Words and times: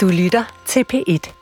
Du 0.00 0.08
lytter 0.08 0.62
til 0.66 0.84
P1. 0.92 1.32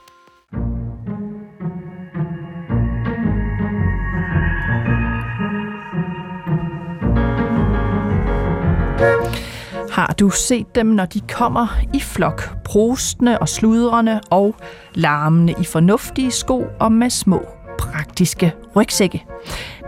Har 9.92 10.14
du 10.18 10.30
set 10.30 10.74
dem, 10.74 10.86
når 10.86 11.04
de 11.04 11.20
kommer 11.20 11.66
i 11.94 12.00
flok, 12.00 12.42
prostende 12.64 13.38
og 13.38 13.48
sludrende 13.48 14.20
og 14.30 14.54
larmende 14.94 15.54
i 15.60 15.64
fornuftige 15.64 16.30
sko 16.30 16.64
og 16.80 16.92
med 16.92 17.10
små 17.10 17.46
praktiske 17.78 18.52
rygsække? 18.76 19.24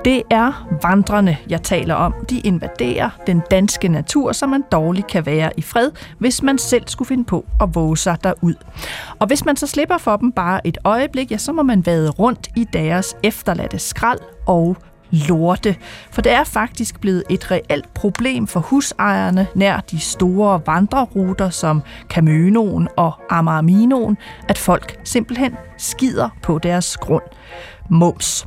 Det 0.05 0.23
er 0.31 0.69
vandrene, 0.83 1.37
jeg 1.49 1.63
taler 1.63 1.95
om. 1.95 2.15
De 2.31 2.41
invaderer 2.41 3.11
den 3.27 3.43
danske 3.51 3.89
natur, 3.89 4.33
så 4.33 4.47
man 4.47 4.65
dårligt 4.73 5.07
kan 5.07 5.27
være 5.27 5.51
i 5.57 5.63
fred, 5.63 5.91
hvis 6.19 6.43
man 6.43 6.59
selv 6.59 6.83
skulle 6.87 7.09
finde 7.09 7.25
på 7.25 7.47
at 7.63 7.75
våge 7.75 7.97
sig 7.97 8.17
derud. 8.25 8.55
Og 9.19 9.27
hvis 9.27 9.45
man 9.45 9.57
så 9.57 9.67
slipper 9.67 9.99
for 9.99 10.17
dem 10.17 10.33
bare 10.33 10.67
et 10.67 10.79
øjeblik, 10.85 11.31
ja, 11.31 11.39
så 11.39 11.53
må 11.53 11.63
man 11.63 11.87
vade 11.87 12.11
rundt 12.11 12.49
i 12.57 12.67
deres 12.73 13.17
efterladte 13.23 13.79
skrald 13.79 14.19
og 14.47 14.77
lorte. 15.11 15.77
For 16.11 16.23
det 16.23 16.33
er 16.33 16.45
faktisk 16.45 17.01
blevet 17.01 17.25
et 17.31 17.51
reelt 17.51 17.95
problem 17.95 18.47
for 18.47 18.61
husejerne 18.61 19.47
nær 19.55 19.81
de 19.81 20.01
store 20.01 20.61
vandreruter 20.67 21.51
som 21.51 21.83
Camønoen 22.09 22.89
og 22.97 23.13
Amarminoen, 23.31 24.17
at 24.49 24.59
folk 24.59 25.01
simpelthen 25.05 25.57
skider 25.79 26.29
på 26.43 26.59
deres 26.59 26.97
grund. 26.97 27.25
Moms. 27.91 28.47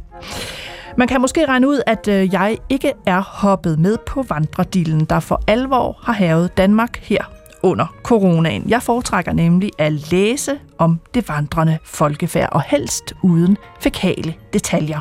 Man 0.97 1.07
kan 1.07 1.21
måske 1.21 1.45
regne 1.45 1.67
ud, 1.67 1.81
at 1.87 2.07
øh, 2.07 2.33
jeg 2.33 2.57
ikke 2.69 2.93
er 3.05 3.21
hoppet 3.21 3.79
med 3.79 3.97
på 4.07 4.25
vandredillen, 4.29 5.05
der 5.05 5.19
for 5.19 5.41
alvor 5.47 5.99
har 6.03 6.13
havet 6.13 6.57
Danmark 6.57 6.99
her 7.01 7.23
under 7.63 7.95
coronaen. 8.03 8.63
Jeg 8.67 8.83
foretrækker 8.83 9.33
nemlig 9.33 9.71
at 9.77 10.11
læse 10.11 10.51
om 10.77 10.99
det 11.13 11.29
vandrende 11.29 11.77
folkefærd, 11.83 12.49
og 12.51 12.61
helst 12.61 13.13
uden 13.21 13.57
fækale 13.79 14.33
detaljer. 14.53 14.99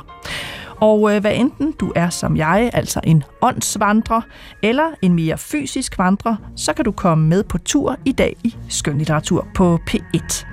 Og 0.82 1.14
øh, 1.14 1.20
hvad 1.20 1.34
enten 1.34 1.72
du 1.72 1.92
er 1.96 2.10
som 2.10 2.36
jeg, 2.36 2.70
altså 2.72 3.00
en 3.04 3.24
åndsvandrer, 3.42 4.20
eller 4.62 4.84
en 5.02 5.14
mere 5.14 5.38
fysisk 5.38 5.98
vandrer, 5.98 6.36
så 6.56 6.72
kan 6.72 6.84
du 6.84 6.92
komme 6.92 7.28
med 7.28 7.44
på 7.44 7.58
tur 7.58 7.96
i 8.04 8.12
dag 8.12 8.36
i 8.44 8.54
skønlitteratur 8.68 9.46
på 9.54 9.78
P1. 9.90 10.46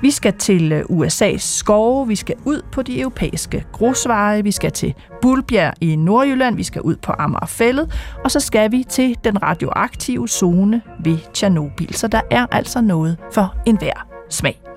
Vi 0.00 0.10
skal 0.10 0.32
til 0.38 0.72
øh, 0.72 0.84
USA's 0.90 1.38
skove, 1.38 2.08
vi 2.08 2.16
skal 2.16 2.34
ud 2.44 2.62
på 2.72 2.82
de 2.82 3.00
europæiske 3.00 3.64
grusveje, 3.72 4.42
vi 4.42 4.50
skal 4.50 4.72
til 4.72 4.94
Bulbjerg 5.22 5.74
i 5.80 5.96
Nordjylland, 5.96 6.56
vi 6.56 6.62
skal 6.62 6.82
ud 6.82 6.96
på 6.96 7.12
Amagerfællet, 7.18 7.92
og 8.24 8.30
så 8.30 8.40
skal 8.40 8.72
vi 8.72 8.84
til 8.88 9.16
den 9.24 9.42
radioaktive 9.42 10.28
zone 10.28 10.82
ved 11.04 11.18
Tjernobyl. 11.34 11.92
Så 11.92 12.08
der 12.08 12.20
er 12.30 12.46
altså 12.50 12.80
noget 12.80 13.16
for 13.32 13.56
enhver 13.66 14.06
smag. 14.30 14.71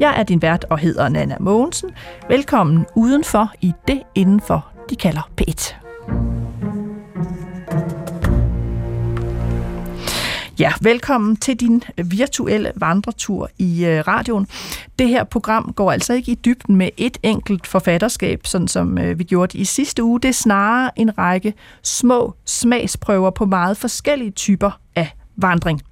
Jeg 0.00 0.14
er 0.18 0.22
din 0.22 0.42
vært 0.42 0.64
og 0.70 0.78
hedder 0.78 1.08
Nana 1.08 1.36
Mogensen. 1.40 1.90
Velkommen 2.28 2.86
udenfor 2.96 3.52
i 3.60 3.72
det 3.88 4.02
indenfor, 4.14 4.66
de 4.90 4.96
kalder 4.96 5.30
P1. 5.40 5.74
Ja, 10.58 10.72
velkommen 10.80 11.36
til 11.36 11.56
din 11.56 11.82
virtuelle 12.04 12.72
vandretur 12.76 13.50
i 13.58 13.84
øh, 13.84 14.04
radioen. 14.08 14.46
Det 14.98 15.08
her 15.08 15.24
program 15.24 15.72
går 15.76 15.92
altså 15.92 16.12
ikke 16.12 16.32
i 16.32 16.34
dybden 16.34 16.76
med 16.76 16.88
et 16.96 17.18
enkelt 17.22 17.66
forfatterskab, 17.66 18.46
sådan 18.46 18.68
som 18.68 18.98
øh, 18.98 19.18
vi 19.18 19.24
gjorde 19.24 19.52
det 19.52 19.58
i 19.58 19.64
sidste 19.64 20.02
uge. 20.02 20.20
Det 20.20 20.28
er 20.28 20.32
snarere 20.32 20.90
en 20.96 21.18
række 21.18 21.54
små 21.82 22.34
smagsprøver 22.44 23.30
på 23.30 23.46
meget 23.46 23.76
forskellige 23.76 24.30
typer 24.30 24.80
af 24.96 25.10
vandring. 25.36 25.82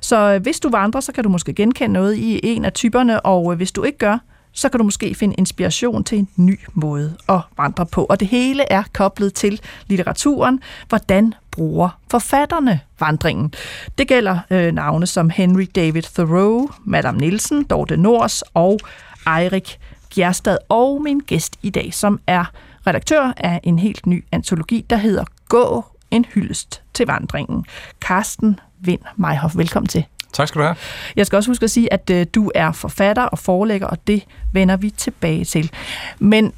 Så 0.00 0.16
øh, 0.16 0.42
hvis 0.42 0.60
du 0.60 0.68
vandrer, 0.70 1.00
så 1.00 1.12
kan 1.12 1.24
du 1.24 1.30
måske 1.30 1.52
genkende 1.52 1.92
noget 1.92 2.16
i 2.16 2.40
en 2.42 2.64
af 2.64 2.72
typerne, 2.72 3.20
og 3.20 3.52
øh, 3.52 3.56
hvis 3.56 3.72
du 3.72 3.84
ikke 3.84 3.98
gør, 3.98 4.18
så 4.52 4.68
kan 4.68 4.78
du 4.78 4.84
måske 4.84 5.14
finde 5.14 5.34
inspiration 5.38 6.04
til 6.04 6.18
en 6.18 6.28
ny 6.36 6.58
måde 6.74 7.16
at 7.28 7.40
vandre 7.56 7.86
på. 7.86 8.04
Og 8.04 8.20
det 8.20 8.28
hele 8.28 8.72
er 8.72 8.82
koblet 8.94 9.34
til 9.34 9.60
litteraturen. 9.86 10.60
Hvordan 10.88 11.34
bruger 11.50 11.98
forfatterne 12.10 12.80
vandringen? 13.00 13.52
Det 13.98 14.08
gælder 14.08 14.38
øh, 14.50 14.72
navne 14.72 15.06
som 15.06 15.30
Henry 15.30 15.66
David 15.74 16.02
Thoreau, 16.02 16.70
Madame 16.84 17.18
Nielsen, 17.18 17.64
Dorte 17.64 17.96
Nors 17.96 18.42
og 18.54 18.78
Eirik 19.26 19.78
Gjerstad 20.14 20.58
og 20.68 21.02
min 21.02 21.18
gæst 21.18 21.56
i 21.62 21.70
dag, 21.70 21.94
som 21.94 22.20
er 22.26 22.44
redaktør 22.86 23.32
af 23.36 23.60
en 23.62 23.78
helt 23.78 24.06
ny 24.06 24.24
antologi, 24.32 24.86
der 24.90 24.96
hedder 24.96 25.24
Gå 25.48 25.84
en 26.10 26.24
hyldest 26.24 26.82
til 26.94 27.06
vandringen. 27.06 27.64
Karsten 28.00 28.60
Vind 28.80 29.00
Meihoff, 29.16 29.56
velkommen 29.56 29.88
til. 29.88 30.04
Tak 30.32 30.48
skal 30.48 30.58
du 30.58 30.64
have. 30.64 30.76
Jeg 31.16 31.26
skal 31.26 31.36
også 31.36 31.50
huske 31.50 31.64
at 31.64 31.70
sige, 31.70 31.92
at 31.92 32.10
øh, 32.10 32.26
du 32.34 32.50
er 32.54 32.72
forfatter 32.72 33.22
og 33.22 33.38
forelægger, 33.38 33.86
og 33.86 33.98
det 34.06 34.24
vender 34.52 34.76
vi 34.76 34.90
tilbage 34.90 35.44
til. 35.44 35.70
Men 36.18 36.52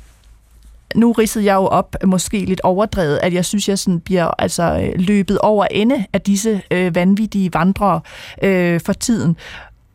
nu 0.94 1.12
ridsede 1.12 1.44
jeg 1.44 1.54
jo 1.54 1.66
op, 1.66 1.96
måske 2.04 2.44
lidt 2.44 2.60
overdrevet, 2.60 3.20
at 3.22 3.34
jeg 3.34 3.44
synes, 3.44 3.68
jeg 3.68 3.78
sådan 3.78 4.00
bliver 4.00 4.30
altså, 4.38 4.62
øh, 4.62 5.00
løbet 5.00 5.38
over 5.38 5.66
ende 5.70 6.04
af 6.12 6.20
disse 6.20 6.62
øh, 6.70 6.94
vanvittige 6.94 7.50
vandrere 7.54 8.00
øh, 8.42 8.80
for 8.80 8.92
tiden. 8.92 9.36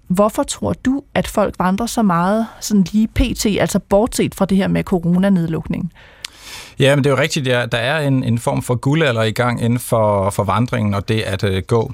Hvorfor 0.08 0.44
tror 0.44 0.74
du, 0.74 1.04
at 1.14 1.28
folk 1.28 1.56
vandrer 1.60 1.86
så 1.86 2.02
meget 2.02 2.48
sådan 2.60 2.86
lige 2.92 3.08
pt., 3.08 3.46
altså 3.46 3.80
bortset 3.80 4.36
fra 4.36 4.46
det 4.46 4.58
her 4.58 4.68
med 4.68 4.84
coronanedlukningen? 4.84 5.92
Ja, 6.80 6.96
men 6.96 7.04
det 7.04 7.10
er 7.10 7.16
jo 7.16 7.22
rigtigt, 7.22 7.48
ja. 7.48 7.66
der 7.66 7.78
er 7.78 8.08
en, 8.08 8.24
en 8.24 8.40
form 8.40 8.62
for 8.62 8.76
guldalder 8.76 9.24
i 9.24 9.32
gang 9.32 9.64
inden 9.64 9.80
for, 9.80 10.30
for 10.30 10.44
vandringen, 10.44 10.94
og 10.94 11.08
det 11.08 11.22
at 11.22 11.44
øh, 11.44 11.64
gå. 11.68 11.92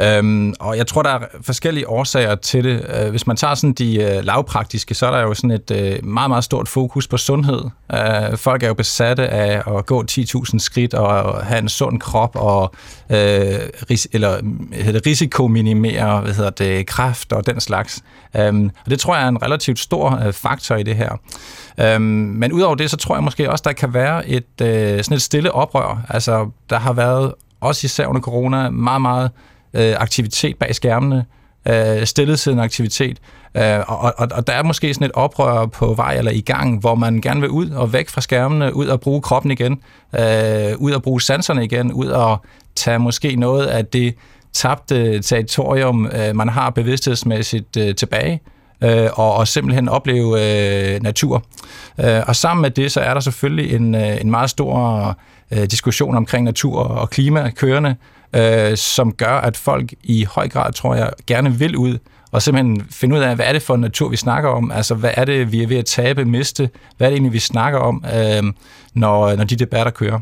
Øhm, 0.00 0.54
og 0.60 0.76
jeg 0.76 0.86
tror, 0.86 1.02
der 1.02 1.10
er 1.10 1.20
forskellige 1.42 1.88
årsager 1.88 2.34
til 2.34 2.64
det. 2.64 2.86
Øh, 2.94 3.10
hvis 3.10 3.26
man 3.26 3.36
tager 3.36 3.54
sådan 3.54 3.72
de 3.72 4.02
øh, 4.02 4.24
lavpraktiske, 4.24 4.94
så 4.94 5.06
er 5.06 5.10
der 5.10 5.20
jo 5.20 5.34
sådan 5.34 5.50
et 5.50 5.70
øh, 5.70 6.04
meget, 6.04 6.30
meget 6.30 6.44
stort 6.44 6.68
fokus 6.68 7.08
på 7.08 7.16
sundhed. 7.16 7.62
Øh, 7.92 8.38
folk 8.38 8.62
er 8.62 8.68
jo 8.68 8.74
besatte 8.74 9.28
af 9.28 9.76
at 9.78 9.86
gå 9.86 10.04
10.000 10.10 10.58
skridt 10.58 10.94
og 10.94 11.44
have 11.46 11.58
en 11.58 11.68
sund 11.68 12.00
krop 12.00 12.36
og 12.36 12.74
øh, 13.10 13.18
ris- 13.90 14.08
eller, 14.12 14.40
hedder 14.72 14.92
det, 14.92 15.06
risikominimere 15.06 16.20
hvad 16.20 16.34
hedder 16.34 16.50
det, 16.50 16.86
kræft 16.86 17.32
og 17.32 17.46
den 17.46 17.60
slags. 17.60 18.02
Øhm, 18.36 18.70
og 18.84 18.90
det 18.90 19.00
tror 19.00 19.16
jeg 19.16 19.24
er 19.24 19.28
en 19.28 19.42
relativt 19.42 19.78
stor 19.78 20.22
øh, 20.26 20.32
faktor 20.32 20.76
i 20.76 20.82
det 20.82 20.96
her. 20.96 21.20
Øhm, 21.80 22.02
men 22.02 22.52
udover 22.52 22.74
det, 22.74 22.90
så 22.90 22.96
tror 22.96 23.14
jeg 23.14 23.24
måske 23.24 23.50
også, 23.50 23.62
der 23.66 23.72
kan 23.72 23.94
være 23.94 24.28
et, 24.28 24.60
øh, 24.62 25.04
sådan 25.04 25.14
et 25.14 25.22
stille 25.22 25.52
oprør. 25.52 26.06
Altså, 26.08 26.50
der 26.70 26.78
har 26.78 26.92
været, 26.92 27.34
også 27.60 27.84
især 27.84 28.06
under 28.06 28.20
corona, 28.20 28.70
meget, 28.70 29.02
meget 29.02 29.30
øh, 29.74 29.94
aktivitet 29.98 30.56
bag 30.56 30.74
skærmene, 30.74 31.24
øh, 31.68 32.06
stillesiddende 32.06 32.64
aktivitet, 32.64 33.18
øh, 33.54 33.78
og, 33.86 34.14
og, 34.18 34.28
og 34.32 34.46
der 34.46 34.52
er 34.52 34.62
måske 34.62 34.94
sådan 34.94 35.04
et 35.04 35.12
oprør 35.14 35.66
på 35.66 35.94
vej 35.94 36.14
eller 36.14 36.32
i 36.32 36.40
gang, 36.40 36.80
hvor 36.80 36.94
man 36.94 37.20
gerne 37.20 37.40
vil 37.40 37.50
ud 37.50 37.70
og 37.70 37.92
væk 37.92 38.08
fra 38.08 38.20
skærmene, 38.20 38.76
ud 38.76 38.86
og 38.86 39.00
bruge 39.00 39.22
kroppen 39.22 39.50
igen, 39.50 39.72
øh, 40.18 40.76
ud 40.78 40.92
og 40.92 41.02
bruge 41.02 41.22
sanserne 41.22 41.64
igen, 41.64 41.92
ud 41.92 42.06
og 42.06 42.44
tage 42.76 42.98
måske 42.98 43.36
noget 43.36 43.66
af 43.66 43.86
det 43.86 44.14
tabte 44.52 45.22
territorium, 45.22 46.06
øh, 46.06 46.36
man 46.36 46.48
har 46.48 46.70
bevidsthedsmæssigt 46.70 47.76
øh, 47.76 47.94
tilbage, 47.94 48.40
øh, 48.80 49.08
og, 49.12 49.34
og 49.34 49.48
simpelthen 49.48 49.88
opleve 49.88 50.94
øh, 50.94 51.02
natur. 51.02 51.44
Øh, 52.00 52.22
og 52.26 52.36
sammen 52.36 52.62
med 52.62 52.70
det, 52.70 52.92
så 52.92 53.00
er 53.00 53.14
der 53.14 53.20
selvfølgelig 53.20 53.74
en, 53.74 53.94
øh, 53.94 54.20
en 54.20 54.30
meget 54.30 54.50
stor 54.50 55.16
øh, 55.50 55.62
diskussion 55.62 56.16
omkring 56.16 56.44
natur 56.44 56.78
og 56.78 57.10
klima 57.10 57.50
kørende, 57.50 57.96
øh, 58.36 58.76
som 58.76 59.12
gør, 59.12 59.38
at 59.38 59.56
folk 59.56 59.92
i 60.02 60.24
høj 60.24 60.48
grad, 60.48 60.72
tror 60.72 60.94
jeg, 60.94 61.10
gerne 61.26 61.52
vil 61.52 61.76
ud 61.76 61.98
og 62.32 62.42
simpelthen 62.42 62.86
finde 62.90 63.16
ud 63.16 63.20
af, 63.20 63.34
hvad 63.34 63.46
er 63.46 63.52
det 63.52 63.62
for 63.62 63.74
en 63.74 63.80
natur, 63.80 64.08
vi 64.08 64.16
snakker 64.16 64.50
om? 64.50 64.70
Altså, 64.70 64.94
hvad 64.94 65.10
er 65.14 65.24
det, 65.24 65.52
vi 65.52 65.62
er 65.62 65.66
ved 65.66 65.76
at 65.76 65.84
tabe, 65.84 66.24
miste? 66.24 66.70
Hvad 66.96 67.06
er 67.06 67.10
det 67.10 67.14
egentlig, 67.14 67.32
vi 67.32 67.38
snakker 67.38 67.78
om, 67.78 68.04
øh, 68.14 68.42
når, 68.94 69.36
når 69.36 69.44
de 69.44 69.56
debatter 69.56 69.92
kører? 69.92 70.20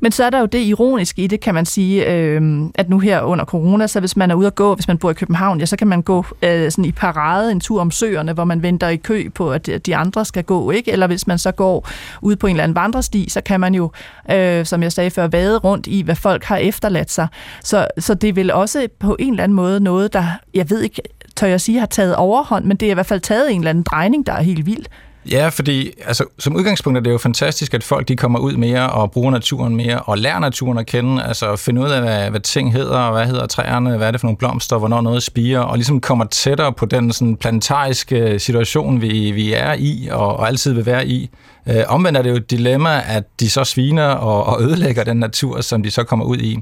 Men 0.00 0.12
så 0.12 0.24
er 0.24 0.30
der 0.30 0.40
jo 0.40 0.46
det 0.46 0.58
ironiske 0.58 1.22
i 1.22 1.26
det, 1.26 1.40
kan 1.40 1.54
man 1.54 1.66
sige, 1.66 2.12
øh, 2.12 2.60
at 2.74 2.88
nu 2.88 2.98
her 2.98 3.20
under 3.20 3.44
corona, 3.44 3.86
så 3.86 4.00
hvis 4.00 4.16
man 4.16 4.30
er 4.30 4.34
ude 4.34 4.46
at 4.46 4.54
gå, 4.54 4.74
hvis 4.74 4.88
man 4.88 4.98
bor 4.98 5.10
i 5.10 5.14
København, 5.14 5.58
ja, 5.58 5.66
så 5.66 5.76
kan 5.76 5.86
man 5.86 6.02
gå 6.02 6.26
øh, 6.42 6.70
sådan 6.70 6.84
i 6.84 6.92
parade 6.92 7.52
en 7.52 7.60
tur 7.60 7.80
om 7.80 7.90
søerne, 7.90 8.32
hvor 8.32 8.44
man 8.44 8.62
venter 8.62 8.88
i 8.88 8.96
kø 8.96 9.28
på, 9.34 9.50
at 9.52 9.86
de 9.86 9.96
andre 9.96 10.24
skal 10.24 10.44
gå, 10.44 10.70
ikke? 10.70 10.92
Eller 10.92 11.06
hvis 11.06 11.26
man 11.26 11.38
så 11.38 11.52
går 11.52 11.88
ud 12.22 12.36
på 12.36 12.46
en 12.46 12.50
eller 12.50 12.64
anden 12.64 12.76
vandresti, 12.76 13.28
så 13.28 13.40
kan 13.40 13.60
man 13.60 13.74
jo, 13.74 13.90
øh, 14.30 14.66
som 14.66 14.82
jeg 14.82 14.92
sagde 14.92 15.10
før, 15.10 15.26
vade 15.26 15.58
rundt 15.58 15.86
i, 15.86 16.02
hvad 16.02 16.16
folk 16.16 16.44
har 16.44 16.56
efterladt 16.56 17.10
sig. 17.10 17.28
Så, 17.62 17.86
så 17.98 18.14
det 18.14 18.28
er 18.28 18.32
vel 18.32 18.50
også 18.50 18.88
på 18.98 19.16
en 19.18 19.32
eller 19.32 19.44
anden 19.44 19.56
måde 19.56 19.80
noget, 19.80 20.12
der, 20.12 20.24
jeg 20.54 20.70
ved 20.70 20.80
ikke, 20.80 21.02
tør 21.36 21.46
jeg 21.46 21.60
sige, 21.60 21.78
har 21.78 21.86
taget 21.86 22.16
overhånd, 22.16 22.64
men 22.64 22.76
det 22.76 22.86
er 22.86 22.90
i 22.90 22.94
hvert 22.94 23.06
fald 23.06 23.20
taget 23.20 23.52
en 23.52 23.60
eller 23.60 23.70
anden 23.70 23.84
drejning, 23.84 24.26
der 24.26 24.32
er 24.32 24.42
helt 24.42 24.66
vild. 24.66 24.86
Ja, 25.30 25.48
fordi 25.48 25.90
altså, 26.04 26.24
som 26.38 26.56
udgangspunkt 26.56 26.96
er 26.96 27.02
det 27.02 27.10
jo 27.10 27.18
fantastisk, 27.18 27.74
at 27.74 27.84
folk 27.84 28.08
de 28.08 28.16
kommer 28.16 28.38
ud 28.38 28.52
mere 28.52 28.90
og 28.90 29.10
bruger 29.10 29.30
naturen 29.30 29.76
mere 29.76 29.98
og 29.98 30.18
lærer 30.18 30.38
naturen 30.38 30.78
at 30.78 30.86
kende, 30.86 31.24
altså 31.24 31.56
finde 31.56 31.80
ud 31.80 31.90
af, 31.90 32.00
hvad, 32.00 32.30
hvad 32.30 32.40
ting 32.40 32.72
hedder, 32.72 33.12
hvad 33.12 33.26
hedder 33.26 33.46
træerne, 33.46 33.96
hvad 33.96 34.06
er 34.06 34.10
det 34.10 34.20
for 34.20 34.26
nogle 34.26 34.36
blomster, 34.36 34.78
hvornår 34.78 35.00
noget 35.00 35.22
spiger, 35.22 35.60
og 35.60 35.76
ligesom 35.76 36.00
kommer 36.00 36.24
tættere 36.24 36.72
på 36.72 36.86
den 36.86 37.12
sådan, 37.12 37.36
planetariske 37.36 38.38
situation, 38.38 39.00
vi, 39.00 39.30
vi 39.30 39.52
er 39.52 39.74
i 39.78 40.08
og, 40.10 40.36
og 40.36 40.46
altid 40.46 40.72
vil 40.72 40.86
være 40.86 41.06
i. 41.06 41.30
Øh, 41.68 41.82
omvendt 41.88 42.18
er 42.18 42.22
det 42.22 42.30
jo 42.30 42.36
et 42.36 42.50
dilemma, 42.50 43.02
at 43.06 43.24
de 43.40 43.50
så 43.50 43.64
sviner 43.64 44.08
og, 44.08 44.44
og 44.44 44.62
ødelægger 44.62 45.04
den 45.04 45.16
natur, 45.16 45.60
som 45.60 45.82
de 45.82 45.90
så 45.90 46.04
kommer 46.04 46.24
ud 46.24 46.38
i. 46.38 46.58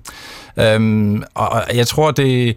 Øhm, 0.57 1.23
og, 1.35 1.49
og 1.49 1.63
jeg 1.75 1.87
tror, 1.87 2.11
det 2.11 2.57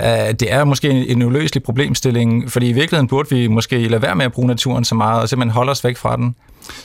Øh, 0.00 0.06
det 0.40 0.52
er 0.52 0.64
måske 0.64 0.90
en 0.90 1.22
uløselig 1.22 1.62
problemstilling, 1.62 2.52
fordi 2.52 2.68
i 2.68 2.72
virkeligheden 2.72 3.08
burde 3.08 3.30
vi 3.30 3.48
måske 3.48 3.88
lade 3.88 4.02
være 4.02 4.14
med 4.14 4.24
at 4.24 4.32
bruge 4.32 4.48
naturen 4.48 4.84
så 4.84 4.94
meget, 4.94 5.22
og 5.22 5.28
simpelthen 5.28 5.54
holde 5.54 5.70
os 5.70 5.84
væk 5.84 5.96
fra 5.96 6.16
den. 6.16 6.34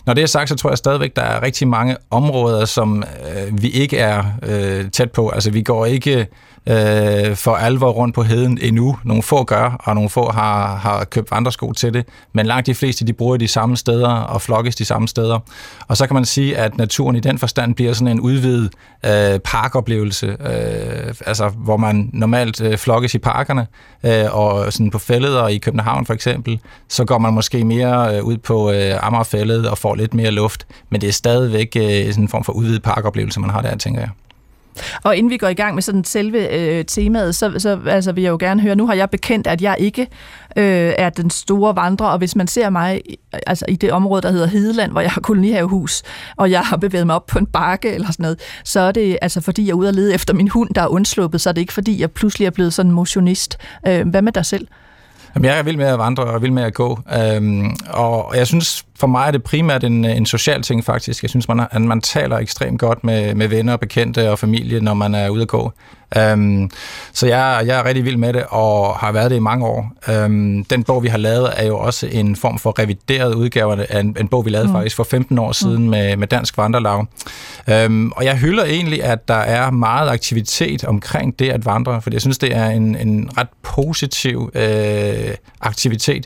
Når 0.06 0.14
det 0.14 0.22
er 0.22 0.28
sagt, 0.28 0.50
så 0.50 0.56
tror 0.56 0.70
jeg 0.70 0.78
stadigvæk, 0.78 1.16
der 1.16 1.22
er 1.22 1.44
rigtig 1.44 1.68
mange 1.68 1.98
områder, 2.10 2.66
som 2.66 3.04
øh, 3.04 3.62
vi 3.62 3.70
ikke 3.70 3.98
er 3.98 4.24
øh, 4.44 4.92
tæt 4.92 5.12
på. 5.12 5.30
Altså 5.30 5.52
vi 5.52 5.62
går 5.62 5.86
ikke 5.86 6.28
øh, 6.70 7.36
for 7.36 7.56
alvor 7.56 7.90
rundt 7.90 8.16
på 8.16 8.24
heden 8.24 8.58
endnu. 8.62 8.98
Nogle 9.04 9.24
få 9.24 9.44
gør, 9.44 9.76
og 9.80 9.96
nogle 9.96 10.10
få 10.10 10.32
har, 10.32 10.76
har 10.76 11.04
købt 11.04 11.32
vandresko 11.32 11.74
til 11.74 11.94
det, 11.94 12.06
men 12.34 12.46
langt 12.46 12.68
de 12.68 12.76
fleste 12.76 13.06
de 13.06 13.14
bruger 13.14 13.38
de 13.38 13.48
samme 13.48 13.78
steder 13.78 14.10
og 14.10 14.42
flokkes 14.42 14.76
de 14.76 14.86
samme 14.86 15.08
steder. 15.08 15.40
Og 15.88 15.98
så 15.98 16.08
kan 16.08 16.14
man 16.14 16.26
sige, 16.26 16.58
at 16.58 16.78
naturen 16.78 17.16
i 17.16 17.20
den 17.20 17.38
forstand 17.38 17.76
bliver 17.76 17.94
sådan 17.94 18.08
en 18.08 18.20
udvidet 18.20 18.72
øh, 19.06 19.40
parkoplevelse, 19.40 20.28
øh, 20.28 21.14
altså 21.26 21.50
hvor 21.50 21.78
man 21.78 22.10
normalt 22.14 22.62
øh, 22.62 22.78
flokkes 22.78 23.16
i 23.16 23.20
parkerne, 23.20 23.68
øh, 24.04 24.36
og 24.36 24.74
sådan 24.74 24.92
på 24.92 25.00
fældet 25.00 25.40
og 25.40 25.54
i 25.54 25.58
København 25.58 26.06
for 26.06 26.14
eksempel, 26.14 26.60
så 26.90 27.06
går 27.06 27.18
man 27.18 27.34
måske 27.34 27.66
mere 27.66 28.18
øh, 28.18 28.24
ud 28.24 28.38
på 28.38 28.72
øh, 28.72 29.08
Amagerfældet 29.08 29.70
og 29.70 29.78
får 29.78 29.96
lidt 29.96 30.14
mere 30.14 30.32
luft, 30.32 30.68
men 30.90 31.02
det 31.02 31.10
er 31.10 31.14
stadigvæk 31.14 31.76
øh, 31.76 32.06
sådan 32.08 32.24
en 32.24 32.30
form 32.30 32.44
for 32.44 32.54
udvidet 32.54 32.84
parkoplevelse, 32.84 33.40
man 33.40 33.50
har 33.50 33.62
der, 33.62 33.78
tænker 33.78 34.02
jeg. 34.02 34.10
Og 35.04 35.18
inden 35.18 35.30
vi 35.30 35.38
går 35.38 35.48
i 35.48 35.54
gang 35.54 35.76
med 35.76 35.82
sådan 35.82 36.04
selve 36.04 36.54
øh, 36.56 36.86
temaet, 36.86 37.36
så, 37.36 37.54
så 37.58 37.80
altså, 37.88 38.12
vil 38.12 38.22
jeg 38.22 38.32
jo 38.32 38.38
gerne 38.40 38.62
høre, 38.62 38.76
nu 38.76 38.88
har 38.88 38.94
jeg 38.94 39.10
bekendt, 39.10 39.48
at 39.48 39.62
jeg 39.62 39.76
ikke 39.80 40.02
øh, 40.58 40.94
er 40.98 41.10
den 41.10 41.30
store 41.30 41.76
vandrer, 41.76 42.08
og 42.08 42.18
hvis 42.18 42.36
man 42.36 42.48
ser 42.48 42.70
mig 42.70 43.02
altså, 43.48 43.66
i 43.68 43.76
det 43.76 43.92
område, 43.92 44.22
der 44.22 44.32
hedder 44.32 44.48
Hedeland, 44.48 44.92
hvor 44.92 45.02
jeg 45.02 45.12
har 45.12 45.22
kolonihavehus, 45.22 46.04
og 46.38 46.52
jeg 46.52 46.62
har 46.62 46.78
bevæget 46.78 47.08
mig 47.08 47.16
op 47.16 47.26
på 47.26 47.40
en 47.40 47.46
bakke 47.46 47.94
eller 47.94 48.12
sådan 48.12 48.24
noget, 48.24 48.40
så 48.64 48.80
er 48.80 48.92
det 48.92 49.18
altså 49.22 49.42
fordi, 49.42 49.66
jeg 49.66 49.72
er 49.72 49.76
ude 49.76 49.88
og 49.88 49.94
lede 49.94 50.14
efter 50.14 50.34
min 50.34 50.48
hund, 50.48 50.70
der 50.76 50.82
er 50.82 50.88
undsluppet, 50.88 51.42
så 51.42 51.50
er 51.50 51.54
det 51.54 51.62
ikke 51.62 51.74
fordi, 51.74 52.02
jeg 52.02 52.12
pludselig 52.12 52.46
er 52.46 52.52
blevet 52.52 52.74
sådan 52.74 52.92
motionist. 52.92 53.58
Øh, 53.88 54.08
hvad 54.08 54.22
med 54.22 54.32
dig 54.32 54.46
selv? 54.46 54.68
Jamen, 55.36 55.46
jeg 55.46 55.60
er 55.60 55.64
vild 55.64 55.78
med 55.78 55.86
at 55.86 56.00
vandre 56.00 56.24
og 56.24 56.42
vild 56.42 56.52
med 56.52 56.64
at 56.64 56.74
gå. 56.74 57.00
Øhm, 57.18 57.76
og 57.90 58.34
jeg 58.36 58.48
synes, 58.48 58.86
for 59.00 59.08
mig 59.08 59.28
er 59.28 59.32
det 59.32 59.44
primært 59.44 59.84
en, 59.84 60.06
en 60.06 60.26
social 60.26 60.62
ting 60.62 60.86
faktisk. 60.86 61.24
Jeg 61.24 61.30
synes, 61.30 61.48
man, 61.48 61.68
at 61.72 61.82
man 61.82 62.02
taler 62.02 62.38
ekstremt 62.38 62.80
godt 62.80 63.04
med, 63.04 63.36
med 63.36 63.48
venner 63.48 63.74
og 63.74 63.80
bekendte 63.80 64.32
og 64.32 64.40
familie, 64.40 64.80
når 64.80 64.94
man 64.94 65.16
er 65.16 65.30
ude 65.30 65.42
at 65.42 65.48
gå. 65.48 65.72
Um, 66.18 66.72
så 67.14 67.28
jeg, 67.28 67.64
jeg 67.66 67.80
er 67.80 67.86
rigtig 67.86 68.06
vild 68.06 68.18
med 68.18 68.34
det, 68.34 68.44
og 68.50 68.96
har 68.96 69.12
været 69.12 69.32
det 69.32 69.38
i 69.38 69.40
mange 69.40 69.66
år. 69.66 69.92
Um, 70.26 70.64
den 70.64 70.84
bog, 70.84 71.04
vi 71.04 71.08
har 71.08 71.18
lavet, 71.18 71.54
er 71.56 71.66
jo 71.66 71.78
også 71.78 72.08
en 72.12 72.36
form 72.36 72.60
for 72.60 72.80
revideret 72.80 73.34
udgave 73.34 73.92
af 73.92 74.00
en, 74.00 74.16
en 74.20 74.28
bog, 74.28 74.46
vi 74.46 74.50
lavede 74.50 74.68
mm. 74.68 74.74
faktisk 74.74 74.96
for 74.96 75.04
15 75.04 75.40
år 75.40 75.52
siden 75.52 75.84
mm. 75.84 75.90
med, 75.90 76.18
med 76.18 76.28
Dansk 76.28 76.58
Vandrelag. 76.58 77.06
Um, 77.86 78.14
og 78.16 78.26
jeg 78.26 78.38
hylder 78.38 78.66
egentlig, 78.66 79.04
at 79.04 79.28
der 79.28 79.34
er 79.34 79.72
meget 79.72 80.10
aktivitet 80.10 80.84
omkring 80.84 81.40
det 81.40 81.50
at 81.50 81.66
vandre, 81.66 82.02
for 82.02 82.10
jeg 82.14 82.22
synes, 82.22 82.38
det 82.38 82.56
er 82.56 82.66
en, 82.66 82.96
en 82.96 83.30
ret 83.38 83.50
positiv 83.64 84.52
uh, 84.56 85.34
aktivitet. 85.62 86.26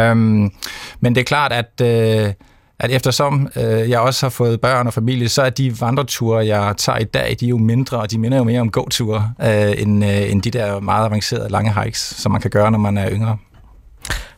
Um, 0.00 0.52
men 1.00 1.14
det 1.14 1.18
er 1.18 1.24
klart, 1.24 1.52
at... 1.52 1.80
Uh, 2.26 2.32
at 2.80 2.90
eftersom 2.90 3.48
øh, 3.56 3.90
jeg 3.90 4.00
også 4.00 4.26
har 4.26 4.30
fået 4.30 4.60
børn 4.60 4.86
og 4.86 4.92
familie, 4.92 5.28
så 5.28 5.42
er 5.42 5.50
de 5.50 5.80
vandreture, 5.80 6.46
jeg 6.46 6.74
tager 6.76 6.98
i 6.98 7.04
dag, 7.04 7.36
de 7.40 7.44
er 7.44 7.48
jo 7.48 7.58
mindre, 7.58 7.98
og 7.98 8.10
de 8.10 8.18
minder 8.18 8.38
jo 8.38 8.44
mere 8.44 8.60
om 8.60 8.70
gåture, 8.70 9.32
øh, 9.42 9.82
end, 9.82 10.04
øh, 10.04 10.30
end 10.30 10.42
de 10.42 10.50
der 10.50 10.80
meget 10.80 11.04
avancerede 11.04 11.48
lange 11.48 11.82
hikes, 11.82 11.98
som 11.98 12.32
man 12.32 12.40
kan 12.40 12.50
gøre, 12.50 12.70
når 12.70 12.78
man 12.78 12.98
er 12.98 13.10
yngre. 13.10 13.36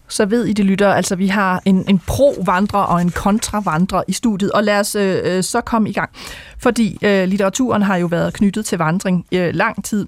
Så 0.09 0.27
ved 0.27 0.45
I 0.45 0.53
det 0.53 0.65
lytter, 0.65 0.93
altså 0.93 1.17
vi 1.17 1.27
har 1.27 1.63
en, 1.65 1.85
en 1.89 1.99
pro-vandrer 2.07 2.81
og 2.81 3.03
en 3.03 3.11
kontra-vandrer 3.11 4.03
i 4.09 4.13
studiet, 4.13 4.53
og 4.53 4.65
lad 4.65 4.81
os 4.81 4.95
øh, 4.95 5.21
øh, 5.25 5.45
så 5.45 5.61
komme 5.61 5.91
i 5.91 5.93
gang. 5.93 6.11
Fordi 6.59 6.99
øh, 7.03 7.29
litteraturen 7.29 7.83
har 7.83 7.97
jo 7.97 8.07
været 8.07 8.35
knyttet 8.35 8.67
til 8.67 8.79
vandring 8.79 9.27
øh, 9.33 9.55
lang 9.55 9.85
tid. 9.85 10.07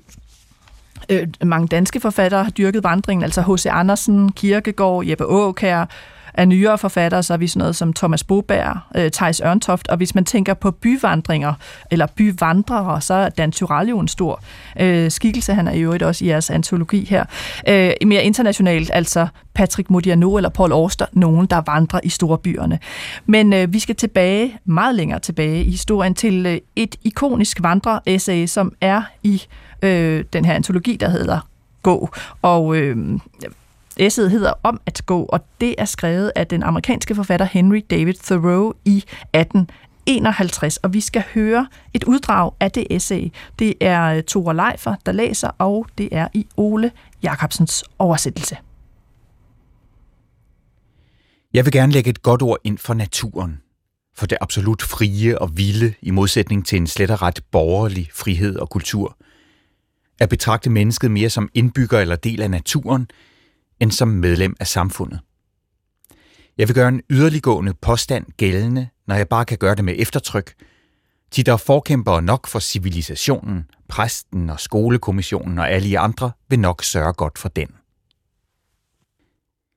Øh, 1.10 1.26
mange 1.44 1.68
danske 1.68 2.00
forfattere 2.00 2.44
har 2.44 2.50
dyrket 2.50 2.84
vandringen, 2.84 3.24
altså 3.24 3.42
H.C. 3.42 3.66
Andersen, 3.66 4.32
Kierkegaard, 4.32 5.04
Jeppe 5.06 5.24
Aukær, 5.24 5.86
af 6.34 6.48
nyere 6.48 6.78
forfattere, 6.78 7.22
så 7.22 7.32
er 7.32 7.38
vi 7.38 7.46
sådan 7.46 7.58
noget 7.58 7.76
som 7.76 7.92
Thomas 7.92 8.24
Boberg, 8.24 8.76
øh, 8.96 9.10
Thijs 9.10 9.40
Ørntoft, 9.44 9.88
og 9.88 9.96
hvis 9.96 10.14
man 10.14 10.24
tænker 10.24 10.54
på 10.54 10.70
byvandringer, 10.70 11.54
eller 11.90 12.06
byvandrere, 12.06 13.00
så 13.00 13.14
er 13.14 13.28
Dan 13.28 13.52
Tyrell 13.52 13.88
jo 13.88 13.98
en 13.98 14.08
stor 14.08 14.42
øh, 14.80 15.10
skikkelse, 15.10 15.54
han 15.54 15.68
er 15.68 15.76
jo 15.76 15.98
også 16.02 16.24
i 16.24 16.28
jeres 16.28 16.50
antologi 16.50 17.04
her. 17.04 17.24
Øh, 17.68 17.92
mere 18.06 18.24
internationalt, 18.24 18.90
altså 18.94 19.26
Patrick 19.54 19.90
Modiano 19.90 20.36
eller 20.36 20.48
Paul 20.48 20.72
Auster, 20.72 21.06
nogen, 21.12 21.46
der 21.46 21.62
vandrer 21.66 22.00
i 22.02 22.08
store 22.08 22.38
byerne. 22.38 22.78
Men 23.26 23.52
øh, 23.52 23.72
vi 23.72 23.78
skal 23.78 23.96
tilbage, 23.96 24.58
meget 24.64 24.94
længere 24.94 25.18
tilbage 25.18 25.64
i 25.64 25.70
historien, 25.70 26.14
til 26.14 26.46
øh, 26.46 26.58
et 26.76 26.96
ikonisk 27.04 27.60
vandre-essay, 27.62 28.46
som 28.46 28.72
er 28.80 29.02
i 29.22 29.42
øh, 29.82 30.24
den 30.32 30.44
her 30.44 30.54
antologi, 30.54 30.96
der 30.96 31.08
hedder 31.08 31.40
Gå. 31.82 32.10
Og 32.42 32.76
øh, 32.76 32.96
Essayet 33.96 34.30
hedder 34.30 34.52
Om 34.62 34.80
at 34.86 35.02
gå, 35.06 35.22
og 35.22 35.40
det 35.60 35.74
er 35.78 35.84
skrevet 35.84 36.32
af 36.36 36.46
den 36.46 36.62
amerikanske 36.62 37.14
forfatter 37.14 37.46
Henry 37.46 37.84
David 37.90 38.14
Thoreau 38.14 38.72
i 38.84 38.96
1851, 38.96 40.76
og 40.76 40.92
vi 40.92 41.00
skal 41.00 41.24
høre 41.34 41.68
et 41.94 42.04
uddrag 42.04 42.52
af 42.60 42.70
det 42.70 42.86
essay. 42.90 43.32
Det 43.58 43.74
er 43.80 44.02
øh, 44.02 44.22
Tore 44.22 44.56
Leifer, 44.56 44.94
der 45.06 45.12
læser, 45.12 45.50
og 45.58 45.86
det 45.98 46.08
er 46.12 46.28
i 46.34 46.46
Ole 46.56 46.92
Jacobsens 47.22 47.84
oversættelse. 47.98 48.56
Jeg 51.54 51.64
vil 51.64 51.72
gerne 51.72 51.92
lægge 51.92 52.10
et 52.10 52.22
godt 52.22 52.42
ord 52.42 52.58
ind 52.64 52.78
for 52.78 52.94
naturen, 52.94 53.60
for 54.16 54.26
det 54.26 54.38
absolut 54.40 54.82
frie 54.82 55.42
og 55.42 55.56
vilde 55.56 55.94
i 56.02 56.10
modsætning 56.10 56.66
til 56.66 56.76
en 56.76 56.86
slet 56.86 57.10
og 57.10 57.22
ret 57.22 57.40
borgerlig 57.50 58.08
frihed 58.14 58.56
og 58.56 58.70
kultur. 58.70 59.16
At 60.20 60.28
betragte 60.28 60.70
mennesket 60.70 61.10
mere 61.10 61.30
som 61.30 61.48
indbygger 61.54 61.98
eller 61.98 62.16
del 62.16 62.42
af 62.42 62.50
naturen, 62.50 63.08
end 63.80 63.90
som 63.90 64.08
medlem 64.08 64.56
af 64.60 64.66
samfundet. 64.66 65.20
Jeg 66.58 66.68
vil 66.68 66.74
gøre 66.74 66.88
en 66.88 67.02
yderliggående 67.10 67.74
påstand 67.74 68.26
gældende, 68.36 68.88
når 69.06 69.14
jeg 69.14 69.28
bare 69.28 69.44
kan 69.44 69.58
gøre 69.58 69.74
det 69.74 69.84
med 69.84 69.94
eftertryk. 69.98 70.54
De 71.36 71.42
der 71.42 71.56
forkæmper 71.56 72.20
nok 72.20 72.46
for 72.46 72.58
civilisationen, 72.58 73.64
præsten 73.88 74.50
og 74.50 74.60
skolekommissionen 74.60 75.58
og 75.58 75.70
alle 75.70 75.98
andre 75.98 76.32
vil 76.48 76.58
nok 76.58 76.84
sørge 76.84 77.12
godt 77.12 77.38
for 77.38 77.48
den. 77.48 77.68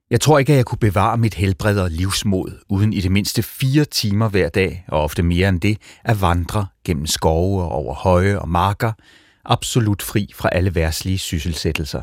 Jeg 0.09 0.21
tror 0.21 0.39
ikke, 0.39 0.53
at 0.53 0.57
jeg 0.57 0.65
kunne 0.65 0.77
bevare 0.77 1.17
mit 1.17 1.33
helbred 1.33 1.79
og 1.79 1.89
livsmod, 1.91 2.59
uden 2.69 2.93
i 2.93 3.01
det 3.01 3.11
mindste 3.11 3.43
fire 3.43 3.85
timer 3.85 4.29
hver 4.29 4.49
dag, 4.49 4.85
og 4.87 5.01
ofte 5.01 5.23
mere 5.23 5.49
end 5.49 5.61
det, 5.61 5.77
at 6.03 6.21
vandre 6.21 6.67
gennem 6.83 7.05
skove 7.05 7.63
og 7.63 7.71
over 7.71 7.93
høje 7.93 8.39
og 8.39 8.49
marker, 8.49 8.91
absolut 9.45 10.01
fri 10.01 10.31
fra 10.35 10.49
alle 10.51 10.75
værslige 10.75 11.17
sysselsættelser. 11.17 12.01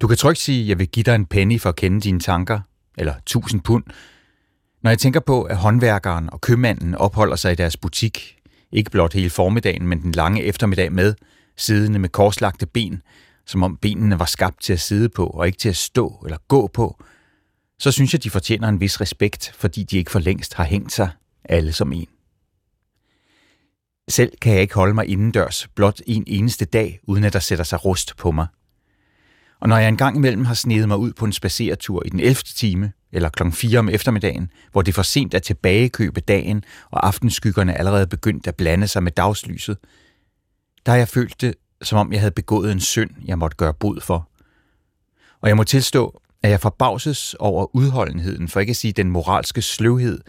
Du 0.00 0.06
kan 0.06 0.16
trygt 0.16 0.38
sige, 0.38 0.62
at 0.62 0.68
jeg 0.68 0.78
vil 0.78 0.88
give 0.88 1.04
dig 1.04 1.14
en 1.14 1.26
penny 1.26 1.60
for 1.60 1.68
at 1.68 1.76
kende 1.76 2.00
dine 2.00 2.20
tanker, 2.20 2.60
eller 2.98 3.14
1000 3.14 3.60
pund. 3.60 3.84
Når 4.82 4.90
jeg 4.90 4.98
tænker 4.98 5.20
på, 5.20 5.42
at 5.42 5.56
håndværkeren 5.56 6.30
og 6.32 6.40
købmanden 6.40 6.94
opholder 6.94 7.36
sig 7.36 7.52
i 7.52 7.54
deres 7.54 7.76
butik, 7.76 8.36
ikke 8.72 8.90
blot 8.90 9.12
hele 9.12 9.30
formiddagen, 9.30 9.86
men 9.86 10.02
den 10.02 10.12
lange 10.12 10.42
eftermiddag 10.42 10.92
med, 10.92 11.14
siddende 11.56 11.98
med 11.98 12.08
korslagte 12.08 12.66
ben, 12.66 13.02
som 13.46 13.62
om 13.62 13.76
benene 13.76 14.18
var 14.18 14.24
skabt 14.24 14.62
til 14.62 14.72
at 14.72 14.80
sidde 14.80 15.08
på 15.08 15.26
og 15.26 15.46
ikke 15.46 15.58
til 15.58 15.68
at 15.68 15.76
stå 15.76 16.22
eller 16.24 16.38
gå 16.48 16.66
på, 16.66 17.02
så 17.78 17.90
synes 17.90 18.12
jeg, 18.12 18.24
de 18.24 18.30
fortjener 18.30 18.68
en 18.68 18.80
vis 18.80 19.00
respekt, 19.00 19.52
fordi 19.54 19.82
de 19.82 19.98
ikke 19.98 20.10
for 20.10 20.18
længst 20.18 20.54
har 20.54 20.64
hængt 20.64 20.92
sig 20.92 21.10
alle 21.44 21.72
som 21.72 21.92
en. 21.92 22.08
Selv 24.08 24.32
kan 24.42 24.52
jeg 24.52 24.62
ikke 24.62 24.74
holde 24.74 24.94
mig 24.94 25.06
indendørs 25.06 25.68
blot 25.74 26.00
en 26.06 26.24
eneste 26.26 26.64
dag, 26.64 27.00
uden 27.02 27.24
at 27.24 27.32
der 27.32 27.38
sætter 27.38 27.64
sig 27.64 27.84
rust 27.84 28.16
på 28.16 28.30
mig. 28.30 28.46
Og 29.60 29.68
når 29.68 29.76
jeg 29.76 29.88
engang 29.88 30.16
imellem 30.16 30.44
har 30.44 30.54
snedet 30.54 30.88
mig 30.88 30.96
ud 30.96 31.12
på 31.12 31.24
en 31.24 31.32
spaceretur 31.32 32.02
i 32.06 32.08
den 32.08 32.20
11. 32.20 32.34
time, 32.34 32.92
eller 33.12 33.28
kl. 33.28 33.50
4 33.50 33.78
om 33.78 33.88
eftermiddagen, 33.88 34.50
hvor 34.72 34.82
det 34.82 34.92
er 34.92 34.94
for 34.94 35.02
sent 35.02 35.34
at 35.34 35.42
tilbagekøbe 35.42 36.20
dagen, 36.20 36.64
og 36.90 37.06
aftenskyggerne 37.06 37.78
allerede 37.78 38.06
begyndt 38.06 38.46
at 38.46 38.56
blande 38.56 38.88
sig 38.88 39.02
med 39.02 39.12
dagslyset, 39.12 39.78
der 40.86 40.92
har 40.92 40.98
jeg 40.98 41.08
følt 41.08 41.40
det, 41.40 41.54
som 41.82 41.98
om 41.98 42.12
jeg 42.12 42.20
havde 42.20 42.32
begået 42.32 42.72
en 42.72 42.80
synd, 42.80 43.10
jeg 43.24 43.38
måtte 43.38 43.56
gøre 43.56 43.74
bod 43.74 44.00
for. 44.00 44.28
Og 45.40 45.48
jeg 45.48 45.56
må 45.56 45.64
tilstå, 45.64 46.20
at 46.42 46.50
jeg 46.50 46.60
forbavses 46.60 47.34
over 47.38 47.76
udholdenheden, 47.76 48.48
for 48.48 48.60
ikke 48.60 48.70
at 48.70 48.76
sige 48.76 48.92
den 48.92 49.10
moralske 49.10 49.62
sløvhed, 49.62 50.20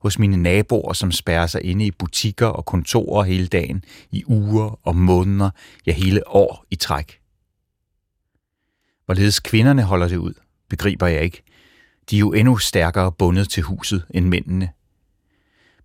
hos 0.00 0.18
mine 0.18 0.36
naboer, 0.36 0.92
som 0.92 1.12
spærrer 1.12 1.46
sig 1.46 1.64
inde 1.64 1.86
i 1.86 1.90
butikker 1.90 2.46
og 2.46 2.64
kontorer 2.64 3.24
hele 3.24 3.46
dagen, 3.46 3.84
i 4.10 4.24
uger 4.26 4.80
og 4.82 4.96
måneder, 4.96 5.50
ja 5.86 5.92
hele 5.92 6.28
år 6.28 6.64
i 6.70 6.76
træk. 6.76 7.20
Hvorledes 9.04 9.40
kvinderne 9.40 9.82
holder 9.82 10.08
det 10.08 10.16
ud, 10.16 10.34
begriber 10.68 11.06
jeg 11.06 11.22
ikke. 11.22 11.42
De 12.10 12.16
er 12.16 12.20
jo 12.20 12.32
endnu 12.32 12.56
stærkere 12.56 13.12
bundet 13.12 13.48
til 13.50 13.62
huset 13.62 14.04
end 14.10 14.26
mændene. 14.26 14.70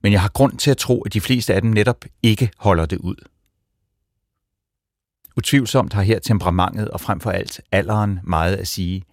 Men 0.01 0.11
jeg 0.11 0.21
har 0.21 0.29
grund 0.29 0.57
til 0.57 0.71
at 0.71 0.77
tro, 0.77 1.01
at 1.01 1.13
de 1.13 1.21
fleste 1.21 1.53
af 1.53 1.61
dem 1.61 1.71
netop 1.71 2.05
ikke 2.23 2.51
holder 2.57 2.85
det 2.85 2.97
ud. 2.97 3.15
Utvivlsomt 5.37 5.93
har 5.93 6.01
her 6.01 6.19
temperamentet 6.19 6.89
og 6.89 7.01
frem 7.01 7.19
for 7.19 7.31
alt 7.31 7.61
alderen 7.71 8.19
meget 8.23 8.55
at 8.55 8.67
sige. 8.67 9.03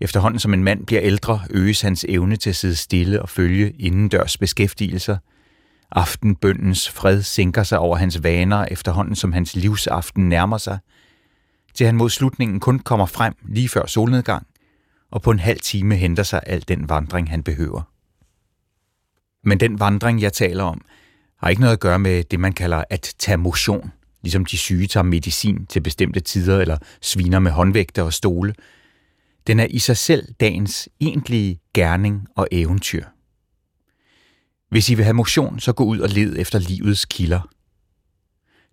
Efterhånden 0.00 0.38
som 0.38 0.54
en 0.54 0.64
mand 0.64 0.86
bliver 0.86 1.02
ældre, 1.02 1.40
øges 1.50 1.80
hans 1.80 2.04
evne 2.08 2.36
til 2.36 2.50
at 2.50 2.56
sidde 2.56 2.76
stille 2.76 3.22
og 3.22 3.28
følge 3.28 3.70
indendørs 3.70 4.38
beskæftigelser. 4.38 5.16
Aftenbøndens 5.90 6.90
fred 6.90 7.22
sænker 7.22 7.62
sig 7.62 7.78
over 7.78 7.96
hans 7.96 8.22
vaner 8.22 8.64
efterhånden 8.64 9.14
som 9.14 9.32
hans 9.32 9.56
livsaften 9.56 10.28
nærmer 10.28 10.58
sig– 10.58 10.78
til 11.74 11.86
han 11.86 11.96
mod 11.96 12.10
slutningen 12.10 12.60
kun 12.60 12.78
kommer 12.78 13.06
frem 13.06 13.34
lige 13.48 13.68
før 13.68 13.86
solnedgang, 13.86 14.46
og 15.10 15.22
på 15.22 15.30
en 15.30 15.38
halv 15.38 15.60
time 15.60 15.96
henter 15.96 16.22
sig 16.22 16.42
al 16.46 16.64
den 16.68 16.88
vandring, 16.88 17.30
han 17.30 17.42
behøver. 17.42 17.82
Men 19.44 19.60
den 19.60 19.80
vandring, 19.80 20.22
jeg 20.22 20.32
taler 20.32 20.64
om, 20.64 20.80
har 21.38 21.48
ikke 21.48 21.60
noget 21.60 21.72
at 21.72 21.80
gøre 21.80 21.98
med 21.98 22.24
det, 22.24 22.40
man 22.40 22.52
kalder 22.52 22.84
at 22.90 23.14
tage 23.18 23.36
motion, 23.36 23.92
ligesom 24.22 24.44
de 24.44 24.58
syge 24.58 24.86
tager 24.86 25.04
medicin 25.04 25.66
til 25.66 25.80
bestemte 25.80 26.20
tider 26.20 26.60
eller 26.60 26.78
sviner 27.00 27.38
med 27.38 27.50
håndvægte 27.50 28.02
og 28.02 28.12
stole. 28.12 28.54
Den 29.46 29.60
er 29.60 29.66
i 29.70 29.78
sig 29.78 29.96
selv 29.96 30.34
dagens 30.40 30.88
egentlige 31.00 31.60
gerning 31.74 32.26
og 32.36 32.48
eventyr. 32.52 33.04
Hvis 34.70 34.90
I 34.90 34.94
vil 34.94 35.04
have 35.04 35.14
motion, 35.14 35.60
så 35.60 35.72
gå 35.72 35.84
ud 35.84 35.98
og 35.98 36.08
led 36.08 36.36
efter 36.38 36.58
livets 36.58 37.04
kilder. 37.04 37.48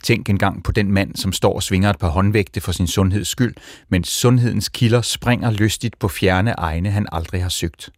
Tænk 0.03 0.29
engang 0.29 0.63
på 0.63 0.71
den 0.71 0.91
mand, 0.91 1.15
som 1.15 1.31
står 1.33 1.53
og 1.53 1.63
svinger 1.63 1.89
et 1.89 1.99
par 1.99 2.09
håndvægte 2.09 2.61
for 2.61 2.71
sin 2.71 2.87
sundheds 2.87 3.27
skyld, 3.27 3.55
mens 3.89 4.07
sundhedens 4.07 4.69
kilder 4.69 5.01
springer 5.01 5.51
lystigt 5.51 5.99
på 5.99 6.07
fjerne 6.07 6.51
egne, 6.51 6.91
han 6.91 7.07
aldrig 7.11 7.41
har 7.41 7.49
søgt. 7.49 7.89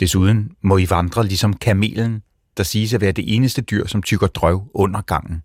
Desuden 0.00 0.52
må 0.62 0.78
I 0.78 0.90
vandre 0.90 1.26
ligesom 1.26 1.56
kamelen, 1.56 2.22
der 2.56 2.62
siges 2.62 2.94
at 2.94 3.00
være 3.00 3.12
det 3.12 3.36
eneste 3.36 3.62
dyr, 3.62 3.86
som 3.86 4.02
tykker 4.02 4.26
drøv 4.26 4.70
under 4.74 5.00
gangen. 5.00 5.42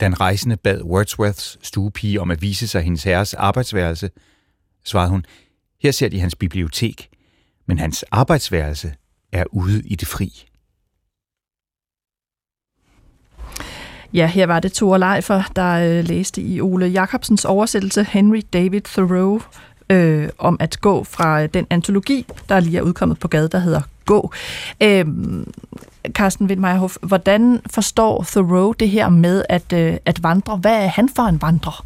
Da 0.00 0.06
en 0.06 0.20
rejsende 0.20 0.56
bad 0.56 0.82
Wordsworths 0.82 1.58
stuepige 1.62 2.20
om 2.20 2.30
at 2.30 2.42
vise 2.42 2.68
sig 2.68 2.82
hendes 2.82 3.04
herres 3.04 3.34
arbejdsværelse, 3.34 4.10
svarede 4.84 5.10
hun, 5.10 5.24
her 5.82 5.90
ser 5.90 6.08
de 6.08 6.20
hans 6.20 6.34
bibliotek, 6.34 7.08
men 7.66 7.78
hans 7.78 8.02
arbejdsværelse 8.02 8.94
er 9.32 9.44
ude 9.52 9.82
i 9.86 9.94
det 9.94 10.08
fri. 10.08 10.46
Ja, 14.14 14.26
her 14.26 14.46
var 14.46 14.60
det 14.60 14.72
Tore 14.72 14.98
Leifer, 14.98 15.42
der 15.56 15.98
øh, 15.98 16.04
læste 16.04 16.42
i 16.42 16.60
Ole 16.60 16.86
Jacobsens 16.86 17.44
oversættelse 17.44 18.04
Henry 18.04 18.40
David 18.52 18.80
Thoreau 18.80 19.40
øh, 19.90 20.28
om 20.38 20.56
at 20.60 20.80
gå 20.80 21.04
fra 21.04 21.42
øh, 21.42 21.48
den 21.54 21.66
antologi, 21.70 22.26
der 22.48 22.60
lige 22.60 22.78
er 22.78 22.82
udkommet 22.82 23.18
på 23.18 23.28
gade, 23.28 23.48
der 23.48 23.58
hedder 23.58 23.80
Gå. 24.06 24.32
Øh, 24.82 25.04
Carsten 26.08 26.46
Windmeyerhoff, 26.46 26.96
hvordan 27.02 27.60
forstår 27.70 28.24
Thoreau 28.28 28.72
det 28.72 28.88
her 28.90 29.08
med 29.08 29.44
at, 29.48 29.72
øh, 29.72 29.96
at 30.04 30.22
vandre? 30.22 30.56
Hvad 30.56 30.84
er 30.84 30.86
han 30.86 31.08
for 31.16 31.22
en 31.22 31.42
vandrer? 31.42 31.84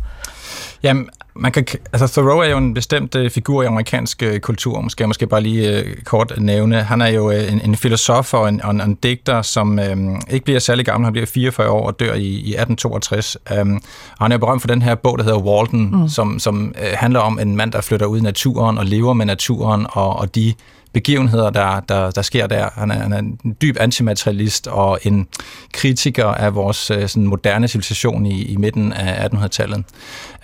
Jamen, 0.82 1.08
man 1.34 1.52
kan, 1.52 1.66
altså 1.92 2.06
Thoreau 2.06 2.38
er 2.38 2.48
jo 2.48 2.58
en 2.58 2.74
bestemt 2.74 3.14
uh, 3.14 3.30
figur 3.30 3.62
i 3.62 3.66
amerikansk 3.66 4.22
uh, 4.26 4.38
kultur, 4.38 4.80
måske 4.80 5.02
jeg 5.02 5.08
måske 5.08 5.26
bare 5.26 5.40
lige 5.40 5.84
uh, 5.84 6.02
kort 6.04 6.32
nævne. 6.38 6.82
Han 6.82 7.00
er 7.00 7.06
jo 7.06 7.28
uh, 7.28 7.52
en, 7.52 7.60
en 7.64 7.76
filosof 7.76 8.34
og 8.34 8.48
en, 8.48 8.62
og 8.62 8.70
en, 8.70 8.80
en 8.80 8.94
digter, 8.94 9.42
som 9.42 9.78
uh, 9.78 10.18
ikke 10.30 10.44
bliver 10.44 10.60
særlig 10.60 10.84
gammel. 10.84 11.04
Han 11.04 11.12
bliver 11.12 11.26
44 11.26 11.70
år 11.70 11.86
og 11.86 12.00
dør 12.00 12.14
i, 12.14 12.26
i 12.26 12.54
1862. 12.54 13.36
Um, 13.60 13.82
og 14.18 14.24
han 14.24 14.32
er 14.32 14.38
berømt 14.38 14.60
for 14.62 14.68
den 14.68 14.82
her 14.82 14.94
bog, 14.94 15.18
der 15.18 15.24
hedder 15.24 15.38
Walden, 15.38 15.90
mm. 15.92 16.08
som, 16.08 16.38
som 16.38 16.74
uh, 16.80 16.86
handler 16.94 17.20
om 17.20 17.38
en 17.38 17.56
mand, 17.56 17.72
der 17.72 17.80
flytter 17.80 18.06
ud 18.06 18.18
i 18.18 18.22
naturen 18.22 18.78
og 18.78 18.86
lever 18.86 19.12
med 19.12 19.26
naturen 19.26 19.86
og, 19.90 20.16
og 20.16 20.34
de 20.34 20.54
begivenheder, 20.92 21.50
der, 21.50 21.80
der, 21.80 22.10
der 22.10 22.22
sker 22.22 22.46
der. 22.46 22.68
Han 22.74 22.90
er, 22.90 22.98
han 22.98 23.12
er 23.12 23.18
en 23.18 23.56
dyb 23.62 23.76
antimaterialist 23.80 24.66
og 24.66 24.98
en 25.02 25.28
kritiker 25.72 26.26
af 26.26 26.54
vores 26.54 26.90
øh, 26.90 27.08
sådan 27.08 27.26
moderne 27.26 27.68
civilisation 27.68 28.26
i, 28.26 28.42
i 28.42 28.56
midten 28.56 28.92
af 28.92 29.28
1800-tallet. 29.28 29.84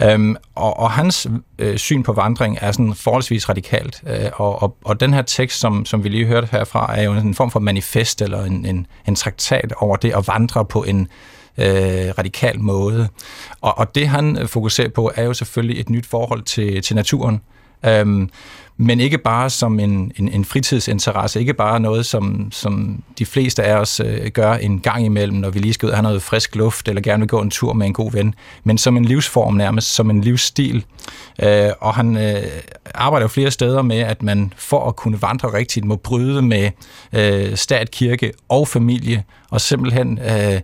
Øhm, 0.03 0.37
og, 0.55 0.79
og 0.79 0.91
hans 0.91 1.27
øh, 1.59 1.77
syn 1.77 2.03
på 2.03 2.13
vandring 2.13 2.59
er 2.61 2.73
sådan 2.73 2.95
forholdsvis 2.95 3.49
radikalt. 3.49 4.03
Øh, 4.07 4.31
og, 4.35 4.63
og, 4.63 4.77
og 4.85 5.01
den 5.01 5.15
her 5.15 5.23
tekst, 5.23 5.61
som, 5.61 5.87
som 5.87 6.05
vi 6.05 6.09
lige 6.09 6.27
hørte 6.27 6.49
herfra, 6.51 6.99
er 6.99 7.03
jo 7.03 7.13
en 7.13 7.35
form 7.35 7.51
for 7.51 7.61
manifest 7.61 8.23
eller 8.23 8.45
en, 8.45 8.67
en, 8.67 8.87
en 9.09 9.15
traktat 9.15 9.73
over 9.77 9.97
det 9.97 10.13
at 10.17 10.29
vandre 10.29 10.65
på 10.65 10.85
en 10.85 11.09
øh, 11.59 12.13
radikal 12.19 12.61
måde. 12.61 13.09
Og, 13.61 13.79
og 13.79 13.95
det 13.95 14.09
han 14.09 14.39
øh, 14.39 14.49
fokuserer 14.49 14.89
på, 14.89 15.13
er 15.15 15.25
jo 15.25 15.35
selvfølgelig 15.35 15.81
et 15.81 15.91
nyt 15.91 16.07
forhold 16.07 16.43
til, 16.43 16.83
til 16.83 16.97
naturen. 16.97 17.41
Øhm, 17.87 18.31
men 18.77 19.01
ikke 19.01 19.19
bare 19.19 19.51
som 19.51 19.81
en, 19.81 20.13
en, 20.17 20.29
en 20.29 20.45
fritidsinteresse, 20.45 21.41
ikke 21.41 21.55
bare 21.55 21.81
noget, 21.81 22.07
som, 22.07 22.49
som 22.53 23.03
de 23.19 23.27
fleste 23.27 23.63
af 23.63 23.77
os 23.77 24.01
øh, 24.01 24.27
gør 24.31 24.53
en 24.53 24.81
gang 24.81 25.05
imellem, 25.05 25.37
når 25.37 25.51
vi 25.51 25.59
lige 25.59 25.75
skal 25.75 25.87
ud 25.87 25.91
og 25.91 25.97
have 25.97 26.03
noget 26.03 26.23
frisk 26.23 26.57
luft, 26.57 26.89
eller 26.89 27.03
gerne 27.03 27.21
vil 27.21 27.29
gå 27.29 27.41
en 27.41 27.51
tur 27.51 27.73
med 27.73 27.87
en 27.87 27.93
god 27.93 28.13
ven, 28.13 28.35
men 28.65 28.79
som 28.79 28.97
en 28.97 29.05
livsform 29.05 29.55
nærmest, 29.55 29.95
som 29.95 30.11
en 30.11 30.21
livsstil. 30.21 30.85
Øh, 31.43 31.71
og 31.81 31.95
han 31.95 32.17
øh, 32.17 32.43
arbejder 32.95 33.25
jo 33.25 33.29
flere 33.29 33.51
steder 33.51 33.83
med, 33.83 33.99
at 33.99 34.23
man 34.23 34.53
for 34.57 34.89
at 34.89 34.97
kunne 34.97 35.23
vandre 35.23 35.53
rigtigt, 35.53 35.85
må 35.85 35.97
bryde 35.97 36.43
med 36.43 36.71
øh, 37.13 37.57
stat, 37.57 37.91
kirke 37.91 38.33
og 38.49 38.69
familie, 38.69 39.25
og 39.51 39.61
simpelthen 39.61 40.19
øh, 40.19 40.61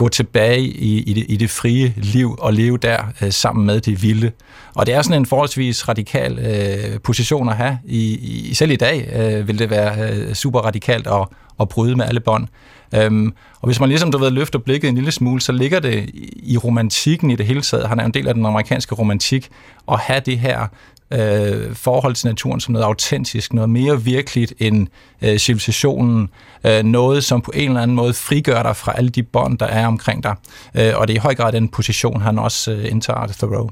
gå 0.00 0.08
tilbage 0.08 0.60
i, 0.60 1.02
i, 1.02 1.12
det, 1.12 1.24
i 1.28 1.36
det 1.36 1.50
frie 1.50 1.94
liv 1.96 2.36
og 2.38 2.52
leve 2.52 2.78
der 2.78 2.98
øh, 3.22 3.32
sammen 3.32 3.66
med 3.66 3.80
det 3.80 4.02
vilde. 4.02 4.32
Og 4.74 4.86
det 4.86 4.94
er 4.94 5.02
sådan 5.02 5.20
en 5.20 5.26
forholdsvis 5.26 5.88
radikal 5.88 6.38
øh, 6.38 7.00
position 7.00 7.48
at 7.48 7.56
have. 7.56 7.78
I, 7.84 8.00
i, 8.48 8.54
selv 8.54 8.70
i 8.70 8.76
dag 8.76 9.08
øh, 9.12 9.48
vil 9.48 9.58
det 9.58 9.70
være 9.70 10.10
øh, 10.10 10.34
super 10.34 10.60
radikalt 10.60 11.06
at, 11.06 11.26
at 11.60 11.68
bryde 11.68 11.96
med 11.96 12.04
alle 12.04 12.20
bånd. 12.20 12.46
Øhm, 12.94 13.34
og 13.60 13.66
hvis 13.66 13.80
man 13.80 13.88
ligesom, 13.88 14.12
du 14.12 14.18
ved, 14.18 14.30
løfter 14.30 14.58
blikket 14.58 14.88
en 14.88 14.94
lille 14.94 15.10
smule, 15.10 15.40
så 15.40 15.52
ligger 15.52 15.80
det 15.80 16.10
i 16.34 16.56
romantikken 16.56 17.30
i 17.30 17.36
det 17.36 17.46
hele 17.46 17.62
taget. 17.62 17.88
Han 17.88 18.00
er 18.00 18.04
en 18.04 18.14
del 18.14 18.28
af 18.28 18.34
den 18.34 18.46
amerikanske 18.46 18.94
romantik, 18.94 19.48
at 19.92 19.98
have 19.98 20.20
det 20.26 20.38
her 20.38 20.66
øh, 21.12 21.74
forhold 21.74 22.14
til 22.14 22.26
naturen 22.26 22.60
som 22.60 22.72
noget 22.72 22.84
autentisk, 22.86 23.52
noget 23.52 23.70
mere 23.70 24.02
virkeligt 24.02 24.54
end 24.58 24.86
øh, 25.22 25.38
civilisationen, 25.38 26.28
øh, 26.64 26.82
noget 26.82 27.24
som 27.24 27.40
på 27.40 27.52
en 27.54 27.68
eller 27.68 27.82
anden 27.82 27.96
måde 27.96 28.14
frigør 28.14 28.62
dig 28.62 28.76
fra 28.76 28.92
alle 28.96 29.10
de 29.10 29.22
bånd, 29.22 29.58
der 29.58 29.66
er 29.66 29.86
omkring 29.86 30.22
dig. 30.22 30.34
Øh, 30.74 30.92
og 30.96 31.08
det 31.08 31.14
er 31.14 31.18
i 31.18 31.22
høj 31.22 31.34
grad 31.34 31.52
den 31.52 31.68
position, 31.68 32.20
han 32.20 32.38
også 32.38 32.72
øh, 32.72 32.90
indtager, 32.90 33.26
Thoreau. 33.26 33.70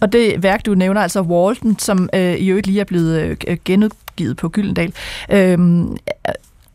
Og 0.00 0.12
det 0.12 0.42
værk, 0.42 0.66
du 0.66 0.74
nævner, 0.74 1.00
altså 1.00 1.20
Walton, 1.20 1.78
som 1.78 2.08
øh, 2.14 2.34
i 2.34 2.48
øvrigt 2.48 2.66
lige 2.66 2.80
er 2.80 2.84
blevet 2.84 3.38
øh, 3.46 3.56
genudgivet 3.64 4.36
på 4.36 4.48
Gyldendal, 4.48 4.92
øh, 5.30 5.58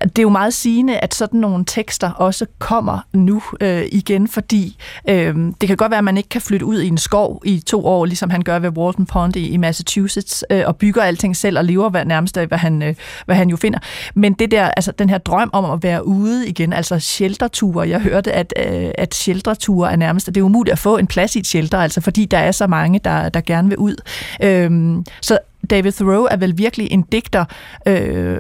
det 0.02 0.20
er 0.20 0.24
jo 0.24 0.30
meget 0.30 0.54
sigende, 0.54 0.98
at 0.98 1.14
sådan 1.14 1.40
nogle 1.40 1.66
tekster 1.66 2.10
også 2.10 2.46
kommer 2.60 3.00
nu 3.14 3.42
øh, 3.62 3.84
igen, 3.92 4.28
fordi 4.28 4.78
øh, 5.10 5.36
det 5.62 5.68
kan 5.68 5.78
godt 5.78 5.92
være, 5.92 5.98
at 5.98 6.04
man 6.04 6.18
ikke 6.18 6.30
kan 6.30 6.42
flytte 6.42 6.66
ud 6.66 6.82
i 6.82 6.88
en 6.88 6.98
skov 6.98 7.42
i 7.46 7.60
to 7.60 7.86
år, 7.86 8.06
ligesom 8.06 8.30
han 8.30 8.42
gør 8.42 8.60
ved 8.60 8.70
Walton 8.70 9.06
Pond 9.06 9.36
i, 9.36 9.50
i 9.50 9.58
Massachusetts, 9.58 10.46
øh, 10.50 10.64
og 10.66 10.76
bygger 10.76 11.02
alting 11.02 11.36
selv 11.36 11.58
og 11.58 11.66
lever 11.66 11.90
hvad, 11.90 12.06
nærmest 12.06 12.38
af, 12.38 12.48
hvad 12.48 12.58
han, 12.58 12.84
øh, 12.84 12.96
hvad 13.26 13.36
han 13.36 13.50
jo 13.50 13.56
finder. 13.56 13.80
Men 14.16 14.34
det 14.34 14.52
der, 14.52 14.66
altså, 14.66 14.92
den 14.92 15.10
her 15.10 15.18
drøm 15.18 15.50
om 15.54 15.66
at 15.72 15.84
være 15.84 16.08
ude 16.08 16.48
igen, 16.48 16.74
altså 16.74 17.00
shelterture, 17.00 17.90
jeg 17.90 18.00
hørte, 18.00 18.32
at, 18.32 18.54
øh, 18.58 18.92
at 18.98 19.16
shelterture 19.16 19.92
er 19.92 19.96
nærmest, 19.96 20.28
det 20.28 20.38
er 20.38 20.42
umuligt 20.42 20.72
at 20.72 20.80
få 20.80 20.98
en 20.98 21.08
plads 21.08 21.36
i 21.36 21.40
et 21.40 21.48
shelter, 21.48 21.78
altså 21.78 22.02
fordi 22.02 22.26
der 22.26 22.38
er 22.38 22.52
så 22.52 22.68
mange, 22.68 23.00
der, 23.00 23.30
der 23.30 23.42
gerne 23.42 23.70
vil 23.70 23.78
ud. 23.78 23.96
Øh, 24.44 25.04
så 25.22 25.38
David 25.70 25.92
Thoreau 25.92 26.28
er 26.32 26.38
vel 26.38 26.58
virkelig 26.58 26.92
en 26.92 27.02
digter, 27.02 27.46
øh, 27.88 28.38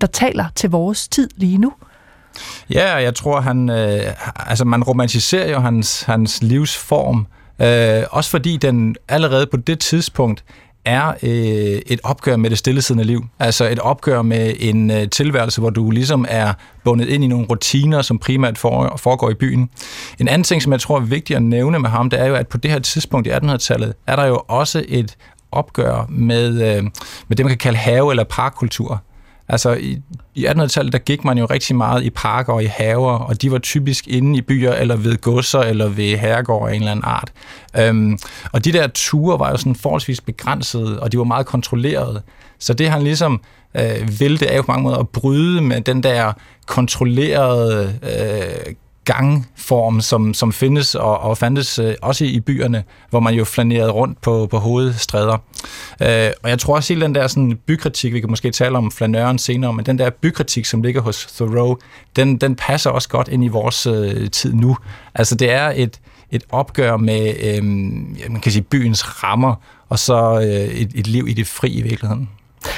der 0.00 0.06
taler 0.06 0.44
til 0.54 0.70
vores 0.70 1.08
tid 1.08 1.28
lige 1.36 1.58
nu. 1.58 1.72
Ja, 2.70 2.94
jeg 2.94 3.14
tror, 3.14 3.40
han, 3.40 3.70
øh, 3.70 4.00
altså 4.36 4.64
man 4.64 4.82
romantiserer 4.82 5.50
jo 5.50 5.60
hans, 5.60 6.02
hans 6.02 6.42
livsform, 6.42 7.26
øh, 7.60 8.04
også 8.10 8.30
fordi 8.30 8.56
den 8.56 8.96
allerede 9.08 9.46
på 9.46 9.56
det 9.56 9.78
tidspunkt 9.78 10.44
er 10.84 11.08
øh, 11.22 11.82
et 11.86 12.00
opgør 12.04 12.36
med 12.36 12.50
det 12.50 12.58
stillesiddende 12.58 13.04
liv. 13.04 13.24
Altså 13.38 13.68
et 13.68 13.78
opgør 13.78 14.22
med 14.22 14.54
en 14.58 14.90
øh, 14.90 15.08
tilværelse, 15.10 15.60
hvor 15.60 15.70
du 15.70 15.90
ligesom 15.90 16.26
er 16.28 16.52
bundet 16.84 17.08
ind 17.08 17.24
i 17.24 17.26
nogle 17.26 17.46
rutiner, 17.46 18.02
som 18.02 18.18
primært 18.18 18.58
foregår 18.58 19.30
i 19.30 19.34
byen. 19.34 19.70
En 20.18 20.28
anden 20.28 20.44
ting, 20.44 20.62
som 20.62 20.72
jeg 20.72 20.80
tror 20.80 20.96
er 20.96 21.00
vigtig 21.00 21.36
at 21.36 21.42
nævne 21.42 21.78
med 21.78 21.90
ham, 21.90 22.10
det 22.10 22.20
er 22.20 22.26
jo, 22.26 22.34
at 22.34 22.48
på 22.48 22.56
det 22.56 22.70
her 22.70 22.78
tidspunkt 22.78 23.26
i 23.26 23.30
1800-tallet, 23.30 23.94
er 24.06 24.16
der 24.16 24.24
jo 24.24 24.42
også 24.48 24.84
et 24.88 25.16
opgør 25.52 26.06
med, 26.08 26.48
øh, 26.48 26.82
med 27.28 27.36
det, 27.36 27.44
man 27.46 27.48
kan 27.48 27.58
kalde 27.58 27.78
have- 27.78 28.10
eller 28.10 28.24
parkkultur. 28.24 29.02
Altså 29.52 29.72
i, 29.72 30.02
i 30.34 30.46
1800-tallet, 30.46 30.92
der 30.92 30.98
gik 30.98 31.24
man 31.24 31.38
jo 31.38 31.44
rigtig 31.44 31.76
meget 31.76 32.02
i 32.02 32.10
parker 32.10 32.52
og 32.52 32.62
i 32.62 32.66
haver, 32.66 33.12
og 33.12 33.42
de 33.42 33.52
var 33.52 33.58
typisk 33.58 34.08
inde 34.08 34.38
i 34.38 34.40
byer, 34.40 34.72
eller 34.72 34.96
ved 34.96 35.16
godser, 35.16 35.60
eller 35.60 35.88
ved 35.88 36.16
herregård 36.16 36.68
af 36.68 36.74
en 36.74 36.80
eller 36.80 36.90
anden 36.90 37.04
art. 37.04 37.32
Øhm, 37.78 38.18
og 38.52 38.64
de 38.64 38.72
der 38.72 38.86
ture 38.86 39.38
var 39.38 39.50
jo 39.50 39.56
sådan 39.56 39.74
forholdsvis 39.74 40.20
begrænsede, 40.20 41.00
og 41.00 41.12
de 41.12 41.18
var 41.18 41.24
meget 41.24 41.46
kontrollerede. 41.46 42.22
Så 42.58 42.74
det 42.74 42.90
han 42.90 43.02
ligesom 43.02 43.40
øh, 43.74 44.20
ville, 44.20 44.38
det 44.38 44.52
er 44.52 44.56
jo 44.56 44.62
på 44.62 44.72
mange 44.72 44.82
måder 44.82 44.98
at 44.98 45.08
bryde 45.08 45.60
med 45.60 45.80
den 45.80 46.02
der 46.02 46.32
kontrollerede 46.66 47.98
øh, 48.02 48.74
gangform, 49.12 50.00
som, 50.00 50.34
som 50.34 50.52
findes 50.52 50.94
og, 50.94 51.20
og 51.20 51.38
fandtes 51.38 51.78
øh, 51.78 51.94
også 52.02 52.24
i 52.24 52.40
byerne, 52.40 52.84
hvor 53.10 53.20
man 53.20 53.34
jo 53.34 53.44
flanerede 53.44 53.90
rundt 53.90 54.20
på, 54.20 54.46
på 54.50 54.58
hovedstræder. 54.58 55.38
Øh, 56.02 56.30
og 56.42 56.50
jeg 56.50 56.58
tror 56.58 56.76
også 56.76 56.92
hele 56.92 57.04
den 57.06 57.14
der 57.14 57.26
sådan, 57.26 57.58
bykritik, 57.66 58.12
vi 58.14 58.20
kan 58.20 58.30
måske 58.30 58.50
tale 58.50 58.78
om 58.78 58.90
flanøren 58.90 59.38
senere, 59.38 59.72
men 59.72 59.86
den 59.86 59.98
der 59.98 60.10
bykritik, 60.10 60.64
som 60.64 60.82
ligger 60.82 61.00
hos 61.00 61.26
Thoreau, 61.26 61.76
den, 62.16 62.36
den 62.36 62.56
passer 62.56 62.90
også 62.90 63.08
godt 63.08 63.28
ind 63.28 63.44
i 63.44 63.48
vores 63.48 63.86
øh, 63.86 64.30
tid 64.30 64.54
nu. 64.54 64.76
Altså 65.14 65.34
det 65.34 65.50
er 65.50 65.72
et, 65.76 66.00
et 66.30 66.42
opgør 66.50 66.96
med 66.96 67.34
øh, 67.42 67.64
man 68.30 68.40
kan 68.42 68.52
sige, 68.52 68.62
byens 68.62 69.24
rammer, 69.24 69.54
og 69.88 69.98
så 69.98 70.40
øh, 70.40 70.74
et, 70.74 70.90
et 70.94 71.06
liv 71.06 71.28
i 71.28 71.32
det 71.32 71.46
fri 71.46 71.68
i 71.68 71.82
virkeligheden. 71.82 72.28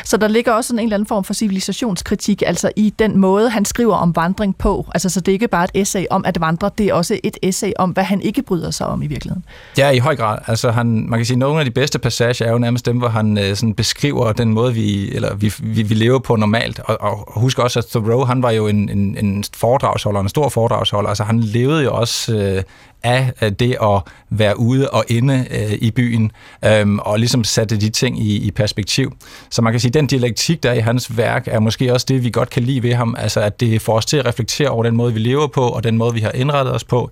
Så 0.04 0.16
der 0.16 0.28
ligger 0.28 0.52
også 0.52 0.72
en 0.72 0.78
eller 0.78 0.96
anden 0.96 1.06
form 1.06 1.24
for 1.24 1.34
civilisationskritik, 1.34 2.42
altså 2.46 2.70
i 2.76 2.94
den 2.98 3.16
måde, 3.16 3.50
han 3.50 3.64
skriver 3.64 3.94
om 3.94 4.16
vandring 4.16 4.58
på. 4.58 4.86
Altså, 4.94 5.08
så 5.08 5.20
det 5.20 5.28
er 5.28 5.32
ikke 5.32 5.48
bare 5.48 5.64
et 5.64 5.70
essay 5.74 6.04
om 6.10 6.24
at 6.24 6.40
vandre, 6.40 6.70
det 6.78 6.86
er 6.86 6.94
også 6.94 7.18
et 7.24 7.36
essay 7.42 7.72
om, 7.78 7.90
hvad 7.90 8.04
han 8.04 8.20
ikke 8.20 8.42
bryder 8.42 8.70
sig 8.70 8.86
om 8.86 9.02
i 9.02 9.06
virkeligheden. 9.06 9.44
Ja, 9.78 9.90
i 9.90 9.98
høj 9.98 10.16
grad. 10.16 10.38
Altså, 10.46 10.70
han, 10.70 10.86
man 11.08 11.18
kan 11.18 11.26
sige, 11.26 11.34
at 11.34 11.38
nogle 11.38 11.58
af 11.58 11.64
de 11.64 11.70
bedste 11.70 11.98
passager 11.98 12.46
er 12.46 12.52
jo 12.52 12.58
nærmest 12.58 12.86
dem, 12.86 12.98
hvor 12.98 13.08
han 13.08 13.38
øh, 13.38 13.56
sådan 13.56 13.74
beskriver 13.74 14.32
den 14.32 14.52
måde, 14.52 14.74
vi, 14.74 15.14
eller 15.14 15.34
vi, 15.34 15.52
vi, 15.58 15.82
vi 15.82 15.94
lever 15.94 16.18
på 16.18 16.36
normalt. 16.36 16.78
Og, 16.78 17.00
og 17.00 17.40
husk 17.40 17.58
også, 17.58 17.78
at 17.78 17.86
Thoreau, 17.86 18.24
han 18.24 18.42
var 18.42 18.50
jo 18.50 18.66
en, 18.66 18.88
en, 18.88 19.16
en 19.18 19.44
foredragsholder, 19.56 20.20
en 20.20 20.28
stor 20.28 20.48
foredragsholder. 20.48 21.08
Altså, 21.08 21.24
han 21.24 21.40
levede 21.40 21.84
jo 21.84 21.94
også 21.94 22.36
øh, 22.36 22.62
af 23.02 23.32
øh, 23.42 23.50
det 23.50 23.76
at 23.82 24.02
være 24.30 24.58
ude 24.58 24.90
og 24.90 25.04
inde 25.08 25.46
øh, 25.50 25.78
i 25.80 25.90
byen, 25.90 26.32
øh, 26.64 26.94
og 26.94 27.18
ligesom 27.18 27.44
satte 27.44 27.76
de 27.76 27.90
ting 27.90 28.22
i, 28.22 28.36
i 28.36 28.50
perspektiv. 28.50 29.12
Så 29.50 29.62
man 29.62 29.72
kan 29.72 29.80
sige, 29.80 29.90
at 29.90 29.94
den 29.94 30.06
dialektik, 30.06 30.62
der 30.62 30.70
er 30.70 30.74
i 30.74 30.80
hans 30.80 31.16
værk, 31.16 31.48
er 31.48 31.60
måske 31.60 31.92
også 31.92 32.06
det, 32.08 32.24
vi 32.24 32.30
godt 32.30 32.50
kan 32.50 32.62
lide 32.62 32.82
ved 32.82 32.94
ham, 32.94 33.14
altså 33.18 33.40
at 33.40 33.60
det 33.60 33.82
får 33.82 33.96
os 33.96 34.06
til 34.06 34.16
at 34.16 34.26
reflektere 34.26 34.68
over 34.68 34.82
den 34.82 34.96
måde, 34.96 35.12
vi 35.12 35.18
lever 35.18 35.46
på, 35.46 35.68
og 35.68 35.84
den 35.84 35.98
måde, 35.98 36.14
vi 36.14 36.20
har 36.20 36.30
indrettet 36.34 36.74
os 36.74 36.84
på. 36.84 37.10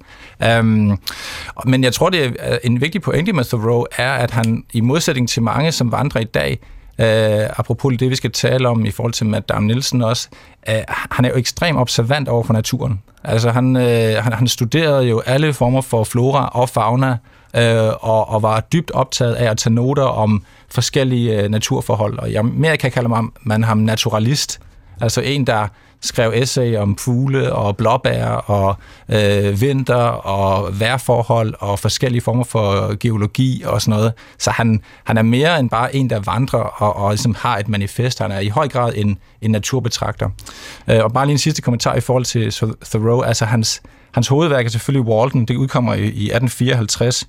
Um, 0.59 0.99
men 1.67 1.85
jeg 1.85 1.93
tror, 1.93 2.11
det 2.11 2.25
er 2.25 2.53
øh, 2.53 2.59
en 2.65 2.81
vigtig 2.81 3.03
pointe 3.03 3.33
med 3.33 3.45
Thoreau, 3.45 3.87
er, 3.97 4.13
at 4.13 4.31
han 4.31 4.65
i 4.73 4.81
modsætning 4.81 5.29
til 5.29 5.43
mange, 5.43 5.73
som 5.73 5.93
vandrer 5.93 6.21
i 6.21 6.25
dag, 6.25 6.59
Øh, 7.01 7.47
apropos 7.57 7.95
det, 7.99 8.11
vi 8.11 8.17
skal 8.17 8.33
tale 8.33 8.69
om 8.69 8.85
i 8.85 8.91
forhold 8.91 9.13
til 9.13 9.27
Madame 9.27 9.67
Nielsen 9.67 10.03
også, 10.03 10.29
øh, 10.69 10.75
han 10.89 11.25
er 11.25 11.29
jo 11.29 11.37
ekstremt 11.37 11.79
observant 11.79 12.29
over 12.29 12.45
for 12.45 12.53
naturen. 12.53 13.03
Altså 13.25 13.51
han, 13.51 13.77
øh, 13.77 14.23
han, 14.23 14.33
han 14.33 14.49
studerede 14.49 15.05
jo 15.05 15.21
alle 15.27 15.53
former 15.53 15.81
for 15.81 16.05
flora 16.05 16.49
og 16.49 16.69
fauna, 16.69 17.19
øh, 17.57 17.93
og, 18.01 18.29
og 18.29 18.43
var 18.43 18.61
dybt 18.61 18.91
optaget 18.91 19.35
af 19.35 19.51
at 19.51 19.59
tage 19.59 19.75
noter 19.75 20.03
om 20.03 20.43
forskellige 20.71 21.43
øh, 21.43 21.49
naturforhold. 21.49 22.19
Og 22.19 22.31
i 22.31 22.35
Amerika 22.35 22.89
kalder 22.89 23.09
man, 23.09 23.29
man 23.43 23.65
ham 23.65 23.79
naturalist, 23.79 24.61
altså 25.01 25.21
en, 25.21 25.47
der 25.47 25.69
skrev 26.03 26.33
essay 26.35 26.77
om 26.77 26.97
fugle 26.97 27.53
og 27.53 27.77
blåbær 27.77 28.27
og 28.27 28.77
øh, 29.09 29.61
vinter 29.61 30.05
og 30.05 30.81
vejrforhold 30.81 31.55
og 31.59 31.79
forskellige 31.79 32.23
former 32.23 32.45
for 32.45 32.97
geologi 33.01 33.63
og 33.67 33.83
sådan 33.83 33.99
noget. 33.99 34.13
Så 34.39 34.51
han, 34.51 34.83
han 35.05 35.19
er 35.19 35.23
mere 35.23 35.59
end 35.59 35.71
bare 35.71 35.97
en, 35.97 36.11
der 36.11 36.21
vandrer 36.21 36.59
og, 36.59 36.97
og 36.97 37.11
ligesom 37.11 37.35
har 37.39 37.59
et 37.59 37.69
manifest. 37.69 38.19
Han 38.19 38.33
er 38.33 38.41
i 38.41 38.49
høj 38.49 38.69
grad 38.69 38.93
en, 38.97 39.19
en 39.43 39.51
naturbetragter. 39.51 40.31
Øh, 40.89 41.05
og 41.05 41.13
bare 41.13 41.27
lige 41.27 41.33
en 41.33 41.39
sidste 41.39 41.63
kommentar 41.63 41.95
i 41.95 42.01
forhold 42.01 42.25
til 42.25 42.53
Thoreau. 42.85 43.21
Altså 43.23 43.45
hans, 43.45 43.83
hans 44.13 44.29
hovedværk 44.29 44.67
er 44.67 44.71
selvfølgelig 44.71 45.09
Walden. 45.09 45.45
Det 45.45 45.57
udkommer 45.57 45.95
i, 45.95 45.99
i 45.99 46.31
1854. 46.31 47.29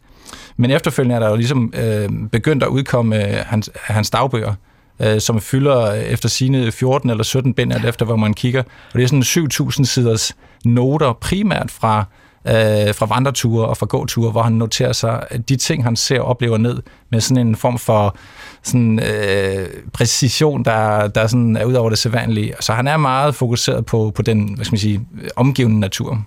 Men 0.58 0.72
efterfølgende 0.72 1.16
er 1.16 1.20
der 1.20 1.30
jo 1.30 1.36
ligesom 1.36 1.74
øh, 1.76 2.10
begyndt 2.32 2.64
at 2.64 2.70
udkomme 2.70 3.28
øh, 3.28 3.46
hans, 3.46 3.70
hans 3.76 4.10
dagbøger 4.10 4.54
øh, 5.00 5.22
som 5.22 5.42
fylder 5.42 5.92
efter 5.94 6.30
sine 6.30 6.72
14 6.72 7.10
eller 7.10 7.24
17 7.24 7.54
bind, 7.54 7.74
alt 7.74 7.86
efter 7.86 8.06
hvor 8.06 8.16
man 8.16 8.34
kigger. 8.34 8.64
Og 8.94 9.00
det 9.00 9.04
er 9.04 9.08
sådan 9.08 9.70
7.000 9.70 9.84
siders 9.84 10.36
noter, 10.66 11.14
primært 11.14 11.72
fra 11.72 12.06
øh, 12.48 12.96
fra 12.96 13.06
vandreture 13.06 13.68
og 13.68 13.78
fra 13.78 13.86
gåture, 13.86 14.32
hvor 14.32 14.42
han 14.42 14.54
noterer 14.54 14.94
sig 14.94 15.24
de 15.50 15.56
ting, 15.56 15.84
han 15.84 15.96
ser 15.96 16.20
og 16.20 16.28
oplever 16.28 16.58
ned 16.58 16.82
med 17.10 17.22
sådan 17.22 17.48
en 17.48 17.56
form 17.56 17.78
for 17.78 18.16
sådan, 18.64 19.00
øh, 19.00 19.68
præcision, 19.94 20.66
der, 20.66 21.08
der 21.08 21.28
sådan 21.28 21.58
er 21.58 21.66
ud 21.66 21.74
over 21.74 21.90
det 21.90 21.98
sædvanlige. 21.98 22.54
Så 22.60 22.74
han 22.74 22.88
er 22.88 22.98
meget 22.98 23.36
fokuseret 23.36 23.86
på, 23.86 24.12
på 24.16 24.22
den 24.22 24.54
hvad 24.56 24.66
skal 24.66 24.74
man 24.74 24.80
sige, 24.80 25.02
omgivende 25.36 25.80
natur. 25.80 26.26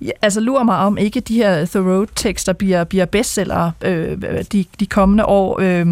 Ja, 0.00 0.10
altså 0.22 0.40
lurer 0.40 0.62
mig 0.62 0.78
om 0.78 0.98
ikke 0.98 1.20
de 1.20 1.34
her 1.36 1.64
The 1.64 1.80
Road-tekster 1.80 2.52
bliver, 2.52 2.84
bliver 2.84 3.04
bestseller 3.04 3.70
øh, 3.84 4.18
de, 4.52 4.64
de 4.80 4.86
kommende 4.86 5.24
år. 5.24 5.60
Øh, 5.60 5.86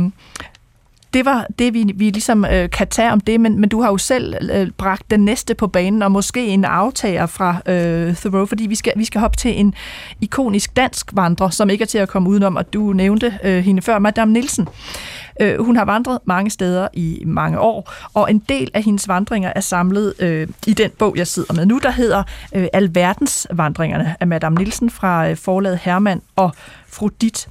det 1.14 1.24
var 1.24 1.46
det, 1.58 1.74
vi, 1.74 1.92
vi 1.94 2.10
ligesom 2.10 2.44
øh, 2.44 2.70
kan 2.70 2.88
tage 2.88 3.12
om 3.12 3.20
det, 3.20 3.40
men, 3.40 3.60
men 3.60 3.68
du 3.68 3.80
har 3.80 3.90
jo 3.90 3.98
selv 3.98 4.34
øh, 4.52 4.70
bragt 4.78 5.10
den 5.10 5.24
næste 5.24 5.54
på 5.54 5.66
banen, 5.66 6.02
og 6.02 6.12
måske 6.12 6.46
en 6.46 6.64
aftager 6.64 7.26
fra 7.26 7.56
øh, 7.66 8.16
Thoreau, 8.16 8.46
fordi 8.46 8.66
vi 8.66 8.74
skal, 8.74 8.92
vi 8.96 9.04
skal 9.04 9.20
hoppe 9.20 9.36
til 9.36 9.60
en 9.60 9.74
ikonisk 10.20 10.76
dansk 10.76 11.10
vandrer, 11.12 11.50
som 11.50 11.70
ikke 11.70 11.82
er 11.82 11.86
til 11.86 11.98
at 11.98 12.08
komme 12.08 12.30
udenom, 12.30 12.56
og 12.56 12.72
du 12.72 12.92
nævnte 12.92 13.38
øh, 13.44 13.64
hende 13.64 13.82
før, 13.82 13.98
Madame 13.98 14.32
Nielsen. 14.32 14.68
Øh, 15.40 15.64
hun 15.64 15.76
har 15.76 15.84
vandret 15.84 16.18
mange 16.24 16.50
steder 16.50 16.88
i 16.92 17.22
mange 17.26 17.60
år, 17.60 17.92
og 18.14 18.30
en 18.30 18.38
del 18.38 18.70
af 18.74 18.82
hendes 18.82 19.08
vandringer 19.08 19.52
er 19.56 19.60
samlet 19.60 20.14
øh, 20.18 20.48
i 20.66 20.72
den 20.72 20.90
bog, 20.98 21.16
jeg 21.16 21.26
sidder 21.26 21.54
med 21.54 21.66
nu, 21.66 21.78
der 21.82 21.90
hedder 21.90 22.22
øh, 22.54 22.66
Alverdens 22.72 23.46
vandringerne 23.50 24.16
af 24.20 24.26
Madame 24.26 24.56
Nielsen 24.56 24.90
fra 24.90 25.28
øh, 25.28 25.36
forlaget 25.36 25.78
Hermann 25.78 26.22
og 26.36 26.52
Frudit. 26.88 27.48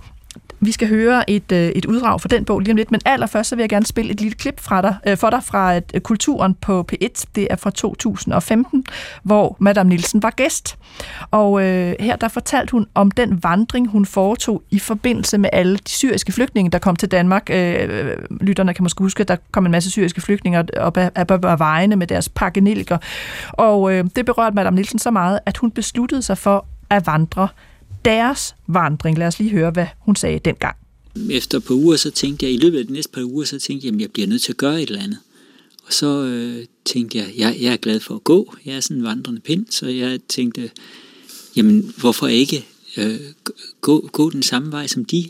Vi 0.65 0.71
skal 0.71 0.87
høre 0.87 1.29
et, 1.29 1.51
øh, 1.51 1.67
et 1.67 1.85
uddrag 1.85 2.21
fra 2.21 2.27
den 2.27 2.45
bog 2.45 2.59
lige 2.59 2.71
om 2.71 2.77
lidt, 2.77 2.91
men 2.91 3.01
allerførst 3.05 3.49
så 3.49 3.55
vil 3.55 3.63
jeg 3.63 3.69
gerne 3.69 3.85
spille 3.85 4.11
et 4.11 4.21
lille 4.21 4.35
klip 4.35 4.59
fra 4.59 4.81
dig, 4.81 4.95
øh, 5.07 5.17
for 5.17 5.29
dig 5.29 5.43
fra 5.43 5.75
øh, 5.75 6.01
Kulturen 6.01 6.53
på 6.53 6.85
P1. 6.91 7.23
Det 7.35 7.47
er 7.49 7.55
fra 7.55 7.69
2015, 7.69 8.85
hvor 9.23 9.57
Madame 9.59 9.89
Nielsen 9.89 10.23
var 10.23 10.29
gæst. 10.29 10.77
Og 11.31 11.63
øh, 11.63 11.95
her 11.99 12.15
der 12.15 12.27
fortalte 12.27 12.71
hun 12.71 12.87
om 12.93 13.11
den 13.11 13.43
vandring, 13.43 13.87
hun 13.87 14.05
foretog 14.05 14.63
i 14.71 14.79
forbindelse 14.79 15.37
med 15.37 15.49
alle 15.53 15.77
de 15.77 15.89
syriske 15.89 16.31
flygtninge, 16.31 16.71
der 16.71 16.79
kom 16.79 16.95
til 16.95 17.11
Danmark. 17.11 17.49
Øh, 17.49 17.75
øh 17.79 18.17
lytterne 18.41 18.73
kan 18.73 18.83
måske 18.83 19.03
huske, 19.03 19.21
at 19.21 19.27
der 19.27 19.35
kom 19.51 19.65
en 19.65 19.71
masse 19.71 19.91
syriske 19.91 20.21
flygtninge 20.21 20.59
op 20.77 20.97
ad, 20.97 21.09
ad, 21.15 21.31
ad 21.31 21.57
vejene 21.57 21.95
med 21.95 22.07
deres 22.07 22.29
pakkenilker. 22.29 22.97
Og 23.49 23.93
øh, 23.93 24.05
det 24.15 24.25
berørte 24.25 24.55
Madame 24.55 24.75
Nielsen 24.75 24.99
så 24.99 25.11
meget, 25.11 25.39
at 25.45 25.57
hun 25.57 25.71
besluttede 25.71 26.21
sig 26.21 26.37
for 26.37 26.65
at 26.89 27.07
vandre 27.07 27.47
deres 28.05 28.55
vandring. 28.67 29.17
Lad 29.17 29.27
os 29.27 29.39
lige 29.39 29.51
høre, 29.51 29.71
hvad 29.71 29.85
hun 29.99 30.15
sagde 30.15 30.39
dengang. 30.39 30.75
Efter 31.29 31.57
et 31.57 31.63
par 31.63 31.73
uger, 31.73 31.95
så 31.95 32.11
tænkte 32.11 32.45
jeg, 32.45 32.53
i 32.53 32.57
løbet 32.57 32.79
af 32.79 32.87
de 32.87 32.93
næste 32.93 33.11
par 33.11 33.23
uger, 33.23 33.45
så 33.45 33.59
tænkte 33.59 33.87
jeg, 33.87 33.95
at 33.95 34.01
jeg 34.01 34.11
bliver 34.11 34.27
nødt 34.27 34.41
til 34.41 34.51
at 34.51 34.57
gøre 34.57 34.81
et 34.81 34.89
eller 34.89 35.03
andet. 35.03 35.19
Og 35.85 35.93
så 35.93 36.23
øh, 36.23 36.65
tænkte 36.85 37.17
jeg, 37.17 37.27
jeg, 37.37 37.57
jeg 37.61 37.73
er 37.73 37.77
glad 37.77 37.99
for 37.99 38.15
at 38.15 38.23
gå. 38.23 38.55
Jeg 38.65 38.75
er 38.75 38.79
sådan 38.79 38.97
en 38.97 39.03
vandrende 39.03 39.41
pind, 39.41 39.65
så 39.69 39.87
jeg 39.87 40.19
tænkte, 40.29 40.71
jamen 41.55 41.93
hvorfor 41.97 42.27
ikke 42.27 42.65
øh, 42.97 43.19
gå, 43.81 44.09
gå 44.11 44.29
den 44.29 44.43
samme 44.43 44.71
vej 44.71 44.87
som 44.87 45.05
de? 45.05 45.29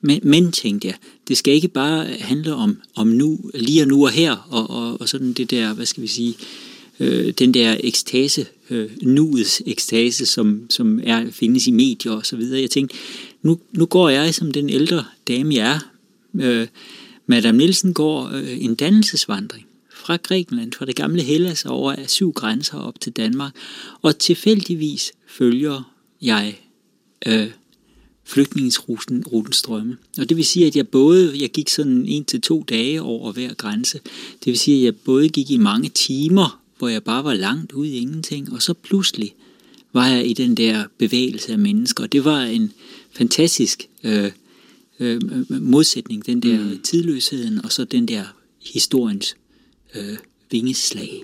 Men, 0.00 0.20
men 0.22 0.52
tænkte 0.52 0.88
jeg, 0.88 0.96
det 1.28 1.36
skal 1.36 1.54
ikke 1.54 1.68
bare 1.68 2.06
handle 2.20 2.54
om, 2.54 2.80
om 2.96 3.06
nu, 3.06 3.50
lige 3.54 3.82
og 3.82 3.88
nu 3.88 4.04
og 4.04 4.10
her, 4.10 4.48
og, 4.50 4.70
og, 4.70 5.00
og 5.00 5.08
sådan 5.08 5.32
det 5.32 5.50
der, 5.50 5.74
hvad 5.74 5.86
skal 5.86 6.02
vi 6.02 6.08
sige, 6.08 6.30
øh, 6.30 6.69
Øh, 7.00 7.32
den 7.38 7.54
der 7.54 7.76
ekstase, 7.80 8.46
øh, 8.70 8.90
nuets 9.02 9.62
ekstase, 9.66 10.26
som, 10.26 10.66
som 10.70 11.00
er, 11.02 11.30
findes 11.30 11.66
i 11.66 11.70
medier 11.70 12.12
og 12.12 12.26
så 12.26 12.36
videre. 12.36 12.60
Jeg 12.60 12.70
tænkte, 12.70 12.96
nu, 13.42 13.58
nu 13.72 13.86
går 13.86 14.08
jeg 14.08 14.34
som 14.34 14.50
den 14.50 14.70
ældre 14.70 15.04
dame, 15.28 15.54
jeg 15.54 15.72
er. 15.72 15.80
Øh, 16.34 16.66
Madame 17.26 17.58
Nielsen 17.58 17.94
går 17.94 18.30
øh, 18.34 18.64
en 18.64 18.74
dannelsesvandring 18.74 19.66
fra 19.94 20.16
Grækenland, 20.16 20.72
fra 20.72 20.84
det 20.84 20.96
gamle 20.96 21.22
Hellas 21.22 21.64
over 21.64 21.92
af 21.92 22.10
syv 22.10 22.32
grænser 22.32 22.78
op 22.78 23.00
til 23.00 23.12
Danmark, 23.12 23.52
og 24.02 24.18
tilfældigvis 24.18 25.12
følger 25.26 25.92
jeg 26.22 26.60
øh, 27.26 27.50
flygtningesruten 28.24 29.24
strømme. 29.52 29.96
Og 30.18 30.28
det 30.28 30.36
vil 30.36 30.44
sige, 30.44 30.66
at 30.66 30.76
jeg 30.76 30.88
både, 30.88 31.32
jeg 31.40 31.50
gik 31.50 31.68
sådan 31.68 32.06
en 32.06 32.24
til 32.24 32.40
to 32.40 32.64
dage 32.68 33.02
over 33.02 33.32
hver 33.32 33.54
grænse. 33.54 34.00
Det 34.44 34.46
vil 34.46 34.58
sige, 34.58 34.76
at 34.76 34.84
jeg 34.84 34.96
både 34.96 35.28
gik 35.28 35.50
i 35.50 35.56
mange 35.56 35.88
timer 35.88 36.59
hvor 36.80 36.88
jeg 36.88 37.04
bare 37.04 37.24
var 37.24 37.34
langt 37.34 37.72
ude 37.72 37.88
i 37.88 37.98
ingenting, 37.98 38.52
og 38.52 38.62
så 38.62 38.74
pludselig 38.74 39.34
var 39.92 40.06
jeg 40.06 40.26
i 40.26 40.32
den 40.32 40.54
der 40.54 40.84
bevægelse 40.98 41.52
af 41.52 41.58
mennesker, 41.58 42.04
og 42.04 42.12
det 42.12 42.24
var 42.24 42.40
en 42.40 42.72
fantastisk 43.12 43.82
øh, 44.04 44.30
øh, 45.00 45.20
modsætning, 45.48 46.26
den 46.26 46.42
der 46.42 46.58
mm. 46.58 46.82
tidløsheden, 46.82 47.64
og 47.64 47.72
så 47.72 47.84
den 47.84 48.08
der 48.08 48.24
historiens 48.74 49.36
øh, 49.94 50.16
vingeslag. 50.50 51.22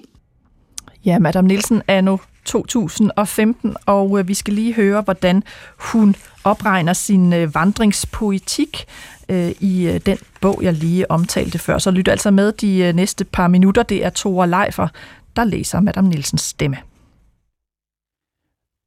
Ja, 1.05 1.19
Madame 1.19 1.49
Nielsen 1.49 1.83
er 1.89 2.01
nu 2.01 2.21
2015, 2.45 3.77
og 3.87 4.19
øh, 4.19 4.29
vi 4.29 4.35
skal 4.35 4.55
lige 4.55 4.75
høre, 4.75 5.03
hvordan 5.03 5.43
hun 5.79 6.17
opregner 6.45 6.93
sin 6.93 7.33
øh, 7.33 7.55
vandringspoetik 7.55 8.85
øh, 9.29 9.53
i 9.61 9.87
øh, 9.87 10.01
den 10.07 10.19
bog, 10.41 10.61
jeg 10.63 10.73
lige 10.73 11.11
omtalte 11.11 11.59
før. 11.59 11.79
Så 11.79 11.91
lyt 11.91 12.09
altså 12.09 12.31
med 12.31 12.53
de 12.53 12.79
øh, 12.79 12.95
næste 12.95 13.25
par 13.25 13.49
minutter. 13.49 13.83
Det 13.83 14.05
er 14.05 14.11
Tore 14.11 14.51
Leifer, 14.51 14.89
der 15.37 15.45
læser 15.45 15.81
Madame 15.81 16.09
Nielsens 16.09 16.43
stemme. 16.43 16.77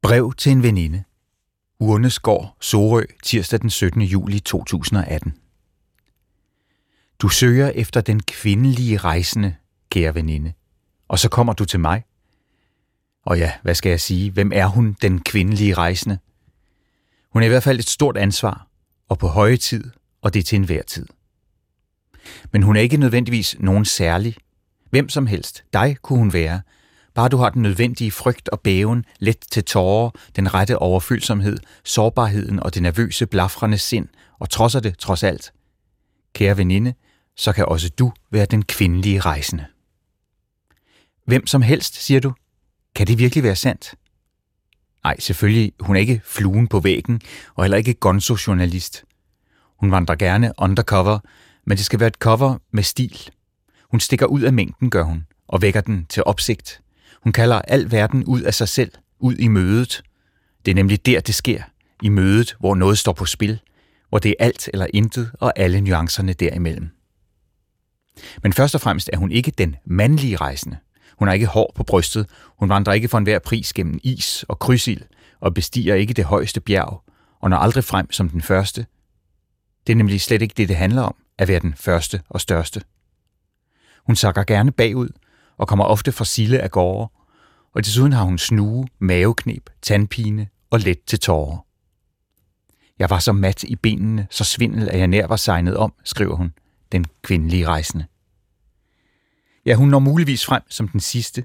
Brev 0.02 0.32
til 0.38 0.52
en 0.52 0.62
veninde. 0.62 1.04
Urnesgård, 1.78 2.56
Sorø, 2.60 3.04
tirsdag 3.22 3.60
den 3.60 3.70
17. 3.70 4.02
juli 4.02 4.40
2018. 4.40 5.34
Du 7.18 7.28
søger 7.28 7.68
efter 7.68 8.00
den 8.00 8.20
kvindelige 8.20 8.96
rejsende, 8.96 9.54
kære 9.90 10.14
veninde, 10.14 10.52
og 11.08 11.18
så 11.18 11.28
kommer 11.28 11.52
du 11.52 11.64
til 11.64 11.80
mig. 11.80 12.04
Og 13.26 13.38
ja, 13.38 13.52
hvad 13.62 13.74
skal 13.74 13.90
jeg 13.90 14.00
sige? 14.00 14.30
Hvem 14.30 14.52
er 14.54 14.66
hun, 14.66 14.96
den 15.02 15.20
kvindelige 15.20 15.74
rejsende? 15.74 16.18
Hun 17.32 17.42
er 17.42 17.46
i 17.46 17.48
hvert 17.48 17.62
fald 17.62 17.78
et 17.78 17.88
stort 17.88 18.16
ansvar, 18.16 18.66
og 19.08 19.18
på 19.18 19.26
høje 19.26 19.56
tid, 19.56 19.90
og 20.22 20.34
det 20.34 20.46
til 20.46 20.56
enhver 20.56 20.82
tid. 20.82 21.06
Men 22.52 22.62
hun 22.62 22.76
er 22.76 22.80
ikke 22.80 22.96
nødvendigvis 22.96 23.56
nogen 23.58 23.84
særlig, 23.84 24.36
Hvem 24.90 25.08
som 25.08 25.26
helst, 25.26 25.64
dig 25.72 25.96
kunne 26.02 26.18
hun 26.18 26.32
være, 26.32 26.60
bare 27.14 27.28
du 27.28 27.36
har 27.36 27.50
den 27.50 27.62
nødvendige 27.62 28.10
frygt 28.10 28.48
og 28.48 28.60
bæven, 28.60 29.04
let 29.18 29.38
til 29.50 29.64
tårer, 29.64 30.10
den 30.36 30.54
rette 30.54 30.78
overfølsomhed, 30.78 31.58
sårbarheden 31.84 32.60
og 32.60 32.74
det 32.74 32.82
nervøse 32.82 33.26
blafrende 33.26 33.78
sind, 33.78 34.08
og 34.38 34.50
trodser 34.50 34.80
det 34.80 34.98
trods 34.98 35.22
alt. 35.22 35.52
Kære 36.34 36.56
veninde, 36.56 36.94
så 37.36 37.52
kan 37.52 37.66
også 37.66 37.88
du 37.88 38.12
være 38.30 38.46
den 38.46 38.62
kvindelige 38.62 39.20
rejsende. 39.20 39.66
Hvem 41.26 41.46
som 41.46 41.62
helst, 41.62 42.02
siger 42.02 42.20
du? 42.20 42.32
Kan 42.94 43.06
det 43.06 43.18
virkelig 43.18 43.44
være 43.44 43.56
sandt? 43.56 43.94
Nej, 45.04 45.20
selvfølgelig, 45.20 45.72
hun 45.80 45.96
er 45.96 46.00
ikke 46.00 46.20
fluen 46.24 46.68
på 46.68 46.80
væggen, 46.80 47.20
og 47.54 47.64
heller 47.64 47.78
ikke 47.78 47.94
gonzo-journalist. 47.94 49.04
Hun 49.80 49.90
vandrer 49.90 50.14
gerne 50.14 50.52
undercover, 50.58 51.18
men 51.66 51.76
det 51.76 51.84
skal 51.84 52.00
være 52.00 52.06
et 52.06 52.14
cover 52.14 52.58
med 52.70 52.82
stil. 52.82 53.30
Hun 53.90 54.00
stikker 54.00 54.26
ud 54.26 54.40
af 54.40 54.52
mængden, 54.52 54.90
gør 54.90 55.02
hun, 55.02 55.26
og 55.48 55.62
vækker 55.62 55.80
den 55.80 56.06
til 56.08 56.22
opsigt. 56.26 56.80
Hun 57.22 57.32
kalder 57.32 57.62
al 57.62 57.90
verden 57.90 58.24
ud 58.24 58.40
af 58.40 58.54
sig 58.54 58.68
selv, 58.68 58.92
ud 59.18 59.34
i 59.34 59.48
mødet. 59.48 60.02
Det 60.64 60.70
er 60.70 60.74
nemlig 60.74 61.06
der, 61.06 61.20
det 61.20 61.34
sker. 61.34 61.62
I 62.02 62.08
mødet, 62.08 62.56
hvor 62.60 62.74
noget 62.74 62.98
står 62.98 63.12
på 63.12 63.24
spil. 63.24 63.60
Hvor 64.08 64.18
det 64.18 64.30
er 64.30 64.44
alt 64.44 64.70
eller 64.72 64.86
intet, 64.94 65.30
og 65.40 65.52
alle 65.56 65.80
nuancerne 65.80 66.32
derimellem. 66.32 66.88
Men 68.42 68.52
først 68.52 68.74
og 68.74 68.80
fremmest 68.80 69.10
er 69.12 69.16
hun 69.16 69.32
ikke 69.32 69.50
den 69.50 69.76
mandlige 69.84 70.36
rejsende. 70.36 70.76
Hun 71.18 71.28
har 71.28 71.34
ikke 71.34 71.46
hår 71.46 71.72
på 71.74 71.82
brystet. 71.82 72.26
Hun 72.58 72.68
vandrer 72.68 72.92
ikke 72.92 73.08
for 73.08 73.18
enhver 73.18 73.38
pris 73.38 73.72
gennem 73.72 73.98
is 74.02 74.44
og 74.48 74.58
krydsild 74.58 75.02
og 75.40 75.54
bestiger 75.54 75.94
ikke 75.94 76.14
det 76.14 76.24
højeste 76.24 76.60
bjerg 76.60 77.02
og 77.40 77.50
når 77.50 77.56
aldrig 77.56 77.84
frem 77.84 78.12
som 78.12 78.28
den 78.28 78.42
første. 78.42 78.86
Det 79.86 79.92
er 79.92 79.96
nemlig 79.96 80.20
slet 80.20 80.42
ikke 80.42 80.54
det, 80.56 80.68
det 80.68 80.76
handler 80.76 81.02
om, 81.02 81.16
at 81.38 81.48
være 81.48 81.60
den 81.60 81.74
første 81.76 82.22
og 82.28 82.40
største. 82.40 82.82
Hun 84.10 84.16
sakker 84.16 84.44
gerne 84.44 84.72
bagud 84.72 85.08
og 85.58 85.68
kommer 85.68 85.84
ofte 85.84 86.12
fra 86.12 86.24
sille 86.24 86.60
af 86.60 86.70
gårde, 86.70 87.12
og 87.74 87.84
desuden 87.84 88.12
har 88.12 88.22
hun 88.22 88.38
snue, 88.38 88.86
maveknep, 88.98 89.70
tandpine 89.82 90.48
og 90.70 90.80
let 90.80 90.98
til 91.06 91.20
tårer. 91.20 91.66
Jeg 92.98 93.10
var 93.10 93.18
så 93.18 93.32
mat 93.32 93.62
i 93.64 93.76
benene, 93.76 94.26
så 94.30 94.44
svindel, 94.44 94.88
at 94.88 94.98
jeg 94.98 95.06
nær 95.06 95.26
var 95.26 95.36
segnet 95.36 95.76
om, 95.76 95.92
skriver 96.04 96.36
hun, 96.36 96.52
den 96.92 97.06
kvindelige 97.22 97.66
rejsende. 97.66 98.06
Ja, 99.66 99.74
hun 99.74 99.88
når 99.88 99.98
muligvis 99.98 100.46
frem 100.46 100.62
som 100.68 100.88
den 100.88 101.00
sidste. 101.00 101.44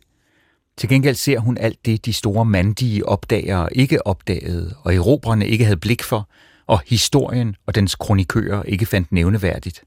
Til 0.77 0.89
gengæld 0.89 1.15
ser 1.15 1.39
hun 1.39 1.57
alt 1.57 1.85
det, 1.85 2.05
de 2.05 2.13
store 2.13 2.45
mandige 2.45 3.07
opdagere 3.07 3.77
ikke 3.77 4.07
opdagede, 4.07 4.75
og 4.83 4.95
erobrerne 4.95 5.47
ikke 5.47 5.65
havde 5.65 5.79
blik 5.79 6.03
for, 6.03 6.29
og 6.67 6.81
historien 6.87 7.55
og 7.65 7.75
dens 7.75 7.95
kronikører 7.95 8.63
ikke 8.63 8.85
fandt 8.85 9.11
nævneværdigt. 9.11 9.83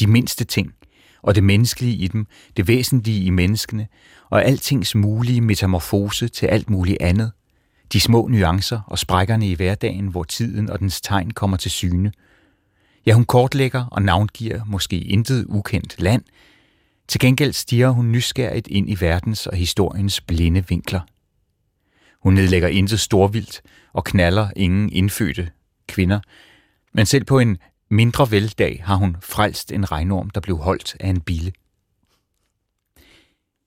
De 0.00 0.06
mindste 0.06 0.44
ting, 0.44 0.74
og 1.22 1.34
det 1.34 1.44
menneskelige 1.44 1.96
i 1.96 2.08
dem, 2.08 2.26
det 2.56 2.68
væsentlige 2.68 3.24
i 3.24 3.30
menneskene, 3.30 3.86
og 4.30 4.44
altings 4.44 4.94
mulige 4.94 5.40
metamorfose 5.40 6.28
til 6.28 6.46
alt 6.46 6.70
muligt 6.70 6.98
andet, 7.00 7.32
de 7.92 8.00
små 8.00 8.28
nuancer 8.28 8.80
og 8.86 8.98
sprækkerne 8.98 9.48
i 9.48 9.54
hverdagen, 9.54 10.06
hvor 10.06 10.24
tiden 10.24 10.70
og 10.70 10.80
dens 10.80 11.00
tegn 11.00 11.30
kommer 11.30 11.56
til 11.56 11.70
syne. 11.70 12.12
Ja, 13.06 13.12
hun 13.12 13.24
kortlægger 13.24 13.84
og 13.84 14.02
navngiver 14.02 14.64
måske 14.66 14.98
intet 14.98 15.44
ukendt 15.48 16.00
land, 16.00 16.22
til 17.08 17.20
gengæld 17.20 17.52
stiger 17.52 17.90
hun 17.90 18.12
nysgerrigt 18.12 18.68
ind 18.68 18.90
i 18.90 18.96
verdens 19.00 19.46
og 19.46 19.56
historiens 19.56 20.20
blinde 20.20 20.68
vinkler. 20.68 21.00
Hun 22.22 22.34
nedlægger 22.34 22.68
intet 22.68 23.00
storvildt 23.00 23.62
og 23.92 24.04
knaller 24.04 24.48
ingen 24.56 24.92
indfødte 24.92 25.50
kvinder, 25.88 26.20
men 26.92 27.06
selv 27.06 27.24
på 27.24 27.38
en 27.38 27.58
mindre 27.90 28.30
veldag 28.30 28.82
har 28.84 28.96
hun 28.96 29.16
frelst 29.20 29.72
en 29.72 29.92
regnorm, 29.92 30.30
der 30.30 30.40
blev 30.40 30.56
holdt 30.56 30.96
af 31.00 31.08
en 31.08 31.20
bille. 31.20 31.52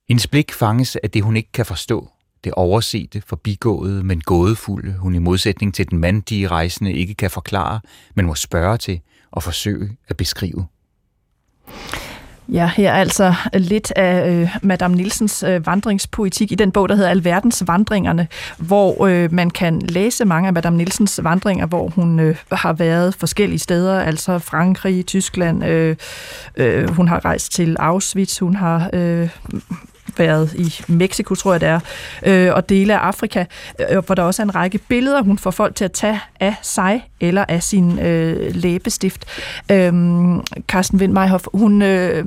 Hendes 0.07 0.27
blik 0.27 0.53
fanges 0.53 0.95
af 0.95 1.11
det, 1.11 1.23
hun 1.23 1.35
ikke 1.35 1.51
kan 1.51 1.65
forstå, 1.65 2.09
det 2.43 2.53
oversete, 2.53 3.21
forbigåede, 3.21 4.03
men 4.03 4.21
gådefulde, 4.21 4.93
hun 4.97 5.15
i 5.15 5.19
modsætning 5.19 5.73
til 5.73 5.91
den 5.91 5.99
mandige 5.99 6.47
rejsende 6.47 6.93
ikke 6.93 7.13
kan 7.13 7.31
forklare, 7.31 7.79
men 8.15 8.25
må 8.25 8.35
spørge 8.35 8.77
til 8.77 9.01
og 9.31 9.43
forsøge 9.43 9.97
at 10.07 10.17
beskrive. 10.17 10.67
Ja, 12.49 12.71
her 12.75 12.91
er 12.91 12.95
altså 12.95 13.33
lidt 13.53 13.93
af 13.95 14.29
øh, 14.29 14.55
Madame 14.61 14.95
Nielsens 14.95 15.43
øh, 15.43 15.65
vandringspoetik 15.65 16.51
i 16.51 16.55
den 16.55 16.71
bog, 16.71 16.89
der 16.89 16.95
hedder 16.95 17.09
Alverdens 17.09 17.63
Vandringerne, 17.67 18.27
hvor 18.57 19.05
øh, 19.05 19.33
man 19.33 19.49
kan 19.49 19.81
læse 19.81 20.25
mange 20.25 20.47
af 20.47 20.53
Madame 20.53 20.77
Nielsens 20.77 21.19
vandringer, 21.23 21.65
hvor 21.65 21.87
hun 21.87 22.19
øh, 22.19 22.35
har 22.51 22.73
været 22.73 23.15
forskellige 23.15 23.59
steder, 23.59 23.99
altså 23.99 24.39
Frankrig, 24.39 25.05
Tyskland, 25.05 25.65
øh, 25.65 25.95
øh, 26.55 26.89
hun 26.89 27.07
har 27.07 27.25
rejst 27.25 27.51
til 27.51 27.75
Auschwitz, 27.79 28.39
hun 28.39 28.55
har 28.55 28.89
øh, 28.93 29.29
været 30.17 30.53
i 30.53 30.91
Mexico, 30.91 31.35
tror 31.35 31.53
jeg 31.53 31.61
det 31.61 31.69
er, 31.69 31.79
øh, 32.25 32.53
og 32.53 32.69
dele 32.69 32.93
af 32.93 32.97
Afrika, 32.97 33.45
øh, 33.89 34.05
hvor 34.05 34.15
der 34.15 34.23
også 34.23 34.41
er 34.41 34.45
en 34.45 34.55
række 34.55 34.77
billeder, 34.77 35.21
hun 35.21 35.37
får 35.37 35.51
folk 35.51 35.75
til 35.75 35.85
at 35.85 35.91
tage 35.91 36.19
af 36.39 36.55
sig 36.61 37.09
eller 37.19 37.45
af 37.47 37.63
sin 37.63 37.99
øh, 37.99 38.55
læbestift. 38.55 39.25
Øh, 39.71 39.93
Carsten 40.67 40.99
Windmeihoff, 40.99 41.47
hun... 41.53 41.81
Øh, 41.81 42.25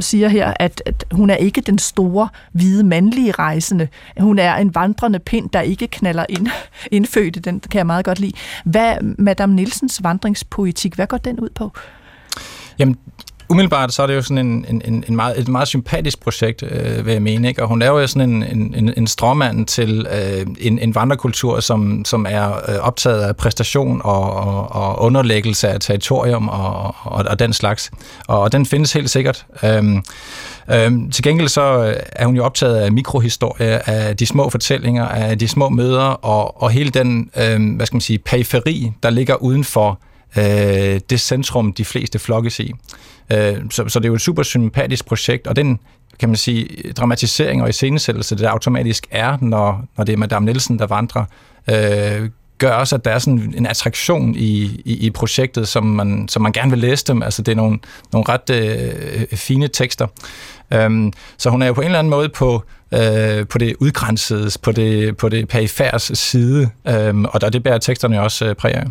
siger 0.00 0.28
her, 0.28 0.54
at, 0.60 0.82
at 0.86 1.04
hun 1.12 1.30
er 1.30 1.36
ikke 1.36 1.60
den 1.60 1.78
store, 1.78 2.28
hvide, 2.52 2.84
mandlige 2.84 3.32
rejsende. 3.32 3.88
Hun 4.20 4.38
er 4.38 4.54
en 4.54 4.74
vandrende 4.74 5.18
pind, 5.18 5.50
der 5.50 5.60
ikke 5.60 5.86
knaller 5.86 6.26
ind, 6.28 6.48
indfødte. 6.90 7.40
Den 7.40 7.60
kan 7.60 7.78
jeg 7.78 7.86
meget 7.86 8.04
godt 8.04 8.20
lide. 8.20 8.32
Hvad 8.64 8.96
Madame 9.18 9.54
Nielsens 9.54 10.02
vandringspoetik, 10.02 10.94
hvad 10.94 11.06
går 11.06 11.16
den 11.16 11.40
ud 11.40 11.48
på? 11.54 11.72
Jamen, 12.78 12.96
umiddelbart 13.48 13.92
så 13.92 14.02
er 14.02 14.06
det 14.06 14.14
jo 14.14 14.22
sådan 14.22 14.46
en, 14.46 14.82
en, 14.84 15.04
en 15.08 15.16
meget, 15.16 15.40
et 15.40 15.48
meget 15.48 15.68
sympatisk 15.68 16.20
projekt, 16.20 16.62
øh, 16.62 17.06
vil 17.06 17.12
jeg 17.12 17.22
mene. 17.22 17.48
Ikke? 17.48 17.62
Og 17.62 17.68
hun 17.68 17.78
laver 17.78 18.00
jo 18.00 18.06
sådan 18.06 18.32
en, 18.32 18.74
en, 18.74 18.92
en 18.96 19.06
stråmand 19.06 19.66
til 19.66 20.06
øh, 20.12 20.46
en, 20.60 20.78
en 20.78 20.94
vandrekultur, 20.94 21.60
som, 21.60 22.04
som 22.04 22.26
er 22.28 22.52
øh, 22.68 22.78
optaget 22.80 23.22
af 23.22 23.36
præstation 23.36 24.00
og, 24.04 24.32
og, 24.32 24.72
og 24.72 25.02
underlæggelse 25.02 25.68
af 25.68 25.80
territorium 25.80 26.48
og, 26.48 26.94
og, 27.02 27.24
og 27.28 27.38
den 27.38 27.52
slags. 27.52 27.90
Og, 28.28 28.40
og 28.40 28.52
den 28.52 28.66
findes 28.66 28.92
helt 28.92 29.10
sikkert. 29.10 29.46
Øhm, 29.64 30.02
øhm, 30.70 31.10
til 31.10 31.24
gengæld 31.24 31.48
så 31.48 31.84
øh, 31.84 31.96
er 32.12 32.26
hun 32.26 32.36
jo 32.36 32.44
optaget 32.44 32.76
af 32.76 32.92
mikrohistorie, 32.92 33.90
af 33.90 34.16
de 34.16 34.26
små 34.26 34.50
fortællinger, 34.50 35.08
af 35.08 35.38
de 35.38 35.48
små 35.48 35.68
møder 35.68 36.02
og, 36.02 36.62
og 36.62 36.70
hele 36.70 36.90
den, 36.90 37.30
øh, 37.36 37.76
hvad 37.76 37.86
skal 37.86 37.94
man 37.94 38.00
sige, 38.00 38.18
periferi, 38.18 38.92
der 39.02 39.10
ligger 39.10 39.34
uden 39.34 39.64
for 39.64 39.98
øh, 40.38 41.00
det 41.10 41.20
centrum, 41.20 41.72
de 41.72 41.84
fleste 41.84 42.18
flokkes 42.18 42.60
i. 42.60 42.72
Øh, 43.32 43.56
så, 43.70 43.88
så 43.88 43.98
det 43.98 44.04
er 44.04 44.08
jo 44.08 44.14
et 44.14 44.20
super 44.20 44.42
sympatisk 44.42 45.06
projekt, 45.06 45.46
og 45.46 45.56
den 45.56 45.78
kan 46.18 46.28
man 46.28 46.36
sige, 46.36 46.92
dramatisering 46.92 47.62
og 47.62 47.68
iscenesættelse, 47.68 48.36
det 48.36 48.44
automatisk 48.44 49.06
er, 49.10 49.38
når, 49.40 49.84
når 49.96 50.04
det 50.04 50.12
er 50.12 50.16
Madame 50.16 50.46
Nielsen, 50.46 50.78
der 50.78 50.86
vandrer, 50.86 51.24
øh, 51.70 52.30
gør 52.58 52.72
også, 52.72 52.94
at 52.94 53.04
der 53.04 53.10
er 53.10 53.18
sådan 53.18 53.54
en 53.56 53.66
attraktion 53.66 54.34
i, 54.34 54.80
i, 54.84 55.06
i 55.06 55.10
projektet, 55.10 55.68
som 55.68 55.84
man, 55.84 56.28
som 56.28 56.42
man 56.42 56.52
gerne 56.52 56.70
vil 56.70 56.78
læse 56.78 57.04
dem. 57.06 57.22
Altså 57.22 57.42
det 57.42 57.52
er 57.52 57.56
nogle, 57.56 57.78
nogle 58.12 58.26
ret 58.28 58.50
øh, 58.50 59.26
fine 59.38 59.68
tekster. 59.68 60.06
Øhm, 60.72 61.12
så 61.38 61.50
hun 61.50 61.62
er 61.62 61.66
jo 61.66 61.72
på 61.72 61.80
en 61.80 61.84
eller 61.84 61.98
anden 61.98 62.10
måde 62.10 62.28
på, 62.28 62.62
øh, 62.94 63.46
på 63.46 63.58
det 63.58 63.76
udgrænsede, 63.80 64.50
på 64.62 64.72
det, 64.72 65.16
på 65.16 65.28
det 65.28 65.48
perifærs 65.48 66.10
side, 66.14 66.70
øhm, 66.88 67.24
og 67.24 67.40
der 67.40 67.50
det 67.50 67.62
bærer 67.62 67.78
teksterne 67.78 68.22
også 68.22 68.46
øh, 68.46 68.54
præg 68.54 68.74
af. 68.74 68.84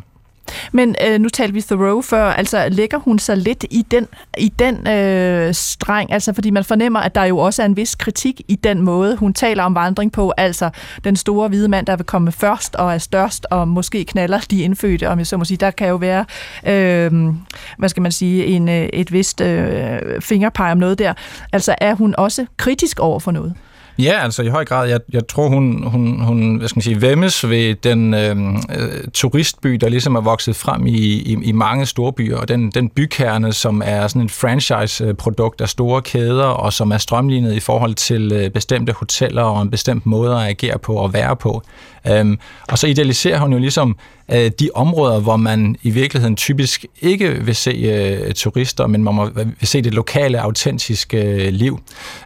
Men 0.71 0.95
øh, 1.08 1.19
nu 1.19 1.29
talte 1.29 1.53
vi 1.53 1.62
Thoreau 1.62 2.01
før, 2.01 2.25
altså 2.25 2.69
lægger 2.69 2.97
hun 2.97 3.19
sig 3.19 3.38
lidt 3.38 3.65
i 3.71 3.86
den, 3.91 4.08
i 4.38 4.49
den 4.60 4.88
øh, 4.88 5.53
streng, 5.53 6.13
altså 6.13 6.34
fordi 6.34 6.49
man 6.49 6.63
fornemmer, 6.63 6.99
at 6.99 7.15
der 7.15 7.23
jo 7.23 7.38
også 7.38 7.62
er 7.62 7.65
en 7.65 7.77
vis 7.77 7.95
kritik 7.95 8.41
i 8.47 8.55
den 8.55 8.81
måde, 8.81 9.15
hun 9.15 9.34
taler 9.34 9.63
om 9.63 9.75
vandring 9.75 10.12
på, 10.12 10.34
altså 10.38 10.69
den 11.03 11.15
store 11.15 11.47
hvide 11.47 11.67
mand, 11.67 11.86
der 11.86 11.95
vil 11.95 12.05
komme 12.05 12.31
først 12.31 12.75
og 12.75 12.93
er 12.93 12.97
størst, 12.97 13.45
og 13.49 13.67
måske 13.67 14.05
knaller 14.05 14.39
de 14.51 14.62
indfødte, 14.62 15.10
om 15.10 15.19
jeg 15.19 15.27
så 15.27 15.38
må 15.38 15.45
sige, 15.45 15.58
der 15.58 15.71
kan 15.71 15.88
jo 15.88 15.95
være, 15.95 16.25
øh, 16.65 17.34
hvad 17.77 17.89
skal 17.89 18.01
man 18.01 18.12
sige, 18.12 18.45
en, 18.45 18.69
øh, 18.69 18.89
et 18.93 19.12
vist 19.12 19.41
øh, 19.41 20.21
fingerpege 20.21 20.71
om 20.71 20.77
noget 20.77 20.99
der. 20.99 21.13
Altså 21.51 21.75
er 21.81 21.93
hun 21.93 22.15
også 22.17 22.45
kritisk 22.58 22.99
over 22.99 23.19
for 23.19 23.31
noget? 23.31 23.53
Ja, 23.99 24.23
altså 24.23 24.43
i 24.43 24.47
høj 24.47 24.65
grad. 24.65 24.89
Jeg, 24.89 24.99
jeg 25.13 25.27
tror, 25.27 25.47
hun, 25.47 25.88
hun, 25.88 26.21
hun 26.21 26.55
hvad 26.55 26.67
skal 26.67 26.77
man 26.77 26.84
sige, 26.84 27.01
vemmes 27.01 27.49
ved 27.49 27.75
den 27.75 28.13
øhm, 28.13 28.55
øh, 28.55 29.08
turistby, 29.13 29.69
der 29.69 29.89
ligesom 29.89 30.15
er 30.15 30.21
vokset 30.21 30.55
frem 30.55 30.88
i, 30.88 30.91
i, 30.91 31.38
i 31.43 31.51
mange 31.51 31.86
store 31.86 32.13
byer, 32.13 32.38
og 32.38 32.47
den, 32.47 32.71
den 32.71 32.89
bykerne, 32.89 33.53
som 33.53 33.81
er 33.86 34.08
sådan 34.08 34.21
et 34.21 34.31
franchise-produkt 34.31 35.62
af 35.62 35.69
store 35.69 36.01
kæder, 36.01 36.45
og 36.45 36.73
som 36.73 36.91
er 36.91 36.97
strømlignet 36.97 37.53
i 37.53 37.60
forhold 37.60 37.93
til 37.93 38.31
øh, 38.31 38.49
bestemte 38.49 38.93
hoteller 38.93 39.43
og 39.43 39.62
en 39.62 39.71
bestemt 39.71 40.05
måde 40.05 40.36
at 40.36 40.47
agere 40.47 40.79
på 40.79 40.93
og 40.93 41.13
være 41.13 41.36
på. 41.36 41.62
Øhm, 42.08 42.39
og 42.68 42.78
så 42.78 42.88
idealiserer 42.88 43.39
hun 43.39 43.54
jo 43.54 43.60
ligesom 43.60 43.98
øh, 44.32 44.52
de 44.60 44.70
områder, 44.76 45.20
hvor 45.20 45.36
man 45.36 45.76
i 45.84 45.89
virkeligheden 45.89 46.36
typisk 46.36 46.86
ikke 47.02 47.30
vil 47.30 47.56
se 47.56 47.72
øh, 47.72 48.34
turister, 48.34 48.88
men 48.88 49.04
man 49.04 49.15
må, 49.15 49.26
øh, 49.28 49.36
vil 49.36 49.68
se 49.68 49.82
det 49.82 49.94
lokale, 49.94 50.41
autentiske 50.41 51.24
øh, 51.24 51.54
liv. 51.54 51.80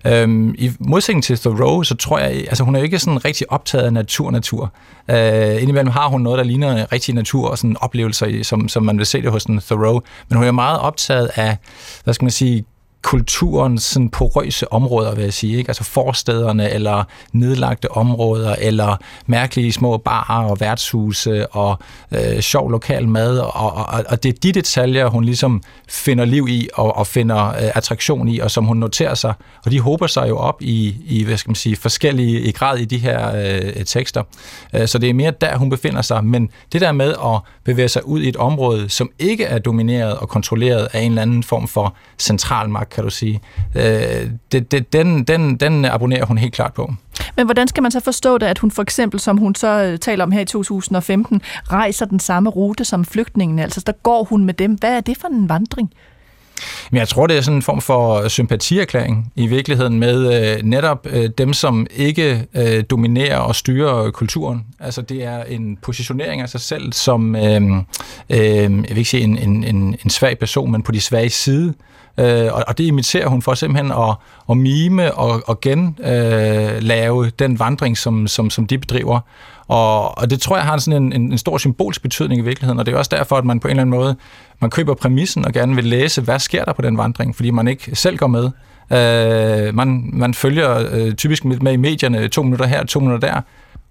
Øhm, 0.08 0.56
I 0.58 0.72
modsætning 0.80 1.24
til 1.24 1.38
Thoreau, 1.38 1.84
så 1.84 1.96
tror 1.96 2.20
jeg, 2.20 2.32
altså 2.32 2.64
hun 2.64 2.76
er 2.76 2.80
jo 2.80 2.84
ikke 2.84 3.00
sådan 3.00 3.26
rigtig 3.26 3.52
optaget 3.52 3.86
af 3.86 3.94
natur-natur. 3.94 4.74
Øh, 5.10 5.62
indimellem 5.62 5.88
har 5.88 6.08
hun 6.08 6.22
noget, 6.22 6.38
der 6.38 6.44
ligner 6.44 6.92
rigtig 6.92 7.16
natur 7.16 7.50
og 7.50 7.58
sådan 7.58 7.78
oplevelser, 7.82 8.44
som, 8.44 8.70
som 8.70 8.84
man 8.84 8.98
vil 8.98 9.06
se 9.06 9.22
det 9.22 9.32
hos 9.32 9.44
en 9.44 9.60
Thoreau, 9.60 10.02
men 10.30 10.38
hun 10.38 10.48
er 10.48 10.52
meget 10.52 10.80
optaget 10.80 11.30
af, 11.36 11.58
hvad 12.04 12.14
skal 12.14 12.26
man 12.26 12.32
sige, 12.32 12.66
kulturens 13.02 13.84
sådan 13.84 14.10
porøse 14.10 14.74
områder, 14.74 15.16
vil 15.16 15.24
jeg 15.24 15.34
sige. 15.34 15.58
Ikke? 15.58 15.70
Altså 15.70 15.84
forstederne, 15.84 16.72
eller 16.72 17.04
nedlagte 17.34 17.92
områder, 17.92 18.56
eller 18.60 18.98
mærkelige 19.26 19.72
små 19.72 19.98
barer 19.98 20.50
og 20.50 20.60
værtshuse, 20.60 21.48
og 21.48 21.80
øh, 22.12 22.40
sjov 22.40 22.72
lokal 22.72 23.08
mad, 23.08 23.38
og, 23.40 23.74
og, 23.74 24.04
og 24.10 24.24
det 24.24 24.36
er 24.36 24.40
de 24.44 24.52
detaljer, 24.52 25.08
hun 25.08 25.24
ligesom 25.24 25.64
finder 25.90 26.26
liv 26.26 26.48
i, 26.50 26.70
og, 26.74 26.98
og 26.98 27.08
finder 27.08 27.48
øh, 27.48 27.72
attraktion 27.76 28.28
i, 28.28 28.40
og 28.40 28.52
som 28.52 28.66
hun 28.66 28.78
noterer 28.78 29.16
sig, 29.16 29.34
og 29.66 29.72
de 29.72 29.80
håber 29.80 30.08
sig 30.08 30.30
jo 30.30 30.38
op 30.38 30.62
i, 30.62 30.96
i 31.06 31.24
hvad 31.24 31.38
skal 31.38 31.50
man 31.50 31.56
sige, 31.56 31.76
forskellige 31.76 32.42
i 32.42 32.52
grad 32.52 32.78
i 32.78 32.86
de 32.86 32.98
her 32.98 33.36
øh, 33.36 33.86
tekster. 33.86 34.24
Øh, 34.76 34.88
så 34.88 34.98
det 34.98 35.10
er 35.10 35.14
mere 35.14 35.34
der, 35.42 35.58
hun 35.58 35.70
befinder 35.70 36.02
sig, 36.02 36.26
men 36.26 36.50
det 36.74 36.82
der 36.82 36.92
med 36.92 37.10
at 37.26 37.40
bevæge 37.64 37.90
sig 37.90 38.06
ud 38.06 38.22
i 38.22 38.30
et 38.30 38.36
område, 38.36 38.90
som 38.90 39.10
ikke 39.20 39.44
er 39.44 39.60
domineret 39.60 40.18
og 40.18 40.30
kontrolleret 40.30 40.88
af 40.94 41.02
en 41.02 41.12
eller 41.12 41.22
anden 41.22 41.44
form 41.44 41.68
for 41.68 41.96
centralmagt, 42.90 42.94
kan 42.94 43.04
du 43.04 43.10
sige. 43.10 43.42
Øh, 43.76 44.32
det, 44.52 44.72
det, 44.72 44.94
den, 44.94 45.24
den, 45.24 45.58
den 45.58 45.86
abonnerer 45.86 46.26
hun 46.26 46.38
helt 46.38 46.54
klart 46.54 46.74
på. 46.74 46.94
Men 47.36 47.46
hvordan 47.46 47.68
skal 47.68 47.84
man 47.84 47.92
så 47.92 48.00
forstå 48.00 48.38
det, 48.38 48.46
at 48.46 48.60
hun 48.60 48.72
for 48.72 48.82
eksempel, 48.82 49.20
som 49.20 49.38
hun 49.38 49.56
så 49.56 49.84
øh, 49.84 50.00
taler 50.00 50.24
om 50.24 50.32
her 50.32 50.42
i 50.42 50.46
2015, 50.46 51.42
rejser 51.72 52.06
den 52.06 52.20
samme 52.20 52.50
rute 52.50 52.86
som 52.86 53.06
flygtningen? 53.06 53.60
Altså, 53.60 53.84
der 53.86 53.94
går 54.04 54.24
hun 54.24 54.46
med 54.46 54.54
dem. 54.54 54.74
Hvad 54.74 54.98
er 54.98 55.02
det 55.02 55.18
for 55.18 55.28
en 55.28 55.50
vandring? 55.50 55.92
Men 56.92 57.00
jeg 57.00 57.08
tror, 57.08 57.28
det 57.28 57.38
er 57.38 57.42
sådan 57.42 57.56
en 57.56 57.62
form 57.62 57.82
for 57.82 58.28
sympatierklæring 58.28 59.32
i 59.36 59.48
virkeligheden 59.48 60.00
med 60.00 60.34
øh, 60.34 60.64
netop 60.64 61.08
øh, 61.10 61.30
dem, 61.38 61.54
som 61.54 61.88
ikke 61.96 62.46
øh, 62.56 62.84
dominerer 62.90 63.38
og 63.38 63.56
styrer 63.56 64.12
kulturen. 64.12 64.66
Altså 64.80 65.02
det 65.02 65.24
er 65.24 65.44
en 65.44 65.78
positionering 65.82 66.42
af 66.42 66.50
sig 66.50 66.62
selv 66.62 66.94
som, 66.94 67.36
øh, 67.36 67.62
øh, 68.30 68.40
jeg 68.40 68.70
vil 68.70 68.98
ikke 68.98 69.10
sige 69.10 69.24
en, 69.24 69.38
en, 69.38 69.64
en, 69.64 69.96
en 70.04 70.10
svag 70.10 70.40
person, 70.40 70.72
men 70.72 70.84
på 70.84 70.92
de 70.92 71.02
svage 71.02 71.30
side. 71.30 71.74
Øh, 72.20 72.54
og, 72.54 72.64
og 72.68 72.78
det 72.78 72.84
imiterer 72.84 73.28
hun 73.28 73.42
for 73.42 73.54
simpelthen 73.54 73.92
at, 73.92 74.16
at 74.50 74.58
mime 74.58 75.14
og, 75.14 75.42
og 75.46 75.62
genlave 75.62 77.26
øh, 77.26 77.32
den 77.40 77.60
vandring, 77.60 77.98
som, 77.98 78.28
som, 78.28 78.50
som 78.50 78.68
de 78.68 78.78
bedriver. 78.78 79.20
Og, 79.68 80.18
og 80.18 80.30
det 80.30 80.42
tror 80.42 80.56
jeg 80.56 80.66
har 80.66 80.78
sådan 80.78 81.04
en, 81.04 81.14
en, 81.14 81.32
en 81.32 81.38
stor 81.38 81.58
symbolsk 81.58 82.02
betydning 82.02 82.42
i 82.42 82.44
virkeligheden, 82.44 82.80
og 82.80 82.86
det 82.86 82.94
er 82.94 82.98
også 82.98 83.16
derfor, 83.16 83.36
at 83.36 83.46
man 83.46 83.60
på 83.60 83.68
en 83.68 83.70
eller 83.70 83.82
anden 83.82 83.96
måde, 83.96 84.16
man 84.60 84.70
køber 84.70 84.94
præmissen 84.94 85.46
og 85.46 85.54
gerne 85.54 85.76
vil 85.76 85.86
læse, 85.86 86.22
hvad 86.22 86.40
sker 86.40 86.66
der 86.66 86.74
på 86.74 86.82
den 86.82 86.98
vandring, 86.98 87.36
fordi 87.36 87.52
man 87.52 87.68
ikke 87.68 87.96
selv 87.96 88.18
går 88.18 88.28
med. 88.28 88.46
Øh, 88.92 89.76
man, 89.76 90.10
man 90.14 90.34
følger 90.34 90.88
øh, 90.92 91.14
typisk 91.14 91.46
med 91.46 91.74
i 91.74 91.78
medierne 91.78 92.28
to 92.28 92.44
minutter 92.44 92.66
her, 92.66 92.86
to 92.86 93.00
minutter 93.00 93.28
der, 93.28 93.42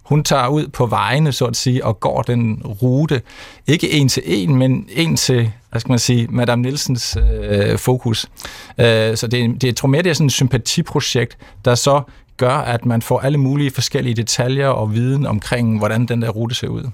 hun 0.09 0.25
tager 0.25 0.49
ud 0.49 0.67
på 0.69 0.87
vejene, 0.87 1.33
så 1.33 1.45
at 1.45 1.57
sige, 1.57 1.85
og 1.85 2.01
går 2.01 2.23
den 2.23 2.63
rute. 2.65 3.23
Ikke 3.67 3.93
en 3.93 4.09
til 4.09 4.23
en, 4.27 4.57
men 4.57 4.87
en 4.91 5.17
til, 5.17 5.53
hvad 5.71 5.81
skal 5.81 5.91
man 5.91 5.99
sige, 5.99 6.27
Madame 6.31 6.63
Nielsens 6.63 7.17
øh, 7.43 7.79
fokus. 7.79 8.27
Øh, 8.79 9.17
så 9.17 9.29
det, 9.31 9.63
det, 9.63 9.77
tror 9.77 9.89
mere, 9.89 10.03
det 10.03 10.11
er 10.11 10.15
sådan 10.15 10.27
et 10.27 10.33
sympatiprojekt, 10.33 11.39
der 11.65 11.75
så 11.75 12.03
gør, 12.37 12.55
at 12.55 12.87
man 12.87 13.03
får 13.03 13.21
alle 13.21 13.39
mulige 13.39 13.71
forskellige 13.71 14.15
detaljer 14.15 14.69
og 14.69 14.95
viden 14.95 15.27
omkring, 15.27 15.79
hvordan 15.79 16.07
den 16.07 16.23
der 16.23 16.29
rute 16.29 16.55
ser 16.55 16.69
ud. 16.69 16.91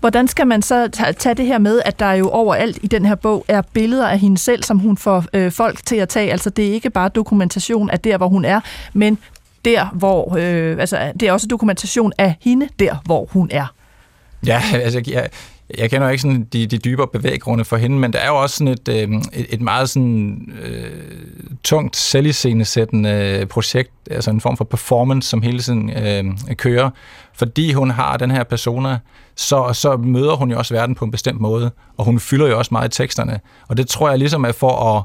Hvordan 0.00 0.28
skal 0.28 0.46
man 0.46 0.62
så 0.62 0.88
tage 1.18 1.34
det 1.34 1.46
her 1.46 1.58
med, 1.58 1.82
at 1.84 1.98
der 1.98 2.12
jo 2.12 2.28
overalt 2.28 2.78
i 2.82 2.86
den 2.86 3.04
her 3.04 3.14
bog 3.14 3.44
er 3.48 3.62
billeder 3.72 4.08
af 4.08 4.18
hende 4.18 4.38
selv, 4.38 4.62
som 4.62 4.78
hun 4.78 4.96
får 4.96 5.24
øh, 5.32 5.52
folk 5.52 5.86
til 5.86 5.96
at 5.96 6.08
tage? 6.08 6.32
Altså 6.32 6.50
det 6.50 6.68
er 6.68 6.72
ikke 6.72 6.90
bare 6.90 7.08
dokumentation 7.08 7.90
af 7.90 8.00
der, 8.00 8.16
hvor 8.16 8.28
hun 8.28 8.44
er, 8.44 8.60
men 8.92 9.18
der, 9.64 9.86
hvor, 9.92 10.36
øh, 10.38 10.76
altså, 10.80 11.12
det 11.20 11.28
er 11.28 11.32
også 11.32 11.46
dokumentation 11.46 12.12
af 12.18 12.34
hende 12.40 12.68
der, 12.78 12.96
hvor 13.04 13.28
hun 13.30 13.48
er. 13.52 13.74
Ja, 14.46 14.62
altså, 14.84 15.02
jeg, 15.06 15.28
jeg 15.78 15.90
kender 15.90 16.06
jo 16.06 16.10
ikke 16.10 16.22
sådan 16.22 16.44
de, 16.52 16.66
de 16.66 16.78
dybere 16.78 17.06
bevæggrunde 17.12 17.64
for 17.64 17.76
hende, 17.76 17.98
men 17.98 18.12
der 18.12 18.18
er 18.18 18.28
jo 18.28 18.36
også 18.36 18.56
sådan 18.56 18.72
et, 18.72 18.88
øh, 18.88 19.22
et, 19.32 19.46
et 19.50 19.60
meget 19.60 19.90
sådan, 19.90 20.52
øh, 20.62 20.90
tungt 21.64 21.96
selviscenesættende 21.96 23.46
projekt, 23.50 23.90
altså 24.10 24.30
en 24.30 24.40
form 24.40 24.56
for 24.56 24.64
performance, 24.64 25.28
som 25.28 25.42
hele 25.42 25.58
tiden 25.58 25.90
øh, 25.90 26.24
kører. 26.56 26.90
Fordi 27.34 27.72
hun 27.72 27.90
har 27.90 28.16
den 28.16 28.30
her 28.30 28.44
persona, 28.44 28.98
så, 29.36 29.70
så 29.72 29.96
møder 29.96 30.36
hun 30.36 30.50
jo 30.50 30.58
også 30.58 30.74
verden 30.74 30.94
på 30.94 31.04
en 31.04 31.10
bestemt 31.10 31.40
måde, 31.40 31.70
og 31.96 32.04
hun 32.04 32.20
fylder 32.20 32.46
jo 32.46 32.58
også 32.58 32.68
meget 32.74 32.94
i 32.94 32.96
teksterne. 32.96 33.40
Og 33.68 33.76
det 33.76 33.88
tror 33.88 34.08
jeg 34.08 34.18
ligesom 34.18 34.44
er 34.44 34.52
for 34.52 34.96
at 34.96 35.04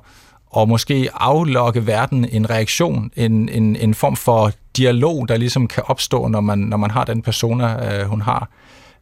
og 0.53 0.69
måske 0.69 1.09
aflokke 1.13 1.87
verden 1.87 2.25
en 2.31 2.49
reaktion, 2.49 3.11
en, 3.15 3.49
en, 3.49 3.75
en 3.75 3.93
form 3.93 4.15
for 4.15 4.51
dialog, 4.77 5.27
der 5.27 5.37
ligesom 5.37 5.67
kan 5.67 5.83
opstå, 5.87 6.27
når 6.27 6.41
man, 6.41 6.59
når 6.59 6.77
man 6.77 6.91
har 6.91 7.03
den 7.03 7.21
persona, 7.21 7.99
øh, 7.99 8.07
hun 8.07 8.21
har. 8.21 8.49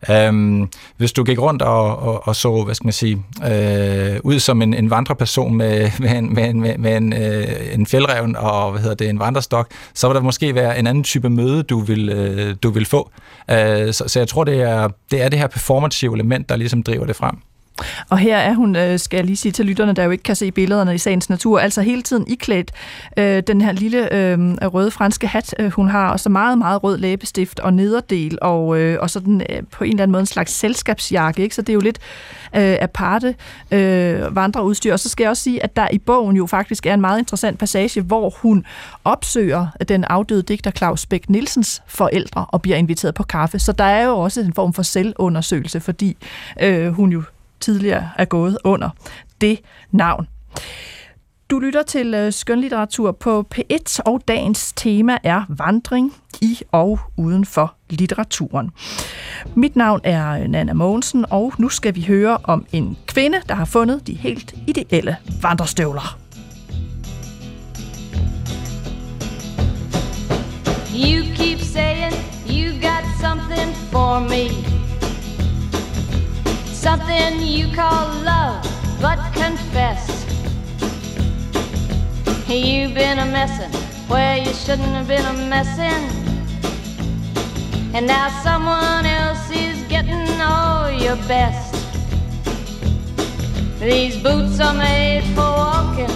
Øhm, 0.09 0.69
hvis 0.97 1.11
du 1.11 1.23
gik 1.23 1.39
rundt 1.39 1.61
og, 1.61 1.99
og, 1.99 2.27
og 2.27 2.35
så, 2.35 2.63
hvad 2.63 2.75
skal 2.75 2.87
man 2.87 2.93
sige, 2.93 3.23
øh, 3.51 4.19
ud 4.23 4.39
som 4.39 4.61
en, 4.61 4.73
en 4.73 4.89
vandreperson 4.89 5.55
med, 5.55 5.91
med, 5.99 6.17
en, 6.17 6.33
med, 6.33 6.49
en, 6.49 6.81
med 6.81 6.97
en, 6.97 7.13
øh, 7.13 7.73
en 7.73 7.85
fjeldrevn 7.85 8.35
og 8.35 8.71
hvad 8.71 8.81
hedder 8.81 8.95
det, 8.95 9.09
en 9.09 9.19
vandrestok, 9.19 9.67
så 9.93 10.07
vil 10.07 10.15
der 10.15 10.21
måske 10.21 10.55
være 10.55 10.79
en 10.79 10.87
anden 10.87 11.03
type 11.03 11.29
møde, 11.29 11.63
du 11.63 11.79
vil, 11.79 12.09
øh, 12.09 12.55
du 12.63 12.69
vil 12.69 12.85
få. 12.85 13.11
Øh, 13.51 13.93
så, 13.93 14.03
så 14.07 14.19
jeg 14.19 14.27
tror, 14.27 14.43
det 14.43 14.61
er, 14.61 14.87
det 15.11 15.21
er 15.21 15.29
det 15.29 15.39
her 15.39 15.47
performative 15.47 16.13
element, 16.13 16.49
der 16.49 16.55
ligesom 16.55 16.83
driver 16.83 17.05
det 17.05 17.15
frem. 17.15 17.37
Og 18.09 18.17
her 18.17 18.37
er 18.37 18.53
hun, 18.53 18.75
øh, 18.75 18.99
skal 18.99 19.17
jeg 19.17 19.25
lige 19.25 19.37
sige 19.37 19.51
til 19.51 19.65
lytterne, 19.65 19.93
der 19.93 20.03
jo 20.03 20.11
ikke 20.11 20.23
kan 20.23 20.35
se 20.35 20.51
billederne 20.51 20.95
i 20.95 20.97
sagens 20.97 21.29
natur, 21.29 21.59
altså 21.59 21.81
hele 21.81 22.01
tiden 22.01 22.27
iklædt 22.27 22.71
øh, 23.17 23.43
den 23.47 23.61
her 23.61 23.71
lille 23.71 24.13
øh, 24.13 24.39
røde 24.61 24.91
franske 24.91 25.27
hat, 25.27 25.55
øh, 25.59 25.71
hun 25.71 25.89
har, 25.89 26.11
og 26.11 26.19
så 26.19 26.29
meget, 26.29 26.57
meget 26.57 26.83
rød 26.83 26.97
læbestift 26.97 27.59
og 27.59 27.73
nederdel, 27.73 28.37
og, 28.41 28.79
øh, 28.79 28.97
og 29.01 29.09
sådan 29.09 29.41
øh, 29.49 29.63
på 29.71 29.83
en 29.83 29.89
eller 29.89 30.03
anden 30.03 30.11
måde 30.11 30.21
en 30.21 30.25
slags 30.25 30.51
selskabsjakke, 30.53 31.43
ikke? 31.43 31.55
så 31.55 31.61
det 31.61 31.69
er 31.69 31.73
jo 31.73 31.79
lidt 31.79 31.99
øh, 32.55 32.77
aparte 32.81 33.35
øh, 33.71 34.35
vandreudstyr. 34.35 34.93
Og 34.93 34.99
så 34.99 35.09
skal 35.09 35.23
jeg 35.23 35.29
også 35.29 35.43
sige, 35.43 35.63
at 35.63 35.75
der 35.75 35.87
i 35.91 35.97
bogen 35.97 36.35
jo 36.35 36.45
faktisk 36.45 36.85
er 36.85 36.93
en 36.93 37.01
meget 37.01 37.19
interessant 37.19 37.59
passage, 37.59 38.01
hvor 38.01 38.29
hun 38.29 38.65
opsøger 39.03 39.67
den 39.87 40.03
afdøde 40.03 40.43
digter 40.43 40.71
Claus 40.71 41.05
Bæk 41.05 41.29
Nielsens 41.29 41.81
forældre 41.87 42.45
og 42.47 42.61
bliver 42.61 42.77
inviteret 42.77 43.15
på 43.15 43.23
kaffe. 43.23 43.59
Så 43.59 43.71
der 43.71 43.83
er 43.83 44.05
jo 44.05 44.19
også 44.19 44.41
en 44.41 44.53
form 44.53 44.73
for 44.73 44.83
selvundersøgelse, 44.83 45.79
fordi 45.79 46.17
øh, 46.61 46.87
hun 46.87 47.11
jo 47.11 47.23
tidligere 47.61 48.09
er 48.17 48.25
gået 48.25 48.57
under 48.63 48.89
det 49.41 49.59
navn. 49.91 50.27
Du 51.51 51.59
lytter 51.59 51.83
til 51.83 52.13
øh, 52.13 52.33
skønlitteratur 52.33 53.11
på 53.11 53.45
P1, 53.55 53.99
og 54.05 54.21
dagens 54.27 54.73
tema 54.73 55.17
er 55.23 55.43
vandring 55.49 56.13
i 56.41 56.59
og 56.71 56.99
uden 57.17 57.45
for 57.45 57.75
litteraturen. 57.89 58.71
Mit 59.55 59.75
navn 59.75 60.01
er 60.03 60.31
øh, 60.31 60.47
Nana 60.47 60.73
Mogensen, 60.73 61.25
og 61.29 61.53
nu 61.57 61.69
skal 61.69 61.95
vi 61.95 62.01
høre 62.01 62.37
om 62.43 62.65
en 62.71 62.97
kvinde, 63.07 63.41
der 63.49 63.55
har 63.55 63.65
fundet 63.65 64.07
de 64.07 64.13
helt 64.13 64.55
ideelle 64.67 65.17
vandrestøvler. 65.41 66.17
You 70.93 71.23
keep 71.35 71.59
saying 71.59 72.13
you 72.47 72.71
got 72.81 73.03
something 73.21 73.75
for 73.91 74.19
me 74.19 74.80
Something 76.81 77.43
you 77.43 77.67
call 77.75 78.07
love, 78.23 78.65
but 78.99 79.19
confess. 79.33 80.25
You've 82.49 82.95
been 82.95 83.19
a 83.19 83.25
messin' 83.27 83.71
where 84.09 84.37
you 84.39 84.51
shouldn't 84.51 84.89
have 84.97 85.07
been 85.07 85.23
a 85.23 85.33
messin'. 85.47 86.09
And 87.93 88.07
now 88.07 88.29
someone 88.41 89.05
else 89.05 89.51
is 89.51 89.77
getting 89.89 90.41
all 90.41 90.89
your 90.89 91.17
best. 91.27 91.75
These 93.79 94.17
boots 94.17 94.59
are 94.59 94.73
made 94.73 95.23
for 95.35 95.51
walking, 95.63 96.09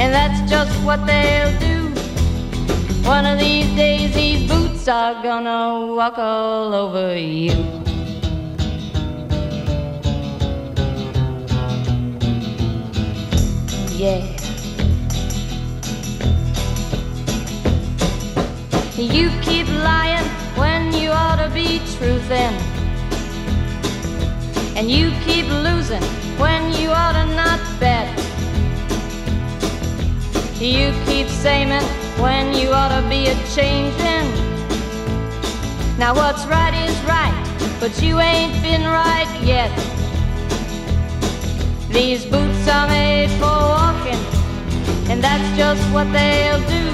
and 0.00 0.12
that's 0.12 0.50
just 0.50 0.72
what 0.84 1.06
they'll 1.06 1.56
do. 1.60 1.88
One 3.06 3.24
of 3.24 3.38
these 3.38 3.72
days, 3.76 4.12
these 4.12 4.50
boots 4.50 4.88
are 4.88 5.22
gonna 5.22 5.94
walk 5.94 6.18
all 6.18 6.74
over 6.74 7.16
you. 7.16 7.87
Yeah. 13.98 14.24
You 18.96 19.30
keep 19.42 19.66
lying 19.66 20.24
when 20.56 20.92
you 20.92 21.10
ought 21.10 21.42
to 21.44 21.50
be 21.52 21.80
truthing. 21.96 22.54
And 24.76 24.88
you 24.88 25.10
keep 25.24 25.46
losing 25.46 26.02
when 26.38 26.72
you 26.80 26.90
ought 26.90 27.14
to 27.14 27.26
not 27.34 27.60
bet. 27.80 28.08
You 30.60 30.92
keep 31.06 31.26
saying 31.26 31.82
when 32.20 32.54
you 32.54 32.70
ought 32.70 33.00
to 33.00 33.08
be 33.08 33.26
a 33.26 33.34
changing. 33.56 34.28
Now 35.98 36.14
what's 36.14 36.46
right 36.46 36.74
is 36.88 36.96
right, 37.02 37.76
but 37.80 38.00
you 38.00 38.20
ain't 38.20 38.62
been 38.62 38.84
right 38.84 39.40
yet. 39.42 39.97
These 41.92 42.26
boots 42.26 42.68
are 42.68 42.86
made 42.88 43.30
for 43.40 43.58
walking, 43.76 44.22
and 45.10 45.22
that's 45.22 45.48
just 45.56 45.82
what 45.94 46.06
they'll 46.12 46.64
do. 46.68 46.84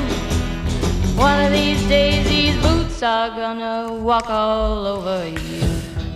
One 1.18 1.44
of 1.46 1.52
these 1.52 1.82
days, 1.88 2.26
these 2.28 2.56
boots 2.62 3.02
are 3.02 3.30
gonna 3.30 3.92
walk 4.04 4.30
all 4.30 4.86
over 4.86 5.24
you. 5.24 5.64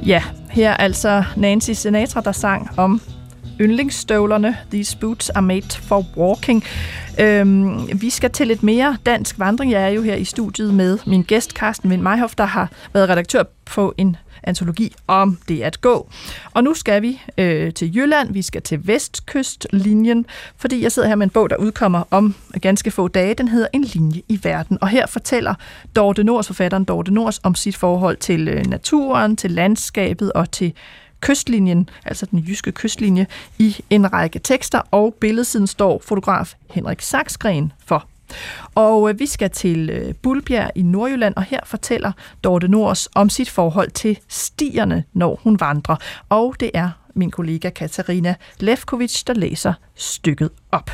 Ja, 0.06 0.22
her 0.56 0.74
altså 0.78 1.24
Nancy 1.36 1.72
Sinatra, 1.72 2.20
der 2.20 2.32
sang 2.32 2.68
om 2.76 3.00
yndlingsstøvlerne. 3.60 4.56
These 4.70 4.98
boots 5.00 5.30
are 5.30 5.42
made 5.42 5.70
for 5.82 6.04
walking. 6.16 6.64
Øhm, 7.20 8.00
vi 8.00 8.10
skal 8.10 8.30
til 8.30 8.46
lidt 8.46 8.62
mere 8.62 8.96
dansk 9.06 9.38
vandring. 9.38 9.72
Jeg 9.72 9.82
er 9.82 9.88
jo 9.88 10.02
her 10.02 10.14
i 10.14 10.24
studiet 10.24 10.74
med 10.74 10.98
min 11.06 11.22
gæst, 11.22 11.52
Carsten 11.52 11.90
Vind 11.90 12.02
Meihoff, 12.02 12.34
der 12.34 12.44
har 12.44 12.70
været 12.92 13.08
redaktør 13.08 13.42
på 13.64 13.94
en 13.96 14.16
antologi 14.42 14.94
om 15.06 15.38
det 15.48 15.62
at 15.62 15.80
gå. 15.80 16.10
Og 16.54 16.64
nu 16.64 16.74
skal 16.74 17.02
vi 17.02 17.20
øh, 17.38 17.72
til 17.72 17.96
Jylland, 17.96 18.32
vi 18.32 18.42
skal 18.42 18.62
til 18.62 18.86
Vestkystlinjen, 18.86 20.26
fordi 20.56 20.82
jeg 20.82 20.92
sidder 20.92 21.08
her 21.08 21.14
med 21.14 21.26
en 21.26 21.30
bog, 21.30 21.50
der 21.50 21.56
udkommer 21.56 22.02
om 22.10 22.34
ganske 22.60 22.90
få 22.90 23.08
dage. 23.08 23.34
Den 23.34 23.48
hedder 23.48 23.66
En 23.72 23.84
linje 23.84 24.22
i 24.28 24.40
verden. 24.42 24.78
Og 24.80 24.88
her 24.88 25.06
fortæller 25.06 25.54
Dorte 25.96 26.24
Nors, 26.24 26.46
forfatteren 26.46 26.84
Dorte 26.84 27.14
Nors, 27.14 27.40
om 27.42 27.54
sit 27.54 27.76
forhold 27.76 28.16
til 28.16 28.48
øh, 28.48 28.66
naturen, 28.66 29.36
til 29.36 29.50
landskabet 29.50 30.32
og 30.32 30.50
til 30.50 30.72
kystlinjen, 31.20 31.88
altså 32.04 32.26
den 32.26 32.38
jyske 32.38 32.72
kystlinje, 32.72 33.26
i 33.58 33.76
en 33.90 34.12
række 34.12 34.38
tekster, 34.38 34.80
og 34.90 35.14
billedsiden 35.14 35.66
står 35.66 36.02
fotograf 36.04 36.54
Henrik 36.70 37.00
Saksgren 37.00 37.72
for. 37.86 38.08
Og 38.74 39.10
øh, 39.10 39.18
vi 39.18 39.26
skal 39.26 39.50
til 39.50 39.90
øh, 39.90 40.14
Bulbjerg 40.14 40.70
i 40.74 40.82
Nordjylland, 40.82 41.34
og 41.36 41.42
her 41.42 41.60
fortæller 41.64 42.12
Dorte 42.44 42.68
Nors 42.68 43.08
om 43.14 43.28
sit 43.28 43.50
forhold 43.50 43.90
til 43.90 44.18
stierne, 44.28 45.04
når 45.12 45.40
hun 45.42 45.60
vandrer. 45.60 45.96
Og 46.28 46.54
det 46.60 46.70
er 46.74 46.90
min 47.14 47.30
kollega 47.30 47.70
Katarina 47.70 48.34
Lefkovic, 48.60 49.24
der 49.24 49.34
læser 49.34 49.74
stykket 49.94 50.50
op. 50.72 50.90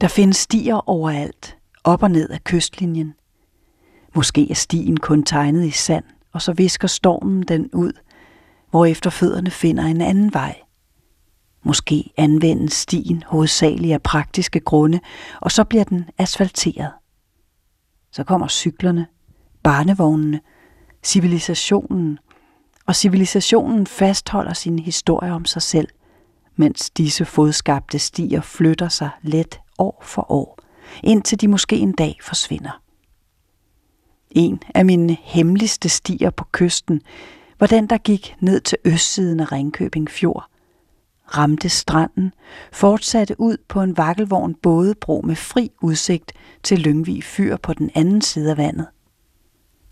Der 0.00 0.08
findes 0.08 0.36
stier 0.36 0.88
overalt, 0.88 1.56
op 1.84 2.02
og 2.02 2.10
ned 2.10 2.30
af 2.30 2.44
kystlinjen. 2.44 3.14
Måske 4.14 4.50
er 4.50 4.54
stien 4.54 4.96
kun 4.96 5.22
tegnet 5.22 5.66
i 5.66 5.70
sand, 5.70 6.04
og 6.32 6.42
så 6.42 6.52
visker 6.52 6.88
stormen 6.88 7.42
den 7.42 7.70
ud, 7.72 7.92
hvorefter 8.70 9.10
fødderne 9.10 9.50
finder 9.50 9.84
en 9.84 10.00
anden 10.00 10.34
vej. 10.34 10.60
Måske 11.64 12.12
anvendes 12.16 12.72
stien 12.72 13.22
hovedsageligt 13.26 13.94
af 13.94 14.02
praktiske 14.02 14.60
grunde, 14.60 15.00
og 15.40 15.52
så 15.52 15.64
bliver 15.64 15.84
den 15.84 16.04
asfalteret. 16.18 16.90
Så 18.12 18.24
kommer 18.24 18.48
cyklerne, 18.48 19.06
barnevognene, 19.62 20.40
civilisationen, 21.02 22.18
og 22.86 22.96
civilisationen 22.96 23.86
fastholder 23.86 24.52
sin 24.52 24.78
historie 24.78 25.32
om 25.32 25.44
sig 25.44 25.62
selv, 25.62 25.88
mens 26.56 26.90
disse 26.90 27.24
fodskabte 27.24 27.98
stier 27.98 28.40
flytter 28.40 28.88
sig 28.88 29.10
let 29.22 29.60
år 29.78 30.02
for 30.04 30.32
år, 30.32 30.58
indtil 31.02 31.40
de 31.40 31.48
måske 31.48 31.76
en 31.76 31.92
dag 31.92 32.18
forsvinder. 32.22 32.81
En 34.34 34.60
af 34.74 34.84
mine 34.84 35.16
hemmeligste 35.22 35.88
stier 35.88 36.30
på 36.30 36.44
kysten 36.52 37.00
var 37.60 37.66
den, 37.66 37.86
der 37.86 37.98
gik 37.98 38.34
ned 38.40 38.60
til 38.60 38.78
østsiden 38.84 39.40
af 39.40 39.52
Ringkøbing 39.52 40.10
Fjord, 40.10 40.44
ramte 41.36 41.68
stranden, 41.68 42.32
fortsatte 42.72 43.40
ud 43.40 43.56
på 43.68 43.82
en 43.82 43.96
vakkelvogn 43.96 44.54
bådebro 44.54 45.20
med 45.24 45.36
fri 45.36 45.70
udsigt 45.82 46.32
til 46.62 46.78
Lyngvig 46.78 47.24
Fyr 47.24 47.56
på 47.56 47.74
den 47.74 47.90
anden 47.94 48.22
side 48.22 48.50
af 48.50 48.56
vandet. 48.56 48.86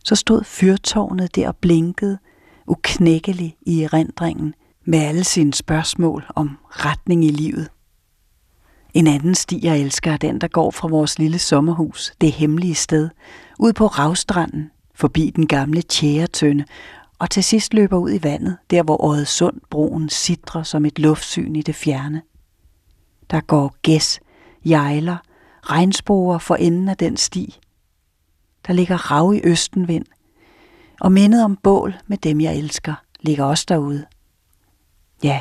Så 0.05 0.16
stod 0.16 0.44
fyrtårnet 0.44 1.37
der 1.37 1.48
og 1.48 1.57
blinkede, 1.57 2.18
uknækkelig 2.66 3.57
i 3.61 3.83
erindringen, 3.83 4.55
med 4.85 4.98
alle 4.98 5.24
sine 5.24 5.55
spørgsmål 5.55 6.24
om 6.35 6.59
retning 6.70 7.24
i 7.24 7.31
livet. 7.31 7.68
En 8.94 9.07
anden 9.07 9.35
sti, 9.35 9.61
jeg 9.62 9.81
elsker, 9.81 10.12
er 10.12 10.16
den, 10.16 10.40
der 10.40 10.48
går 10.48 10.70
fra 10.70 10.88
vores 10.88 11.18
lille 11.18 11.38
sommerhus, 11.38 12.12
det 12.20 12.33
hemmelige 12.33 12.74
sted, 12.74 13.09
ud 13.61 13.73
på 13.73 13.87
Ravstranden, 13.87 14.70
forbi 14.94 15.33
den 15.37 15.46
gamle 15.46 15.83
tjæretønde 15.83 16.64
og 17.18 17.31
til 17.31 17.44
sidst 17.44 17.75
løber 17.75 17.99
ud 17.99 18.12
i 18.12 18.23
vandet, 18.23 18.57
der 18.70 18.83
hvor 18.83 19.25
sund 19.25 19.61
broen 19.70 20.09
sidrer 20.09 20.62
som 20.62 20.85
et 20.85 20.99
luftsyn 20.99 21.57
i 21.57 21.62
det 21.62 21.75
fjerne. 21.75 22.23
Der 23.31 23.40
går 23.40 23.77
gæs, 23.83 24.20
jejler, 24.64 25.16
regnsporer 25.62 26.38
for 26.38 26.55
enden 26.55 26.88
af 26.88 26.96
den 26.96 27.16
sti. 27.16 27.59
Der 28.66 28.73
ligger 28.73 29.11
rav 29.11 29.35
i 29.35 29.40
østenvind, 29.44 30.05
og 31.01 31.12
mindet 31.12 31.44
om 31.44 31.57
bål 31.57 31.94
med 32.07 32.18
dem, 32.18 32.40
jeg 32.40 32.57
elsker, 32.57 32.94
ligger 33.20 33.44
også 33.44 33.64
derude. 33.68 34.07
Ja, 35.23 35.40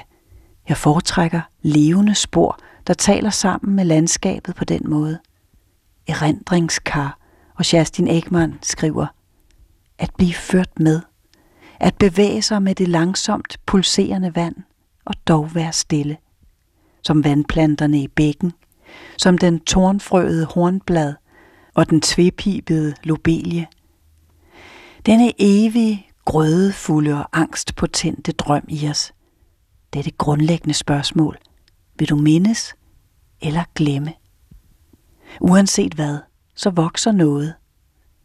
jeg 0.70 0.78
foretrækker 0.78 1.42
levende 1.62 2.16
spor, 2.16 2.60
der 2.88 2.94
taler 2.94 3.30
sammen 3.30 3.76
med 3.76 3.86
landskabet 3.86 4.56
på 4.56 4.66
den 4.66 4.82
måde. 4.86 5.20
Erindringskar 6.08 7.19
og 7.60 7.66
Kerstin 7.66 8.08
Ekman 8.08 8.60
skriver, 8.62 9.08
at 9.98 10.12
blive 10.18 10.34
ført 10.34 10.80
med 10.80 11.02
at 11.80 11.96
bevæge 11.96 12.42
sig 12.42 12.64
med 12.64 12.76
det 12.76 12.88
langsomt 12.88 13.60
pulserende 13.66 14.36
vand 14.36 14.56
og 15.06 15.14
dog 15.28 15.56
være 15.56 15.74
stille, 15.74 16.18
som 17.04 17.24
vandplanterne 17.24 18.02
i 18.02 18.08
bækken, 18.08 18.54
som 19.18 19.38
den 19.38 19.60
tornfrøede 19.60 20.46
hornblad 20.46 21.14
og 21.74 21.90
den 21.90 22.02
tvepibede 22.02 22.96
lobelie. 23.04 23.68
Denne 25.06 25.32
evige, 25.40 26.08
grødefulde 26.26 27.14
og 27.14 27.30
angstpotente 27.34 28.32
drøm 28.32 28.64
i 28.68 28.90
os. 28.90 29.14
Det 29.94 30.00
er 30.00 30.04
det 30.04 30.18
grundlæggende 30.18 30.74
spørgsmål. 30.74 31.38
Vil 32.00 32.10
du 32.10 32.16
mindes 32.16 32.76
eller 33.42 33.64
glemme? 33.76 34.14
Uanset 35.42 35.94
hvad, 35.94 36.18
så 36.60 36.70
vokser 36.70 37.12
noget. 37.12 37.54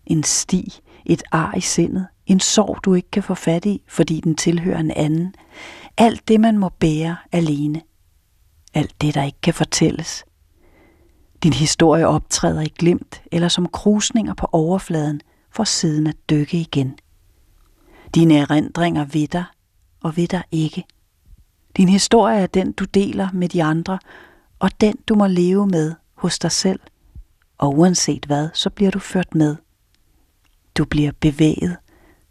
En 0.07 0.23
sti, 0.23 0.81
et 1.07 1.23
ar 1.33 1.55
i 1.57 1.61
sindet, 1.61 2.07
en 2.27 2.41
sorg, 2.41 2.79
du 2.85 2.95
ikke 2.95 3.11
kan 3.11 3.23
få 3.23 3.35
fat 3.35 3.67
i, 3.67 3.83
fordi 3.89 4.21
den 4.21 4.35
tilhører 4.35 4.79
en 4.79 4.91
anden. 4.91 5.35
Alt 5.97 6.29
det, 6.29 6.41
man 6.41 6.59
må 6.59 6.69
bære 6.69 7.17
alene. 7.33 7.83
Alt 8.75 9.01
det, 9.01 9.15
der 9.15 9.23
ikke 9.23 9.41
kan 9.43 9.55
fortælles. 9.55 10.25
Din 11.43 11.53
historie 11.53 12.09
optræder 12.09 12.61
i 12.61 12.73
glimt 12.79 13.23
eller 13.33 13.49
som 13.49 13.69
krusninger 13.69 14.35
på 14.35 14.49
overfladen 14.53 15.21
for 15.51 15.65
siden 15.65 16.07
at 16.07 16.17
dykke 16.31 16.61
igen. 16.61 16.99
Dine 18.15 18.37
erindringer 18.37 19.05
ved 19.05 19.29
dig 19.29 19.45
og 20.01 20.17
ved 20.17 20.29
dig 20.29 20.43
ikke. 20.51 20.85
Din 21.77 21.89
historie 21.89 22.39
er 22.39 22.47
den, 22.47 22.73
du 22.73 22.85
deler 22.85 23.29
med 23.33 23.49
de 23.49 23.65
andre, 23.65 23.99
og 24.59 24.81
den, 24.81 24.97
du 25.09 25.15
må 25.15 25.27
leve 25.27 25.67
med 25.67 25.95
hos 26.15 26.39
dig 26.39 26.53
selv. 26.53 26.81
Og 27.59 27.79
uanset 27.79 28.25
hvad, 28.25 28.49
så 28.55 28.71
bliver 28.71 28.91
du 28.91 28.99
ført 28.99 29.35
med. 29.35 29.57
Du 30.79 30.85
bliver 30.85 31.13
bevæget 31.21 31.77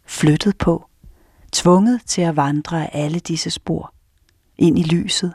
flyttet 0.06 0.58
på, 0.58 0.86
tvunget 1.52 2.00
til 2.06 2.22
at 2.22 2.36
vandre 2.36 2.82
af 2.82 2.90
alle 2.92 3.18
disse 3.18 3.50
spor, 3.50 3.94
ind 4.58 4.78
i 4.78 4.82
lyset, 4.82 5.34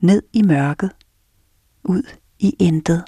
ned 0.00 0.22
i 0.32 0.42
mørket, 0.42 0.90
ud 1.84 2.02
i 2.38 2.56
intet. 2.58 3.04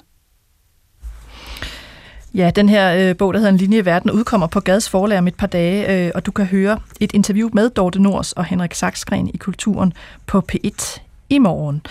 Ja, 2.33 2.51
den 2.55 2.69
her 2.69 3.09
øh, 3.09 3.17
bog, 3.17 3.33
der 3.33 3.39
hedder 3.39 3.51
En 3.51 3.57
linje 3.57 3.77
i 3.77 3.85
verden, 3.85 4.11
udkommer 4.11 4.47
på 4.47 4.59
Gads 4.59 4.89
forlag 4.89 5.17
om 5.17 5.27
et 5.27 5.35
par 5.35 5.47
dage, 5.47 6.05
øh, 6.05 6.11
og 6.15 6.25
du 6.25 6.31
kan 6.31 6.45
høre 6.45 6.79
et 6.99 7.11
interview 7.13 7.49
med 7.53 7.69
Dorte 7.69 8.01
Nors 8.01 8.31
og 8.31 8.45
Henrik 8.45 8.73
Saksgren 8.73 9.27
i 9.33 9.37
Kulturen 9.37 9.93
på 10.25 10.43
P1 10.51 11.04
i 11.29 11.39
morgen. 11.39 11.81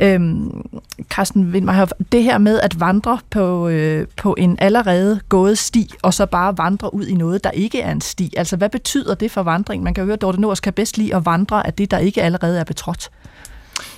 Øhm, 0.00 0.62
Carsten 1.08 1.50
Windmeier, 1.50 1.86
det 2.12 2.22
her 2.22 2.38
med 2.38 2.60
at 2.60 2.80
vandre 2.80 3.18
på, 3.30 3.68
øh, 3.68 4.06
på 4.16 4.34
en 4.38 4.56
allerede 4.60 5.20
gået 5.28 5.58
sti, 5.58 5.90
og 6.02 6.14
så 6.14 6.26
bare 6.26 6.58
vandre 6.58 6.94
ud 6.94 7.06
i 7.06 7.14
noget, 7.14 7.44
der 7.44 7.50
ikke 7.50 7.80
er 7.80 7.92
en 7.92 8.00
sti. 8.00 8.34
Altså, 8.36 8.56
hvad 8.56 8.68
betyder 8.68 9.14
det 9.14 9.30
for 9.30 9.42
vandring? 9.42 9.82
Man 9.82 9.94
kan 9.94 10.02
jo 10.02 10.06
høre, 10.06 10.14
at 10.14 10.22
Dorte 10.22 10.40
Nors 10.40 10.60
kan 10.60 10.72
bedst 10.72 10.98
lide 10.98 11.14
at 11.14 11.26
vandre 11.26 11.66
af 11.66 11.74
det, 11.74 11.90
der 11.90 11.98
ikke 11.98 12.22
allerede 12.22 12.60
er 12.60 12.64
betrådt. 12.64 13.10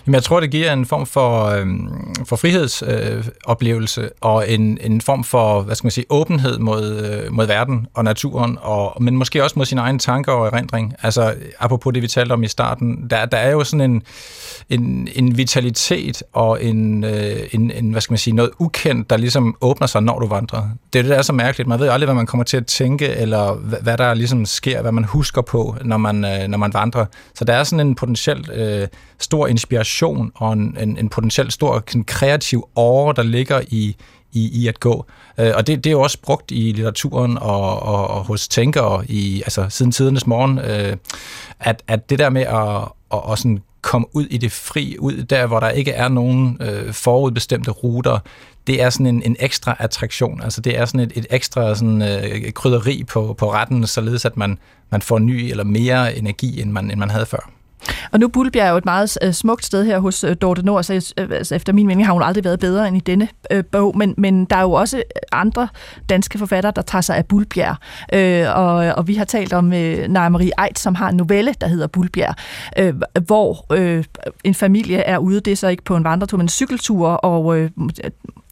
Jamen, 0.06 0.14
jeg 0.14 0.22
tror, 0.22 0.40
det 0.40 0.50
giver 0.50 0.72
en 0.72 0.86
form 0.86 1.06
for, 1.06 1.44
øh, 1.44 1.66
for 2.24 2.36
frihedsoplevelse 2.36 4.00
øh, 4.00 4.08
og 4.20 4.50
en, 4.50 4.78
en 4.80 5.00
form 5.00 5.24
for, 5.24 5.60
hvad 5.60 5.74
skal 5.74 5.86
man 5.86 5.90
sige, 5.90 6.04
åbenhed 6.10 6.58
mod, 6.58 7.00
øh, 7.00 7.32
mod 7.32 7.46
verden 7.46 7.86
og 7.94 8.04
naturen, 8.04 8.58
og, 8.60 9.02
men 9.02 9.16
måske 9.16 9.44
også 9.44 9.58
mod 9.58 9.66
sine 9.66 9.80
egne 9.80 9.98
tanker 9.98 10.32
og 10.32 10.46
erindring. 10.46 10.94
Altså, 11.02 11.34
apropos 11.60 11.92
det, 11.94 12.02
vi 12.02 12.08
talte 12.08 12.32
om 12.32 12.42
i 12.42 12.48
starten, 12.48 13.06
der, 13.10 13.24
der 13.26 13.36
er 13.36 13.50
jo 13.50 13.64
sådan 13.64 13.90
en, 13.90 14.02
en, 14.70 15.08
en 15.14 15.36
vitalitet 15.36 16.22
og 16.32 16.64
en, 16.64 17.04
øh, 17.04 17.36
en, 17.52 17.70
en, 17.70 17.90
hvad 17.90 18.00
skal 18.00 18.12
man 18.12 18.18
sige, 18.18 18.34
noget 18.34 18.50
ukendt, 18.58 19.10
der 19.10 19.16
ligesom 19.16 19.56
åbner 19.60 19.86
sig, 19.86 20.02
når 20.02 20.18
du 20.18 20.26
vandrer. 20.26 20.68
Det 20.92 20.98
er 20.98 21.02
det, 21.02 21.10
der 21.10 21.18
er 21.18 21.22
så 21.22 21.32
mærkeligt. 21.32 21.68
Man 21.68 21.80
ved 21.80 21.88
aldrig, 21.88 22.06
hvad 22.06 22.14
man 22.14 22.26
kommer 22.26 22.44
til 22.44 22.56
at 22.56 22.66
tænke, 22.66 23.08
eller 23.08 23.54
hvad, 23.54 23.78
hvad 23.82 23.98
der 23.98 24.14
ligesom 24.14 24.46
sker, 24.46 24.82
hvad 24.82 24.92
man 24.92 25.04
husker 25.04 25.42
på, 25.42 25.76
når 25.84 25.96
man, 25.96 26.24
øh, 26.24 26.48
når 26.48 26.58
man 26.58 26.74
vandrer. 26.74 27.06
Så 27.34 27.44
der 27.44 27.52
er 27.52 27.64
sådan 27.64 27.86
en 27.86 27.94
potentielt 27.94 28.50
øh, 28.54 28.88
stor 29.18 29.46
inspiration 29.46 29.93
og 30.34 30.52
en, 30.52 30.76
en, 30.80 30.98
en 30.98 31.08
potentielt 31.08 31.52
stor 31.52 31.84
sådan, 31.86 32.04
kreativ 32.04 32.68
åre, 32.76 33.14
der 33.16 33.22
ligger 33.22 33.60
i, 33.68 33.96
i, 34.32 34.62
i 34.62 34.68
at 34.68 34.80
gå. 34.80 35.06
Øh, 35.38 35.52
og 35.54 35.66
det, 35.66 35.84
det 35.84 35.90
er 35.90 35.92
jo 35.92 36.00
også 36.00 36.18
brugt 36.22 36.50
i 36.50 36.72
litteraturen 36.72 37.38
og, 37.38 37.82
og, 37.82 38.08
og 38.08 38.24
hos 38.24 38.48
tænkere 38.48 39.04
i, 39.08 39.42
altså, 39.42 39.66
siden 39.68 39.92
tidernes 39.92 40.26
morgen, 40.26 40.58
øh, 40.58 40.96
at, 41.60 41.82
at 41.88 42.10
det 42.10 42.18
der 42.18 42.30
med 42.30 42.42
at, 42.42 42.92
at, 43.12 43.32
at 43.32 43.38
sådan 43.38 43.62
komme 43.82 44.06
ud 44.12 44.26
i 44.26 44.38
det 44.38 44.52
fri, 44.52 44.96
ud 44.98 45.22
der, 45.22 45.46
hvor 45.46 45.60
der 45.60 45.68
ikke 45.68 45.90
er 45.90 46.08
nogen 46.08 46.58
øh, 46.60 46.92
forudbestemte 46.92 47.70
ruter, 47.70 48.18
det 48.66 48.82
er 48.82 48.90
sådan 48.90 49.06
en, 49.06 49.22
en 49.22 49.36
ekstra 49.40 49.76
attraktion. 49.78 50.42
Altså 50.42 50.60
det 50.60 50.78
er 50.78 50.84
sådan 50.84 51.00
et, 51.00 51.12
et 51.14 51.26
ekstra 51.30 51.74
sådan, 51.74 52.02
øh, 52.02 52.52
krydderi 52.52 53.04
på, 53.08 53.34
på 53.38 53.52
retten, 53.52 53.86
således 53.86 54.24
at 54.24 54.36
man, 54.36 54.58
man 54.90 55.02
får 55.02 55.18
ny 55.18 55.50
eller 55.50 55.64
mere 55.64 56.16
energi, 56.16 56.62
end 56.62 56.70
man, 56.70 56.90
end 56.90 57.00
man 57.00 57.10
havde 57.10 57.26
før. 57.26 57.50
Og 58.12 58.20
nu 58.20 58.28
Bulbjerg 58.28 58.66
er 58.66 58.70
jo 58.70 58.76
et 58.76 58.84
meget 58.84 59.18
øh, 59.22 59.32
smukt 59.32 59.64
sted 59.64 59.84
her 59.84 59.98
hos 59.98 60.24
øh, 60.24 60.36
Dorte 60.42 60.62
Nord, 60.62 60.82
så 60.82 60.92
altså, 60.92 61.14
øh, 61.18 61.56
efter 61.56 61.72
min 61.72 61.86
mening 61.86 62.06
har 62.06 62.12
hun 62.12 62.22
aldrig 62.22 62.44
været 62.44 62.60
bedre 62.60 62.88
end 62.88 62.96
i 62.96 63.00
denne 63.00 63.28
øh, 63.50 63.64
bog, 63.64 63.98
men, 63.98 64.14
men 64.18 64.44
der 64.44 64.56
er 64.56 64.62
jo 64.62 64.72
også 64.72 65.02
andre 65.32 65.68
danske 66.08 66.38
forfattere, 66.38 66.72
der 66.76 66.82
tager 66.82 67.02
sig 67.02 67.16
af 67.16 67.26
Bulbjerg, 67.26 67.76
øh, 68.12 68.58
og, 68.58 68.74
og 68.74 69.08
vi 69.08 69.14
har 69.14 69.24
talt 69.24 69.52
om 69.52 69.72
øh, 69.72 70.08
Naja 70.08 70.28
Marie 70.28 70.52
Eit, 70.64 70.78
som 70.78 70.94
har 70.94 71.08
en 71.08 71.16
novelle, 71.16 71.54
der 71.60 71.66
hedder 71.66 71.86
Bulbjerg, 71.86 72.34
øh, 72.78 72.94
hvor 73.26 73.66
øh, 73.72 74.04
en 74.44 74.54
familie 74.54 74.98
er 74.98 75.18
ude, 75.18 75.40
det 75.40 75.52
er 75.52 75.56
så 75.56 75.68
ikke 75.68 75.84
på 75.84 75.96
en 75.96 76.04
vandretur, 76.04 76.38
men 76.38 76.44
en 76.44 76.48
cykeltur, 76.48 77.08
og 77.08 77.58
øh, 77.58 77.70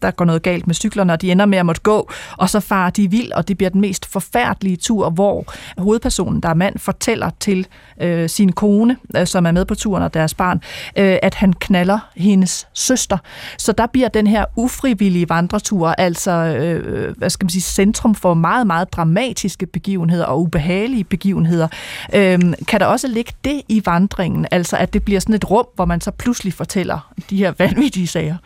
der 0.03 0.11
går 0.11 0.25
noget 0.25 0.43
galt 0.43 0.67
med 0.67 0.75
cyklerne, 0.75 1.13
og 1.13 1.23
de 1.23 1.33
ender 1.33 1.47
med 1.47 1.59
at 1.59 1.67
måtte 1.67 1.81
gå, 1.81 2.11
og 2.37 2.51
så 2.51 2.61
farer 2.61 2.91
de 2.91 3.11
vild, 3.11 3.33
og 3.33 3.49
det 3.49 3.57
bliver 3.57 3.71
den 3.71 3.81
mest 3.81 4.07
forfærdelige 4.07 4.77
tur, 4.77 5.11
hvor 5.11 5.45
hovedpersonen, 5.79 6.41
der 6.41 6.49
er 6.49 6.55
mand, 6.55 6.79
fortæller 6.79 7.31
til 7.41 7.67
øh, 8.01 8.29
sin 8.29 8.53
kone, 8.53 8.97
øh, 9.17 9.27
som 9.27 9.47
er 9.47 9.53
med 9.53 9.65
på 9.65 9.75
turen 9.75 10.03
og 10.03 10.15
deres 10.15 10.35
barn, 10.35 10.61
øh, 10.97 11.19
at 11.23 11.35
han 11.35 11.53
knaller 11.53 11.99
hendes 12.17 12.69
søster. 12.75 13.19
Så 13.59 13.73
der 13.73 13.87
bliver 13.87 14.09
den 14.09 14.27
her 14.27 14.45
ufrivillige 14.57 15.29
vandretur, 15.29 15.89
altså 15.89 16.31
øh, 16.31 17.17
hvad 17.17 17.31
skal 17.31 17.45
man 17.45 17.51
sige, 17.51 17.63
centrum 17.63 18.15
for 18.15 18.35
meget, 18.35 18.67
meget 18.67 18.93
dramatiske 18.93 19.67
begivenheder 19.67 20.25
og 20.25 20.41
ubehagelige 20.41 21.05
begivenheder. 21.05 21.69
Øh, 22.15 22.41
kan 22.69 22.81
der 22.81 22.87
også 22.87 23.09
ligge 23.09 23.33
det 23.45 23.63
i 23.69 23.83
vandringen, 23.87 24.47
altså 24.51 24.77
at 24.77 24.93
det 24.93 25.03
bliver 25.03 25.21
sådan 25.21 25.35
et 25.35 25.51
rum, 25.51 25.67
hvor 25.75 25.85
man 25.85 26.01
så 26.01 26.11
pludselig 26.11 26.55
fortæller 26.55 27.13
de 27.31 27.37
her 27.37 27.53
vanvittige 27.59 28.07
sager? 28.07 28.37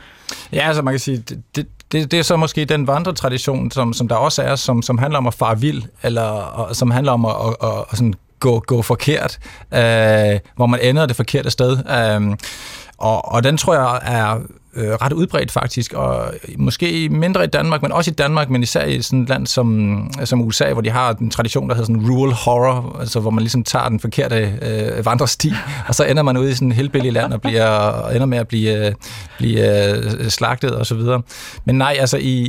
Ja, 0.52 0.66
altså 0.66 0.82
man 0.82 0.92
kan 0.92 1.00
sige, 1.00 1.18
det, 1.18 1.66
det, 1.92 2.10
det, 2.10 2.18
er 2.18 2.22
så 2.22 2.36
måske 2.36 2.64
den 2.64 2.86
vandretradition, 2.86 3.70
som, 3.70 3.92
som 3.92 4.08
der 4.08 4.14
også 4.14 4.42
er, 4.42 4.54
som, 4.54 4.82
som 4.82 4.98
handler 4.98 5.18
om 5.18 5.26
at 5.26 5.34
fare 5.34 5.60
vild, 5.60 5.82
eller 6.02 6.22
og, 6.22 6.76
som 6.76 6.90
handler 6.90 7.12
om 7.12 7.24
at, 7.24 7.34
at, 7.44 7.56
at, 7.62 7.84
at 7.90 7.98
sådan 7.98 8.14
gå, 8.40 8.60
gå 8.66 8.82
forkert, 8.82 9.38
øh, 9.74 10.40
hvor 10.56 10.66
man 10.66 10.80
ender 10.82 11.06
det 11.06 11.16
forkerte 11.16 11.50
sted. 11.50 11.78
Øh, 11.78 12.36
og, 12.98 13.32
og 13.32 13.44
den 13.44 13.56
tror 13.56 13.74
jeg 13.74 14.00
er 14.02 14.40
øh, 14.76 14.88
ret 14.88 15.12
udbredt 15.12 15.50
faktisk, 15.50 15.92
og 15.92 16.34
måske 16.58 17.08
mindre 17.08 17.44
i 17.44 17.46
Danmark, 17.46 17.82
men 17.82 17.92
også 17.92 18.10
i 18.10 18.14
Danmark, 18.14 18.50
men 18.50 18.62
især 18.62 18.84
i 18.84 19.02
sådan 19.02 19.22
et 19.22 19.28
land 19.28 19.46
som, 19.46 20.10
som 20.24 20.40
USA, 20.40 20.72
hvor 20.72 20.80
de 20.80 20.90
har 20.90 21.14
en 21.14 21.30
tradition, 21.30 21.68
der 21.68 21.74
hedder 21.74 21.86
sådan 21.86 22.10
rural 22.10 22.32
horror, 22.32 22.96
altså 23.00 23.20
hvor 23.20 23.30
man 23.30 23.42
ligesom 23.42 23.64
tager 23.64 23.88
den 23.88 24.00
forkerte 24.00 24.52
øh, 24.62 25.06
vandresti, 25.06 25.52
og 25.88 25.94
så 25.94 26.04
ender 26.04 26.22
man 26.22 26.36
ude 26.36 26.50
i 26.50 26.54
sådan 26.54 26.68
et 26.68 26.76
helt 26.76 27.12
land 27.12 27.32
og 27.32 27.40
bliver, 27.40 28.08
ender 28.08 28.26
med 28.26 28.38
at 28.38 28.48
blive, 28.48 28.86
øh, 28.86 28.94
blive 29.38 29.90
øh, 29.96 30.28
slagtet 30.28 30.70
og 30.70 30.86
så 30.86 30.94
videre. 30.94 31.22
Men 31.64 31.78
nej, 31.78 31.96
altså 32.00 32.16
i, 32.16 32.42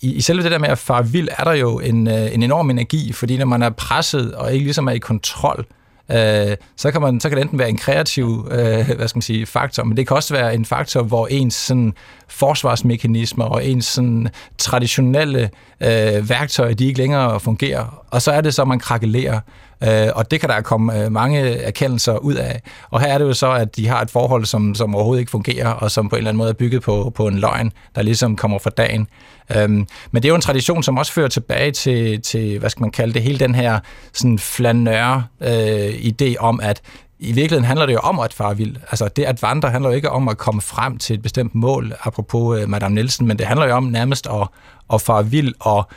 i, 0.00 0.12
i 0.12 0.20
selve 0.20 0.42
det 0.42 0.50
der 0.50 0.58
med 0.58 0.68
at 0.68 0.78
fare 0.78 1.08
vild, 1.08 1.28
er 1.38 1.44
der 1.44 1.52
jo 1.52 1.78
en, 1.78 2.08
øh, 2.08 2.34
en 2.34 2.42
enorm 2.42 2.70
energi, 2.70 3.12
fordi 3.12 3.36
når 3.36 3.46
man 3.46 3.62
er 3.62 3.70
presset 3.70 4.34
og 4.34 4.52
ikke 4.52 4.64
ligesom 4.64 4.86
er 4.86 4.92
i 4.92 4.98
kontrol, 4.98 5.66
øh, 6.10 6.56
så, 6.76 6.90
kan 6.90 7.00
man, 7.00 7.20
så 7.20 7.28
kan 7.28 7.36
det 7.36 7.42
enten 7.42 7.58
være 7.58 7.68
en 7.68 7.76
kreativ 7.76 8.48
øh, 8.50 8.86
hvad 8.96 9.08
skal 9.08 9.16
man 9.16 9.22
sige, 9.22 9.46
faktor, 9.46 9.84
men 9.84 9.96
det 9.96 10.08
kan 10.08 10.16
også 10.16 10.34
være 10.34 10.54
en 10.54 10.64
faktor, 10.64 11.02
hvor 11.02 11.26
ens 11.26 11.54
sådan, 11.54 11.94
forsvarsmekanismer 12.34 13.44
og 13.44 13.66
ens 13.66 13.86
sådan, 13.86 14.28
traditionelle 14.58 15.50
øh, 15.80 16.28
værktøjer, 16.28 16.74
de 16.74 16.86
ikke 16.86 16.98
længere 16.98 17.40
fungerer. 17.40 18.04
Og 18.10 18.22
så 18.22 18.32
er 18.32 18.40
det 18.40 18.54
så, 18.54 18.62
at 18.62 18.68
man 18.68 18.78
krakelerer. 18.78 19.40
Øh, 19.82 20.08
og 20.14 20.30
det 20.30 20.40
kan 20.40 20.48
der 20.48 20.60
komme 20.60 21.04
øh, 21.04 21.12
mange 21.12 21.40
erkendelser 21.40 22.16
ud 22.16 22.34
af. 22.34 22.62
Og 22.90 23.00
her 23.00 23.08
er 23.08 23.18
det 23.18 23.24
jo 23.24 23.32
så, 23.32 23.52
at 23.52 23.76
de 23.76 23.86
har 23.86 24.00
et 24.00 24.10
forhold, 24.10 24.44
som, 24.44 24.74
som 24.74 24.94
overhovedet 24.94 25.20
ikke 25.20 25.30
fungerer, 25.30 25.68
og 25.68 25.90
som 25.90 26.08
på 26.08 26.16
en 26.16 26.18
eller 26.18 26.28
anden 26.28 26.38
måde 26.38 26.48
er 26.50 26.54
bygget 26.54 26.82
på, 26.82 27.12
på 27.14 27.28
en 27.28 27.38
løgn, 27.38 27.72
der 27.94 28.02
ligesom 28.02 28.36
kommer 28.36 28.58
fra 28.58 28.70
dagen. 28.70 29.08
Øhm, 29.56 29.86
men 30.10 30.22
det 30.22 30.24
er 30.24 30.28
jo 30.28 30.34
en 30.34 30.40
tradition, 30.40 30.82
som 30.82 30.98
også 30.98 31.12
fører 31.12 31.28
tilbage 31.28 31.70
til, 31.70 32.22
til 32.22 32.58
hvad 32.58 32.70
skal 32.70 32.80
man 32.80 32.90
kalde 32.90 33.14
det, 33.14 33.22
hele 33.22 33.38
den 33.38 33.54
her 33.54 33.78
sådan 34.12 34.38
flanør 34.38 35.28
øh, 35.40 35.88
idé 35.88 36.36
om, 36.38 36.60
at 36.62 36.82
i 37.24 37.32
virkeligheden 37.32 37.64
handler 37.64 37.86
det 37.86 37.92
jo 37.92 37.98
om 37.98 38.20
at 38.20 38.32
fare 38.32 38.56
vild. 38.56 38.76
Altså 38.90 39.08
det 39.08 39.24
at 39.24 39.42
vandre 39.42 39.70
handler 39.70 39.90
jo 39.90 39.96
ikke 39.96 40.10
om 40.10 40.28
at 40.28 40.38
komme 40.38 40.60
frem 40.60 40.98
til 40.98 41.14
et 41.14 41.22
bestemt 41.22 41.54
mål, 41.54 41.92
apropos 42.00 42.60
øh, 42.60 42.68
Madame 42.68 42.94
Nielsen, 42.94 43.26
men 43.26 43.38
det 43.38 43.46
handler 43.46 43.66
jo 43.66 43.72
om 43.72 43.84
nærmest 43.84 44.26
at, 44.26 44.48
at 44.92 45.00
fare 45.00 45.26
vild 45.26 45.54
og 45.60 45.88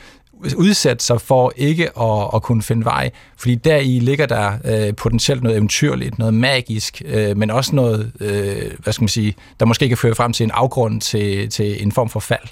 udsætte 0.56 1.04
sig 1.04 1.20
for 1.20 1.52
ikke 1.56 1.98
at, 2.00 2.28
at 2.34 2.42
kunne 2.42 2.62
finde 2.62 2.84
vej, 2.84 3.10
fordi 3.38 3.54
der 3.54 3.76
i 3.76 3.98
ligger 3.98 4.26
der 4.26 4.52
øh, 4.64 4.94
potentielt 4.94 5.42
noget 5.42 5.56
eventyrligt, 5.56 6.18
noget 6.18 6.34
magisk, 6.34 7.02
øh, 7.04 7.36
men 7.36 7.50
også 7.50 7.74
noget, 7.76 8.12
øh, 8.20 8.70
hvad 8.78 8.92
skal 8.92 9.02
man 9.02 9.08
sige, 9.08 9.34
der 9.60 9.66
måske 9.66 9.88
kan 9.88 9.96
føre 9.96 10.14
frem 10.14 10.32
til 10.32 10.44
en 10.44 10.50
afgrund 10.50 11.00
til, 11.00 11.50
til 11.50 11.82
en 11.82 11.92
form 11.92 12.08
for 12.08 12.20
fald. 12.20 12.48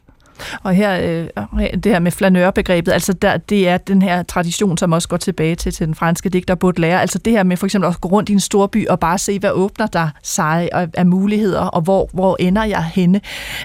Og 0.63 0.75
her, 0.75 1.01
øh, 1.01 1.67
det 1.73 1.93
her 1.93 1.99
med 1.99 2.13
flanørbegrebet, 2.13 2.93
altså 2.93 3.13
der, 3.13 3.37
det 3.37 3.69
er 3.69 3.79
den 3.79 4.03
her 4.03 4.23
tradition, 4.23 4.79
som 4.79 4.93
også 4.93 5.09
går 5.09 5.17
tilbage 5.17 5.55
til, 5.55 5.73
til 5.73 5.87
den 5.87 5.95
franske 5.95 6.29
digter 6.29 6.55
Baudelaire. 6.55 7.01
Altså 7.01 7.19
det 7.19 7.33
her 7.33 7.43
med 7.43 7.57
for 7.57 7.67
eksempel 7.67 7.89
at 7.89 8.01
gå 8.01 8.09
rundt 8.09 8.29
i 8.29 8.33
en 8.33 8.41
stor 8.41 8.67
by 8.67 8.87
og 8.87 9.01
bare 9.01 9.19
se, 9.19 9.39
hvad 9.39 9.51
åbner 9.51 9.87
der 9.87 10.09
sig 10.23 10.69
af 10.73 11.07
muligheder, 11.07 11.61
og 11.61 11.83
hvor, 11.83 12.11
hvor 12.13 12.37
ender 12.41 12.65
jeg 12.65 12.85
henne. 12.85 13.21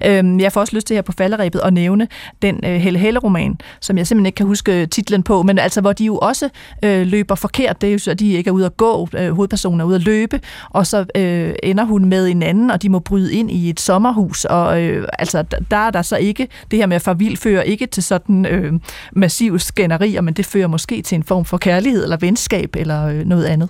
Øhm, 0.06 0.40
jeg 0.40 0.52
får 0.52 0.62
også 0.62 0.76
lyst 0.76 0.88
til 0.88 0.96
her 0.96 1.02
på 1.02 1.12
falderæbet 1.12 1.62
at 1.64 1.74
nævne 1.74 2.08
den 2.42 2.60
øh, 2.66 2.72
Helle 2.72 3.00
Helle-roman, 3.00 3.58
som 3.82 3.98
jeg 3.98 4.08
simpelthen 4.08 4.26
ikke 4.26 4.36
kan 4.36 4.46
huske 4.46 4.82
øh, 4.82 4.88
titlen 4.88 5.24
på, 5.24 5.44
men 5.44 5.60
altså 5.60 5.82
hvor 5.82 5.94
de 5.94 6.06
jo 6.06 6.18
også 6.18 6.50
øh, 6.84 7.08
løber 7.08 7.36
forkert. 7.36 7.82
Det 7.82 7.88
er 7.88 7.94
jo 7.94 8.00
så, 8.00 8.12
at 8.12 8.20
de 8.20 8.32
ikke 8.32 8.48
er 8.48 8.52
ude 8.52 8.66
at 8.66 8.78
gå, 8.78 9.10
øh, 9.18 9.32
hovedpersonen 9.32 9.82
er 9.82 9.86
ude 9.86 9.96
at 9.96 10.02
løbe, 10.02 10.40
og 10.70 10.88
så 10.88 11.06
øh, 11.16 11.54
ender 11.64 11.84
hun 11.84 12.06
med 12.06 12.28
en 12.28 12.44
anden, 12.44 12.72
og 12.72 12.82
de 12.82 12.90
må 12.90 13.00
bryde 13.00 13.34
ind 13.34 13.52
i 13.52 13.70
et 13.70 13.80
sommerhus, 13.80 14.46
og 14.46 14.82
øh, 14.82 15.08
altså 15.20 15.44
der 15.72 15.78
er 15.78 15.90
der 15.90 16.02
så 16.02 16.16
ikke 16.16 16.48
det 16.72 16.80
her 16.80 16.86
med 16.86 16.96
at 16.96 17.02
farvild 17.02 17.38
fører 17.38 17.62
ikke 17.62 17.86
til 17.86 18.04
sådan 18.04 18.46
øh, 18.46 18.74
massiv 19.14 19.60
skænderier, 19.60 20.22
men 20.22 20.34
det 20.34 20.46
fører 20.46 20.68
måske 20.68 21.02
til 21.02 21.16
en 21.16 21.24
form 21.24 21.46
for 21.46 21.58
kærlighed 21.58 22.04
eller 22.04 22.18
venskab 22.18 22.76
eller 22.76 23.06
øh, 23.06 23.26
noget 23.26 23.46
andet. 23.46 23.70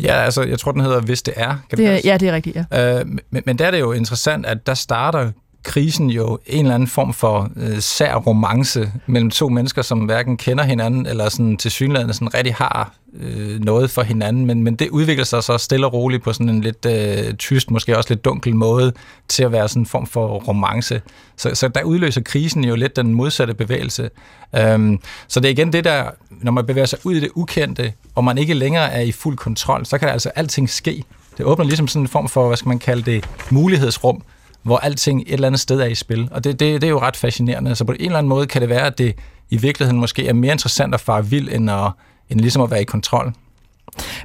Ja, 0.00 0.12
altså 0.12 0.42
jeg 0.42 0.58
tror, 0.58 0.72
den 0.72 0.80
hedder 0.80 1.00
Hvis 1.00 1.22
det 1.22 1.34
er. 1.36 1.56
Kan 1.70 1.78
det, 1.78 1.88
det 1.88 2.04
ja, 2.04 2.16
det 2.16 2.28
er 2.28 2.32
rigtigt, 2.32 2.56
ja. 2.72 3.00
Øh, 3.00 3.06
men, 3.06 3.42
men 3.46 3.58
der 3.58 3.66
er 3.66 3.70
det 3.70 3.80
jo 3.80 3.92
interessant, 3.92 4.46
at 4.46 4.66
der 4.66 4.74
starter 4.74 5.30
krisen 5.62 6.10
jo 6.10 6.38
en 6.46 6.64
eller 6.64 6.74
anden 6.74 6.88
form 6.88 7.12
for 7.12 7.50
øh, 7.56 7.80
sær 7.80 8.14
romance 8.14 8.92
mellem 9.06 9.30
to 9.30 9.48
mennesker, 9.48 9.82
som 9.82 9.98
hverken 9.98 10.36
kender 10.36 10.64
hinanden, 10.64 11.06
eller 11.06 11.28
sådan 11.28 11.56
til 11.56 11.70
synligheden 11.70 12.14
sådan 12.14 12.34
rigtig 12.34 12.54
har 12.54 12.94
øh, 13.20 13.60
noget 13.60 13.90
for 13.90 14.02
hinanden, 14.02 14.46
men, 14.46 14.62
men 14.62 14.76
det 14.76 14.88
udvikler 14.88 15.24
sig 15.24 15.44
så 15.44 15.58
stille 15.58 15.86
og 15.86 15.92
roligt 15.92 16.22
på 16.22 16.32
sådan 16.32 16.48
en 16.48 16.60
lidt 16.60 16.86
øh, 16.86 17.34
tyst, 17.34 17.70
måske 17.70 17.96
også 17.96 18.10
lidt 18.10 18.24
dunkel 18.24 18.54
måde, 18.54 18.92
til 19.28 19.42
at 19.42 19.52
være 19.52 19.68
sådan 19.68 19.82
en 19.82 19.86
form 19.86 20.06
for 20.06 20.26
romance. 20.26 21.02
Så, 21.36 21.54
så 21.54 21.68
der 21.68 21.82
udløser 21.82 22.20
krisen 22.20 22.64
jo 22.64 22.74
lidt 22.74 22.96
den 22.96 23.14
modsatte 23.14 23.54
bevægelse. 23.54 24.10
Øhm, 24.56 24.98
så 25.28 25.40
det 25.40 25.48
er 25.48 25.52
igen 25.52 25.72
det 25.72 25.84
der, 25.84 26.04
når 26.30 26.52
man 26.52 26.66
bevæger 26.66 26.86
sig 26.86 26.98
ud 27.04 27.14
i 27.14 27.20
det 27.20 27.30
ukendte, 27.34 27.92
og 28.14 28.24
man 28.24 28.38
ikke 28.38 28.54
længere 28.54 28.92
er 28.92 29.00
i 29.00 29.12
fuld 29.12 29.36
kontrol, 29.36 29.86
så 29.86 29.98
kan 29.98 30.08
altså 30.08 30.28
alting 30.34 30.70
ske. 30.70 31.04
Det 31.38 31.46
åbner 31.46 31.64
ligesom 31.64 31.88
sådan 31.88 32.02
en 32.02 32.08
form 32.08 32.28
for, 32.28 32.46
hvad 32.46 32.56
skal 32.56 32.68
man 32.68 32.78
kalde 32.78 33.02
det, 33.02 33.28
mulighedsrum, 33.50 34.22
hvor 34.62 34.76
alting 34.76 35.20
et 35.20 35.32
eller 35.32 35.46
andet 35.46 35.60
sted 35.60 35.80
er 35.80 35.86
i 35.86 35.94
spil. 35.94 36.28
Og 36.30 36.44
det, 36.44 36.60
det, 36.60 36.80
det 36.80 36.86
er 36.86 36.90
jo 36.90 37.00
ret 37.00 37.16
fascinerende. 37.16 37.74
Så 37.74 37.84
på 37.84 37.92
en 37.92 38.00
eller 38.00 38.18
anden 38.18 38.28
måde 38.28 38.46
kan 38.46 38.60
det 38.60 38.68
være, 38.68 38.86
at 38.86 38.98
det 38.98 39.14
i 39.50 39.56
virkeligheden 39.56 40.00
måske 40.00 40.28
er 40.28 40.32
mere 40.32 40.52
interessant 40.52 40.94
at 40.94 41.00
fare 41.00 41.26
vild, 41.26 41.48
end, 41.52 41.70
at, 41.70 41.90
end 42.30 42.40
ligesom 42.40 42.62
at 42.62 42.70
være 42.70 42.80
i 42.80 42.84
kontrol. 42.84 43.32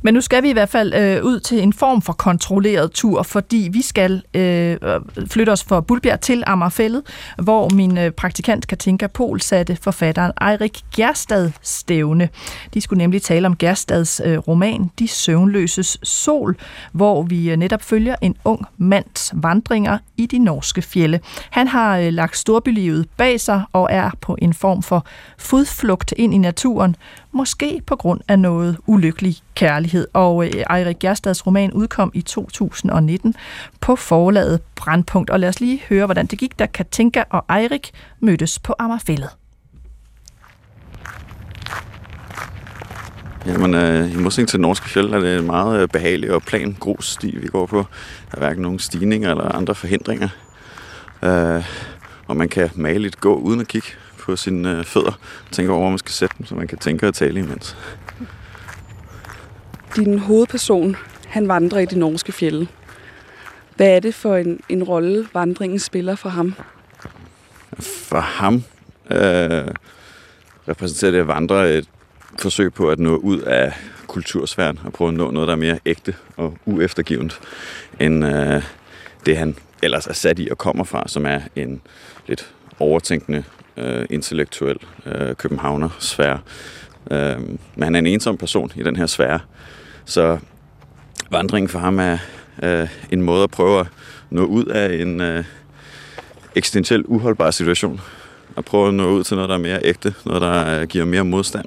Men 0.03 0.13
nu 0.13 0.21
skal 0.21 0.43
vi 0.43 0.49
i 0.49 0.53
hvert 0.53 0.69
fald 0.69 0.93
øh, 0.93 1.23
ud 1.23 1.39
til 1.39 1.63
en 1.63 1.73
form 1.73 2.01
for 2.01 2.13
kontrolleret 2.13 2.91
tur, 2.91 3.23
fordi 3.23 3.69
vi 3.71 3.81
skal 3.81 4.23
øh, 4.33 4.71
øh 4.71 4.77
flytte 5.27 5.49
os 5.49 5.63
fra 5.63 5.81
Bulbjerg 5.81 6.19
til 6.19 6.43
Amagerfællet, 6.47 7.03
hvor 7.37 7.69
min 7.69 7.97
øh, 7.97 8.11
praktikant 8.11 8.67
Katinka 8.67 9.07
Pol 9.07 9.41
satte 9.41 9.77
forfatteren 9.81 10.31
Eirik 10.41 10.81
Gerstad 10.95 11.51
stævne. 11.61 12.29
De 12.73 12.81
skulle 12.81 12.97
nemlig 12.97 13.21
tale 13.21 13.47
om 13.47 13.57
Gerstads 13.57 14.21
øh, 14.25 14.37
roman 14.37 14.91
De 14.99 15.07
Søvnløses 15.07 15.97
Sol, 16.03 16.55
hvor 16.91 17.23
vi 17.23 17.51
øh, 17.51 17.57
netop 17.57 17.81
følger 17.81 18.15
en 18.21 18.35
ung 18.45 18.65
mands 18.77 19.31
vandringer 19.35 19.97
i 20.17 20.25
de 20.25 20.37
norske 20.39 20.81
fjelle. 20.81 21.19
Han 21.49 21.67
har 21.67 21.97
øh, 21.97 22.13
lagt 22.13 22.37
storbylivet 22.37 23.07
bag 23.17 23.39
sig 23.39 23.61
og 23.73 23.87
er 23.91 24.11
på 24.21 24.37
en 24.41 24.53
form 24.53 24.83
for 24.83 25.05
fodflugt 25.37 26.13
ind 26.17 26.33
i 26.33 26.37
naturen, 26.37 26.95
måske 27.33 27.81
på 27.87 27.95
grund 27.95 28.21
af 28.27 28.39
noget 28.39 28.77
ulykkelig 28.85 29.35
kærlighed. 29.55 30.07
Og 30.13 30.45
øh, 30.45 30.77
Eirik 30.77 30.99
Gerstads 30.99 31.47
roman 31.47 31.73
udkom 31.73 32.11
i 32.13 32.21
2019 32.21 33.35
på 33.81 33.95
forlaget 33.95 34.61
Brandpunkt. 34.75 35.29
Og 35.29 35.39
lad 35.39 35.49
os 35.49 35.59
lige 35.59 35.81
høre, 35.89 36.05
hvordan 36.05 36.25
det 36.25 36.39
gik, 36.39 36.59
da 36.59 36.65
Katinka 36.65 37.23
og 37.29 37.45
Eirik 37.57 37.91
mødtes 38.19 38.59
på 38.59 38.75
Amagerfællet. 38.79 39.29
Jamen, 43.45 43.73
øh, 43.73 44.13
i 44.13 44.15
modsætning 44.15 44.49
til 44.49 44.59
Norske 44.59 44.89
Fjeld 44.89 45.13
er 45.13 45.19
det 45.19 45.39
en 45.39 45.45
meget 45.45 45.81
øh, 45.81 45.87
behagelig 45.87 46.31
og 46.31 46.43
plan 46.43 46.75
grus 46.79 47.09
sti, 47.09 47.37
vi 47.37 47.47
går 47.47 47.65
på. 47.65 47.77
Der 48.31 48.37
er 48.37 48.39
hverken 48.39 48.61
nogen 48.61 48.79
stigninger 48.79 49.31
eller 49.31 49.55
andre 49.55 49.75
forhindringer. 49.75 50.29
Øh, 51.23 51.63
og 52.27 52.37
man 52.37 52.49
kan 52.49 52.69
maligt 52.75 53.19
gå 53.19 53.35
uden 53.35 53.61
at 53.61 53.67
kigge 53.67 53.87
på 54.23 54.35
sine 54.35 54.77
øh, 54.77 54.85
fødder. 54.85 55.19
Tænke 55.51 55.71
over, 55.71 55.81
hvor 55.81 55.89
man 55.89 55.99
skal 55.99 56.11
sætte 56.11 56.35
dem, 56.37 56.45
så 56.45 56.55
man 56.55 56.67
kan 56.67 56.77
tænke 56.77 57.07
og 57.07 57.13
tale 57.13 57.39
imens. 57.39 57.77
Din 59.95 60.19
hovedperson, 60.19 60.95
han 61.27 61.47
vandrer 61.47 61.79
i 61.79 61.85
de 61.85 61.99
norske 61.99 62.31
fjelle. 62.31 62.67
Hvad 63.75 63.87
er 63.87 63.99
det 63.99 64.15
for 64.15 64.35
en, 64.35 64.59
en 64.69 64.83
rolle, 64.83 65.27
vandringen 65.33 65.79
spiller 65.79 66.15
for 66.15 66.29
ham? 66.29 66.53
For 67.79 68.19
ham 68.19 68.63
øh, 69.11 69.67
repræsenterer 70.67 71.11
det 71.11 71.19
at 71.19 71.27
vandre 71.27 71.73
et 71.73 71.89
forsøg 72.39 72.73
på 72.73 72.89
at 72.89 72.99
nå 72.99 73.15
ud 73.15 73.39
af 73.39 73.73
kultursfæren 74.07 74.79
og 74.85 74.93
prøve 74.93 75.07
at 75.07 75.13
nå 75.13 75.31
noget, 75.31 75.47
der 75.47 75.53
er 75.53 75.57
mere 75.57 75.79
ægte 75.85 76.15
og 76.37 76.57
ueftergivet, 76.65 77.39
end 77.99 78.25
øh, 78.25 78.63
det 79.25 79.37
han 79.37 79.55
ellers 79.83 80.07
er 80.07 80.13
sat 80.13 80.39
i 80.39 80.47
og 80.51 80.57
kommer 80.57 80.83
fra, 80.83 81.03
som 81.07 81.25
er 81.25 81.39
en 81.55 81.81
lidt 82.27 82.53
overtænkende, 82.79 83.43
øh, 83.77 84.05
intellektuel 84.09 84.77
øh, 85.05 85.35
københavner 85.35 85.89
svær. 85.99 86.37
Øh, 87.11 87.39
men 87.75 87.83
han 87.83 87.95
er 87.95 87.99
en 87.99 88.07
ensom 88.07 88.37
person 88.37 88.71
i 88.75 88.83
den 88.83 88.95
her 88.95 89.05
sfære, 89.05 89.39
så 90.05 90.37
vandringen 91.31 91.69
for 91.69 91.79
ham 91.79 91.99
er 91.99 92.17
øh, 92.63 92.87
en 93.11 93.21
måde 93.21 93.43
at 93.43 93.51
prøve 93.51 93.79
at 93.79 93.87
nå 94.29 94.45
ud 94.45 94.65
af 94.65 94.93
en 94.93 95.21
øh, 95.21 95.43
eksistentiel 96.55 97.03
uholdbar 97.05 97.51
situation. 97.51 98.01
At 98.57 98.65
prøve 98.65 98.87
at 98.87 98.93
nå 98.93 99.09
ud 99.09 99.23
til 99.23 99.35
noget, 99.35 99.49
der 99.49 99.55
er 99.55 99.59
mere 99.59 99.79
ægte, 99.83 100.13
noget, 100.25 100.41
der 100.41 100.79
øh, 100.79 100.87
giver 100.87 101.05
mere 101.05 101.25
modstand. 101.25 101.65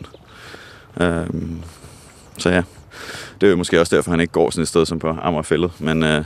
Øh, 1.00 1.26
så 2.38 2.50
ja, 2.50 2.62
det 3.40 3.46
er 3.46 3.50
jo 3.50 3.56
måske 3.56 3.80
også 3.80 3.96
derfor, 3.96 4.10
han 4.10 4.20
ikke 4.20 4.32
går 4.32 4.50
sådan 4.50 4.62
et 4.62 4.68
sted 4.68 4.86
som 4.86 4.98
på 4.98 5.16
Amagerfællet, 5.22 5.80
men 5.80 6.02
øh, 6.02 6.24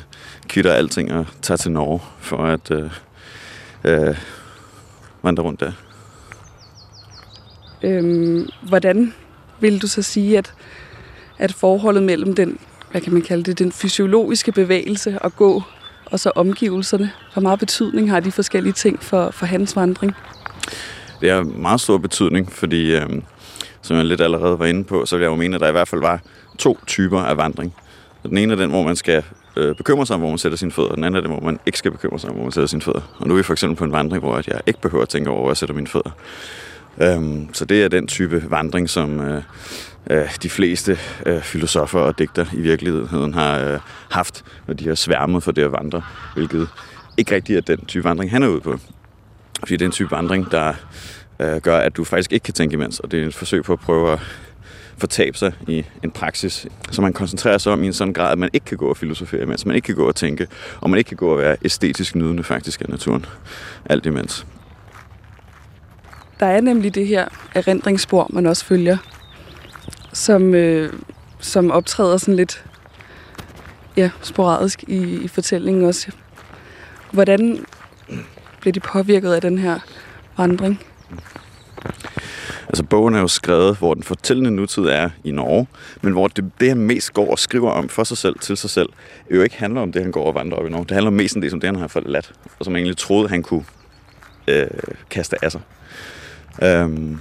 kvitter 0.48 0.72
alting 0.72 1.12
og 1.12 1.26
tager 1.42 1.56
til 1.56 1.72
Norge 1.72 2.00
for 2.20 2.44
at 2.44 2.70
øh, 2.70 2.90
øh, 3.84 4.16
vandre 5.22 5.42
rundt 5.42 5.60
der. 5.60 5.72
Øhm, 7.82 8.48
hvordan 8.68 9.14
vil 9.60 9.82
du 9.82 9.86
så 9.86 10.02
sige, 10.02 10.38
at, 10.38 10.54
at 11.38 11.52
forholdet 11.52 12.02
mellem 12.02 12.34
den, 12.34 12.58
hvad 12.90 13.00
kan 13.00 13.12
man 13.12 13.22
kalde 13.22 13.42
det, 13.42 13.58
den 13.58 13.72
fysiologiske 13.72 14.52
bevægelse 14.52 15.18
at 15.24 15.36
gå, 15.36 15.62
og 16.06 16.20
så 16.20 16.32
omgivelserne, 16.34 17.10
hvor 17.32 17.42
meget 17.42 17.58
betydning 17.58 18.10
har 18.10 18.20
de 18.20 18.32
forskellige 18.32 18.72
ting 18.72 19.02
for, 19.02 19.30
for 19.30 19.46
hans 19.46 19.76
vandring? 19.76 20.12
Det 21.20 21.30
har 21.30 21.42
meget 21.42 21.80
stor 21.80 21.98
betydning, 21.98 22.52
fordi 22.52 22.96
øh, 22.96 23.08
som 23.82 23.96
jeg 23.96 24.04
lidt 24.04 24.20
allerede 24.20 24.58
var 24.58 24.66
inde 24.66 24.84
på, 24.84 25.06
så 25.06 25.16
vil 25.16 25.22
jeg 25.22 25.30
jo 25.30 25.36
mene, 25.36 25.54
at 25.54 25.60
der 25.60 25.68
i 25.68 25.72
hvert 25.72 25.88
fald 25.88 26.00
var 26.00 26.20
to 26.58 26.78
typer 26.86 27.20
af 27.20 27.36
vandring. 27.36 27.74
Den 28.22 28.38
ene 28.38 28.52
er 28.52 28.56
den, 28.56 28.70
hvor 28.70 28.82
man 28.82 28.96
skal 28.96 29.24
øh, 29.56 29.74
bekymre 29.74 30.06
sig 30.06 30.14
om, 30.14 30.20
hvor 30.20 30.28
man 30.28 30.38
sætter 30.38 30.58
sine 30.58 30.72
fødder. 30.72 30.94
Den 30.94 31.04
anden 31.04 31.16
er 31.16 31.20
det, 31.20 31.30
hvor 31.30 31.40
man 31.40 31.60
ikke 31.66 31.78
skal 31.78 31.90
bekymre 31.90 32.18
sig 32.18 32.30
om, 32.30 32.36
hvor 32.36 32.44
man 32.44 32.52
sætter 32.52 32.68
sine 32.68 32.82
fødder. 32.82 33.16
Og 33.18 33.28
nu 33.28 33.34
er 33.34 33.36
vi 33.36 33.42
for 33.42 33.52
eksempel 33.52 33.76
på 33.76 33.84
en 33.84 33.92
vandring, 33.92 34.22
hvor 34.22 34.36
jeg 34.46 34.60
ikke 34.66 34.80
behøver 34.80 35.02
at 35.02 35.08
tænke 35.08 35.30
over, 35.30 35.40
hvor 35.40 35.50
jeg 35.50 35.56
sætter 35.56 35.74
mine 35.74 35.86
fødder. 35.86 36.10
Øhm, 37.02 37.54
så 37.54 37.64
det 37.64 37.84
er 37.84 37.88
den 37.88 38.06
type 38.06 38.44
vandring, 38.50 38.90
som 38.90 39.20
øh, 39.20 39.42
øh, 40.10 40.36
de 40.42 40.50
fleste 40.50 40.98
øh, 41.26 41.40
filosofer 41.40 42.00
og 42.00 42.18
digter 42.18 42.46
i 42.52 42.60
virkeligheden 42.60 43.34
har 43.34 43.58
øh, 43.58 43.80
haft, 44.10 44.44
når 44.66 44.74
de 44.74 44.88
har 44.88 44.94
sværmet 44.94 45.42
for 45.42 45.52
det 45.52 45.62
at 45.62 45.72
vandre, 45.72 46.02
hvilket 46.34 46.68
ikke 47.16 47.34
rigtig 47.34 47.56
er 47.56 47.60
den 47.60 47.84
type 47.84 48.04
vandring, 48.04 48.30
han 48.30 48.42
er 48.42 48.48
ude 48.48 48.60
på. 48.60 48.78
Fordi 49.60 49.72
det 49.72 49.82
er 49.82 49.86
en 49.86 49.92
type 49.92 50.10
vandring, 50.10 50.50
der 50.50 50.74
øh, 51.40 51.60
gør, 51.60 51.78
at 51.78 51.96
du 51.96 52.04
faktisk 52.04 52.32
ikke 52.32 52.44
kan 52.44 52.54
tænke 52.54 52.74
imens, 52.74 53.00
og 53.00 53.10
det 53.10 53.22
er 53.22 53.26
et 53.26 53.34
forsøg 53.34 53.64
på 53.64 53.72
at 53.72 53.80
prøve 53.80 54.12
at 54.12 54.18
fortabe 55.00 55.38
sig 55.38 55.52
i 55.68 55.84
en 56.04 56.10
praksis, 56.10 56.66
som 56.90 57.02
man 57.02 57.12
koncentrerer 57.12 57.58
sig 57.58 57.72
om 57.72 57.82
i 57.82 57.86
en 57.86 57.92
sådan 57.92 58.12
grad, 58.12 58.32
at 58.32 58.38
man 58.38 58.50
ikke 58.52 58.66
kan 58.66 58.76
gå 58.78 58.88
og 58.88 58.96
filosofere 58.96 59.42
imens, 59.42 59.66
man 59.66 59.76
ikke 59.76 59.86
kan 59.86 59.94
gå 59.94 60.08
og 60.08 60.16
tænke, 60.16 60.46
og 60.80 60.90
man 60.90 60.98
ikke 60.98 61.08
kan 61.08 61.16
gå 61.16 61.32
og 61.32 61.38
være 61.38 61.56
æstetisk 61.64 62.14
nydende 62.14 62.44
faktisk 62.44 62.80
af 62.80 62.88
naturen, 62.88 63.26
alt 63.84 64.06
imens. 64.06 64.46
Der 66.40 66.46
er 66.46 66.60
nemlig 66.60 66.94
det 66.94 67.06
her 67.06 67.28
erindringsspor, 67.54 68.26
man 68.30 68.46
også 68.46 68.64
følger, 68.64 68.96
som, 70.12 70.54
øh, 70.54 70.92
som 71.40 71.70
optræder 71.70 72.16
sådan 72.16 72.36
lidt 72.36 72.64
ja, 73.96 74.10
sporadisk 74.22 74.84
i, 74.88 75.24
i 75.24 75.28
fortællingen 75.28 75.84
også. 75.84 76.12
Hvordan 77.12 77.64
blev 78.60 78.72
de 78.72 78.80
påvirket 78.80 79.32
af 79.32 79.40
den 79.40 79.58
her 79.58 79.78
vandring? 80.36 80.80
Altså 82.70 82.82
bogen 82.82 83.14
er 83.14 83.20
jo 83.20 83.28
skrevet, 83.28 83.76
hvor 83.76 83.94
den 83.94 84.02
fortællende 84.02 84.50
nutid 84.50 84.82
er 84.82 85.10
i 85.24 85.30
Norge, 85.30 85.66
men 86.02 86.12
hvor 86.12 86.28
det, 86.28 86.50
det 86.60 86.68
han 86.68 86.78
mest 86.78 87.14
går 87.14 87.30
og 87.30 87.38
skriver 87.38 87.70
om 87.70 87.88
for 87.88 88.04
sig 88.04 88.18
selv, 88.18 88.38
til 88.38 88.56
sig 88.56 88.70
selv, 88.70 88.88
jo 89.30 89.42
ikke 89.42 89.56
handler 89.56 89.80
om 89.80 89.92
det, 89.92 90.02
han 90.02 90.12
går 90.12 90.26
og 90.26 90.34
vandrer 90.34 90.58
op 90.58 90.66
i 90.66 90.70
Norge. 90.70 90.84
Det 90.84 90.90
handler 90.90 91.10
mest 91.10 91.36
om 91.36 91.40
det, 91.42 91.50
som 91.50 91.60
det, 91.60 91.68
han 91.68 91.76
har 91.76 91.88
forladt, 91.88 92.32
og 92.58 92.64
som 92.64 92.74
han 92.74 92.78
egentlig 92.78 92.96
troede, 92.96 93.28
han 93.28 93.42
kunne 93.42 93.64
øh, 94.48 94.66
kaste 95.10 95.44
af 95.44 95.52
sig. 95.52 95.60
Øhm, 96.62 97.18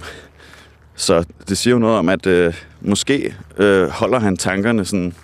så 0.94 1.24
det 1.48 1.58
siger 1.58 1.74
jo 1.74 1.78
noget 1.78 1.98
om, 1.98 2.08
at 2.08 2.26
øh, 2.26 2.54
måske 2.80 3.34
øh, 3.56 3.88
holder 3.88 4.18
han 4.18 4.36
tankerne 4.36 4.84
sådan 4.84 5.14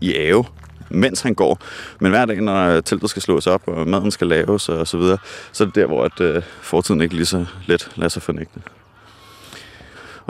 i 0.00 0.14
ave, 0.14 0.44
mens 0.90 1.20
han 1.20 1.34
går. 1.34 1.58
Men 2.00 2.10
hver 2.10 2.24
dag, 2.24 2.40
når 2.40 2.68
øh, 2.68 2.82
teltet 2.82 3.10
skal 3.10 3.22
slås 3.22 3.46
op, 3.46 3.62
og 3.66 3.88
maden 3.88 4.10
skal 4.10 4.26
laves 4.26 4.68
og 4.68 4.86
så 4.86 4.98
videre, 4.98 5.18
så 5.52 5.64
er 5.64 5.66
det 5.66 5.74
der, 5.74 5.86
hvor 5.86 6.04
at, 6.04 6.20
øh, 6.20 6.42
fortiden 6.60 7.00
ikke 7.00 7.14
lige 7.14 7.26
så 7.26 7.46
let 7.66 7.90
lader 7.96 8.08
sig 8.08 8.22
fornægte. 8.22 8.60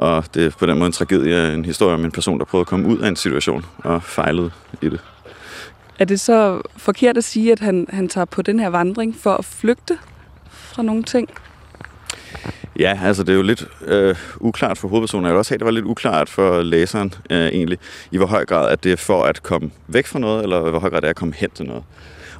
Og 0.02 0.24
det 0.34 0.46
er 0.46 0.50
på 0.50 0.66
den 0.66 0.78
måde 0.78 0.86
en 0.86 0.92
tragedie, 0.92 1.54
en 1.54 1.64
historie 1.64 1.94
om 1.94 2.04
en 2.04 2.10
person, 2.10 2.38
der 2.38 2.44
prøvede 2.44 2.62
at 2.62 2.66
komme 2.66 2.88
ud 2.88 2.98
af 2.98 3.08
en 3.08 3.16
situation 3.16 3.64
og 3.78 4.02
fejlede 4.02 4.50
i 4.82 4.88
det. 4.88 5.00
Er 5.98 6.04
det 6.04 6.20
så 6.20 6.62
forkert 6.76 7.16
at 7.16 7.24
sige, 7.24 7.52
at 7.52 7.60
han, 7.60 7.86
han 7.90 8.08
tager 8.08 8.24
på 8.24 8.42
den 8.42 8.60
her 8.60 8.68
vandring 8.68 9.16
for 9.16 9.34
at 9.34 9.44
flygte 9.44 9.98
fra 10.50 10.82
nogle 10.82 11.02
ting? 11.02 11.28
Ja, 12.78 13.00
altså 13.04 13.22
det 13.22 13.32
er 13.32 13.36
jo 13.36 13.42
lidt 13.42 13.68
øh, 13.86 14.16
uklart 14.40 14.78
for 14.78 14.88
hovedpersonen. 14.88 15.24
Jeg 15.24 15.32
vil 15.32 15.38
også 15.38 15.50
have, 15.50 15.58
det 15.58 15.64
var 15.64 15.70
lidt 15.70 15.84
uklart 15.84 16.28
for 16.28 16.62
læseren 16.62 17.14
øh, 17.30 17.46
egentlig, 17.46 17.78
i 18.10 18.16
hvor 18.16 18.26
høj 18.26 18.44
grad 18.44 18.70
at 18.70 18.84
det 18.84 18.92
er 18.92 18.96
for 18.96 19.24
at 19.24 19.42
komme 19.42 19.70
væk 19.86 20.06
fra 20.06 20.18
noget, 20.18 20.42
eller 20.42 20.70
hvor 20.70 20.78
høj 20.78 20.90
grad 20.90 21.00
det 21.00 21.06
er 21.06 21.10
at 21.10 21.16
komme 21.16 21.34
hen 21.34 21.50
til 21.50 21.66
noget. 21.66 21.82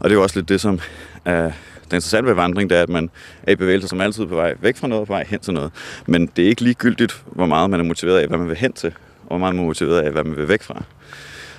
Og 0.01 0.05
det 0.05 0.11
er 0.11 0.15
jo 0.15 0.23
også 0.23 0.39
lidt 0.39 0.49
det, 0.49 0.61
som 0.61 0.81
er 1.25 1.53
det 1.93 1.97
interessante 1.97 2.29
ved 2.29 2.35
vandring, 2.35 2.71
det 2.71 2.79
er, 2.79 2.83
at 2.83 2.89
man 2.89 3.11
er 3.43 3.53
i 3.53 3.57
bevægelse 3.57 3.89
som 3.89 4.01
altid 4.01 4.27
på 4.27 4.35
vej 4.35 4.55
væk 4.61 4.77
fra 4.77 4.89
noget, 4.89 5.07
på 5.07 5.13
vej 5.13 5.25
hen 5.29 5.41
til 5.41 5.55
noget. 5.55 5.71
Men 6.07 6.27
det 6.37 6.45
er 6.45 6.49
ikke 6.49 6.63
ligegyldigt, 6.63 7.23
hvor 7.27 7.47
meget 7.47 7.71
man 7.71 7.81
er 7.81 7.85
motiveret 7.85 8.19
af, 8.19 8.29
hvad 8.29 8.39
man 8.39 8.49
vil 8.49 8.57
hen 8.57 8.73
til, 8.73 8.93
og 9.23 9.29
hvor 9.29 9.39
meget 9.39 9.55
man 9.55 9.65
er 9.65 9.67
motiveret 9.67 10.01
af, 10.01 10.13
hvad 10.13 10.25
man 10.25 10.37
vil 10.37 10.49
væk 10.49 10.63
fra. 10.63 10.83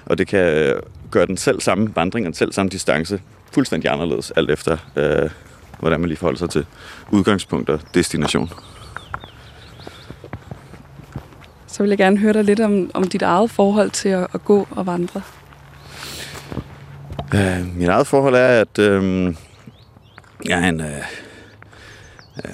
Og 0.06 0.18
det 0.18 0.28
kan 0.28 0.74
gøre 1.12 1.26
den 1.26 1.38
selv 1.38 1.62
samme 1.62 1.96
vandring 1.96 2.28
og 2.28 2.36
selv 2.36 2.54
samme 2.54 2.70
distance 2.70 3.22
fuldstændig 3.52 3.92
anderledes, 3.92 4.32
alt 4.32 4.52
efter 4.52 4.78
øh, 4.96 5.30
hvordan 5.80 6.00
man 6.00 6.08
lige 6.08 6.18
forholder 6.18 6.38
sig 6.38 6.50
til 6.50 6.66
udgangspunkt 7.12 7.70
og 7.70 7.80
destination. 7.94 8.50
Så 11.68 11.84
vil 11.84 11.90
jeg 11.90 11.98
gerne 11.98 12.18
høre 12.18 12.34
dig 12.34 12.44
lidt 12.44 12.60
om, 12.60 12.92
om 12.94 13.04
dit 13.04 13.22
eget 13.22 13.52
forhold 13.52 13.90
til 13.90 14.10
at, 14.10 14.28
at 14.34 14.46
gå 14.46 14.68
og 14.72 14.86
vandre. 14.86 15.22
Øh, 17.36 17.78
mit 17.78 17.88
eget 17.88 18.08
forhold 18.08 18.36
er, 18.36 18.48
at 18.48 18.80
øh, 18.80 19.36
er 20.50 20.70
en... 20.70 20.82
Øh, 20.82 20.98
øh, 22.46 22.54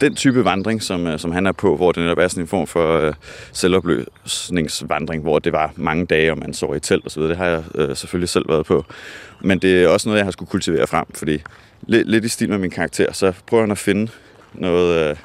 den 0.00 0.14
type 0.14 0.44
vandring, 0.44 0.82
som, 0.82 1.06
øh, 1.06 1.18
som 1.18 1.32
han 1.32 1.46
er 1.46 1.52
på, 1.52 1.76
hvor 1.76 1.92
det 1.92 2.02
netop 2.02 2.18
er 2.18 2.28
sådan 2.28 2.44
en 2.44 2.48
form 2.48 2.66
for 2.66 2.98
øh, 2.98 3.14
selvopløsningsvandring, 3.52 5.22
hvor 5.22 5.38
det 5.38 5.52
var 5.52 5.72
mange 5.76 6.06
dage, 6.06 6.32
og 6.32 6.38
man 6.38 6.54
sov 6.54 6.76
i 6.76 6.80
telt 6.80 7.06
osv., 7.06 7.22
det 7.22 7.36
har 7.36 7.46
jeg 7.46 7.62
øh, 7.74 7.96
selvfølgelig 7.96 8.28
selv 8.28 8.48
været 8.48 8.66
på. 8.66 8.84
Men 9.40 9.58
det 9.58 9.82
er 9.82 9.88
også 9.88 10.08
noget, 10.08 10.18
jeg 10.18 10.26
har 10.26 10.30
skulle 10.30 10.50
kultivere 10.50 10.86
frem, 10.86 11.06
fordi 11.14 11.42
lidt, 11.86 12.08
lidt 12.08 12.24
i 12.24 12.28
stil 12.28 12.50
med 12.50 12.58
min 12.58 12.70
karakter, 12.70 13.12
så 13.12 13.32
prøver 13.46 13.62
han 13.62 13.70
at 13.70 13.78
finde 13.78 14.10
noget, 14.54 15.10
øh, 15.10 15.16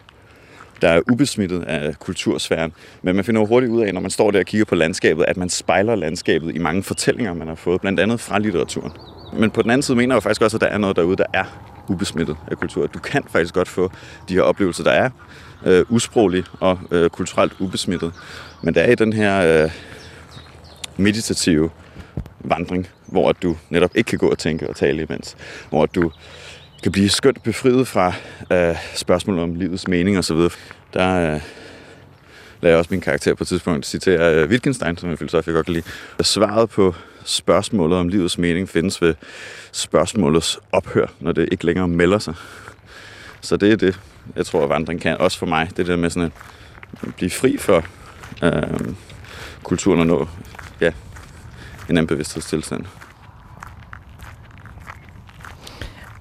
der 0.82 0.90
er 0.90 1.02
ubesmittet 1.12 1.64
af 1.64 2.00
kultursfæren. 2.00 2.74
Men 3.02 3.16
man 3.16 3.26
finder 3.26 3.42
jo 3.42 3.48
hurtigt 3.48 3.72
ud 3.72 3.82
af, 3.82 3.94
når 3.94 4.02
man 4.02 4.12
står 4.12 4.32
der 4.32 4.40
og 4.40 4.46
kigger 4.46 4.66
på 4.66 4.76
landskabet, 4.76 5.26
at 5.28 5.38
man 5.38 5.50
spejler 5.50 5.96
landskabet 5.96 6.56
i 6.56 6.58
mange 6.58 6.84
fortællinger, 6.84 7.34
man 7.34 7.48
har 7.48 7.56
fået, 7.56 7.82
blandt 7.82 8.00
andet 8.00 8.20
fra 8.20 8.40
litteraturen. 8.40 8.92
Men 9.40 9.52
på 9.52 9.62
den 9.62 9.72
anden 9.72 9.84
side 9.84 9.98
mener 9.98 10.16
jeg 10.16 10.24
faktisk 10.24 10.42
også, 10.42 10.58
at 10.58 10.62
der 10.62 10.68
er 10.68 10.78
noget 10.78 10.96
derude, 10.96 11.16
der 11.16 11.26
er 11.34 11.44
ubesmittet 11.88 12.38
af 12.48 12.58
kultur. 12.58 12.88
Du 12.88 13.00
kan 13.00 13.24
faktisk 13.30 13.54
godt 13.54 13.68
få 13.68 13.92
de 14.30 14.34
her 14.34 14.42
oplevelser, 14.42 14.84
der 14.84 14.92
er 14.92 15.10
øh, 15.66 15.86
usproglige 15.90 16.46
og 16.60 16.80
øh, 16.92 17.10
kulturelt 17.10 17.54
ubesmittet. 17.60 18.14
Men 18.62 18.76
der 18.76 18.82
er 18.82 18.92
i 18.92 18.96
den 18.96 19.14
her 19.14 19.64
øh, 19.64 19.72
meditative 20.98 21.70
vandring, 22.40 22.88
hvor 23.06 23.32
du 23.32 23.58
netop 23.70 23.92
ikke 23.96 24.08
kan 24.08 24.20
gå 24.20 24.30
og 24.30 24.38
tænke 24.38 24.70
og 24.70 24.76
tale 24.76 25.02
imens. 25.10 25.38
Hvor 25.70 25.86
du 25.86 26.12
kan 26.84 26.92
blive 26.92 27.10
skønt 27.10 27.44
befriet 27.44 27.88
fra 27.88 28.14
øh, 28.52 28.76
spørgsmål 28.96 29.40
om 29.40 29.56
livets 29.56 29.88
mening 29.88 30.18
osv. 30.18 30.38
Der 30.94 31.34
øh, 31.34 31.42
lader 32.62 32.74
jeg 32.74 32.78
også 32.78 32.88
min 32.92 33.02
karakter 33.02 33.34
på 33.34 33.44
et 33.44 33.48
tidspunkt 33.48 33.86
citere 33.86 34.36
øh, 34.36 34.50
Wittgenstein, 34.50 34.98
som 34.98 35.10
en 35.10 35.18
filosof, 35.18 35.48
jeg 35.48 35.56
godt 35.56 35.66
kan 35.66 35.74
lide. 35.74 35.86
Svaret 36.22 36.70
på 36.70 36.96
spørgsmålet 37.26 37.98
om 37.98 38.08
livets 38.08 38.38
mening 38.38 38.70
findes 38.70 39.02
ved 39.02 39.14
spørgsmålets 39.72 40.60
ophør, 40.72 41.08
når 41.20 41.32
det 41.32 41.50
ikke 41.52 41.66
længere 41.66 41.88
melder 41.88 42.20
sig. 42.20 42.36
Så 43.42 43.58
det 43.58 43.72
er 43.72 43.76
det, 43.76 44.00
jeg 44.36 44.46
tror, 44.46 44.64
at 44.64 44.70
vandring 44.70 45.02
kan. 45.02 45.18
Også 45.18 45.38
for 45.38 45.46
mig, 45.46 45.70
det 45.78 45.88
der 45.88 45.96
med 45.96 46.10
sådan 46.10 46.32
at 47.02 47.16
blive 47.16 47.30
fri 47.30 47.58
for 47.58 47.86
øh, 48.44 48.94
kulturen 49.64 50.00
og 50.00 50.08
nå 50.08 50.28
ja, 50.82 50.88
en 51.90 51.98
anden 51.98 52.08
bevidsthedstilstand. 52.08 52.86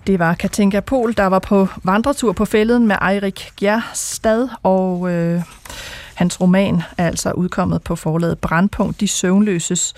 Det 0.06 0.18
var 0.18 0.34
Katinka 0.34 0.80
Pol, 0.80 1.12
der 1.16 1.26
var 1.26 1.38
på 1.38 1.68
vandretur 1.84 2.32
på 2.32 2.44
fælden 2.44 2.86
med 2.86 2.96
Eirik 3.10 3.50
Gjerstad, 3.60 4.48
og 4.62 5.10
øh, 5.10 5.42
hans 6.14 6.40
roman 6.40 6.82
er 6.98 7.06
altså 7.06 7.32
udkommet 7.32 7.82
på 7.82 7.96
forlaget 7.96 8.38
Brandpunkt, 8.38 9.00
De 9.00 9.08
Søvnløses 9.08 9.94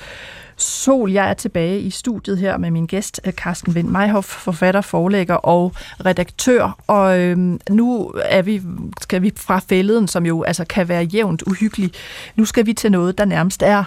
Sol. 0.57 1.13
Jeg 1.13 1.31
er 1.31 1.35
tilbage 1.35 1.81
i 1.81 1.91
studiet 1.91 2.39
her 2.39 2.57
med 2.57 2.71
min 2.71 2.87
gæst, 2.87 3.21
øh, 3.25 3.33
Carsten 3.33 3.75
Vind 3.75 3.89
Meihoff, 3.89 4.29
forfatter, 4.29 4.81
forlægger 4.81 5.35
og 5.35 5.73
redaktør. 6.05 6.79
Og 6.87 7.21
øh, 7.21 7.39
nu 7.71 8.13
er 8.25 8.43
vi, 8.43 8.63
skal 9.01 9.23
vi 9.23 9.33
fra 9.37 9.59
fælden, 9.69 10.09
som 10.09 10.27
jo 10.27 10.43
altså 10.43 10.65
kan 10.65 10.89
være 10.89 11.03
jævnt 11.03 11.43
uhyggelig. 11.43 11.91
Nu 12.37 12.45
skal 12.45 12.67
vi 12.67 12.73
til 12.73 12.93
noget, 12.93 13.19
der 13.19 13.25
nærmest 13.25 13.63
er 13.63 13.85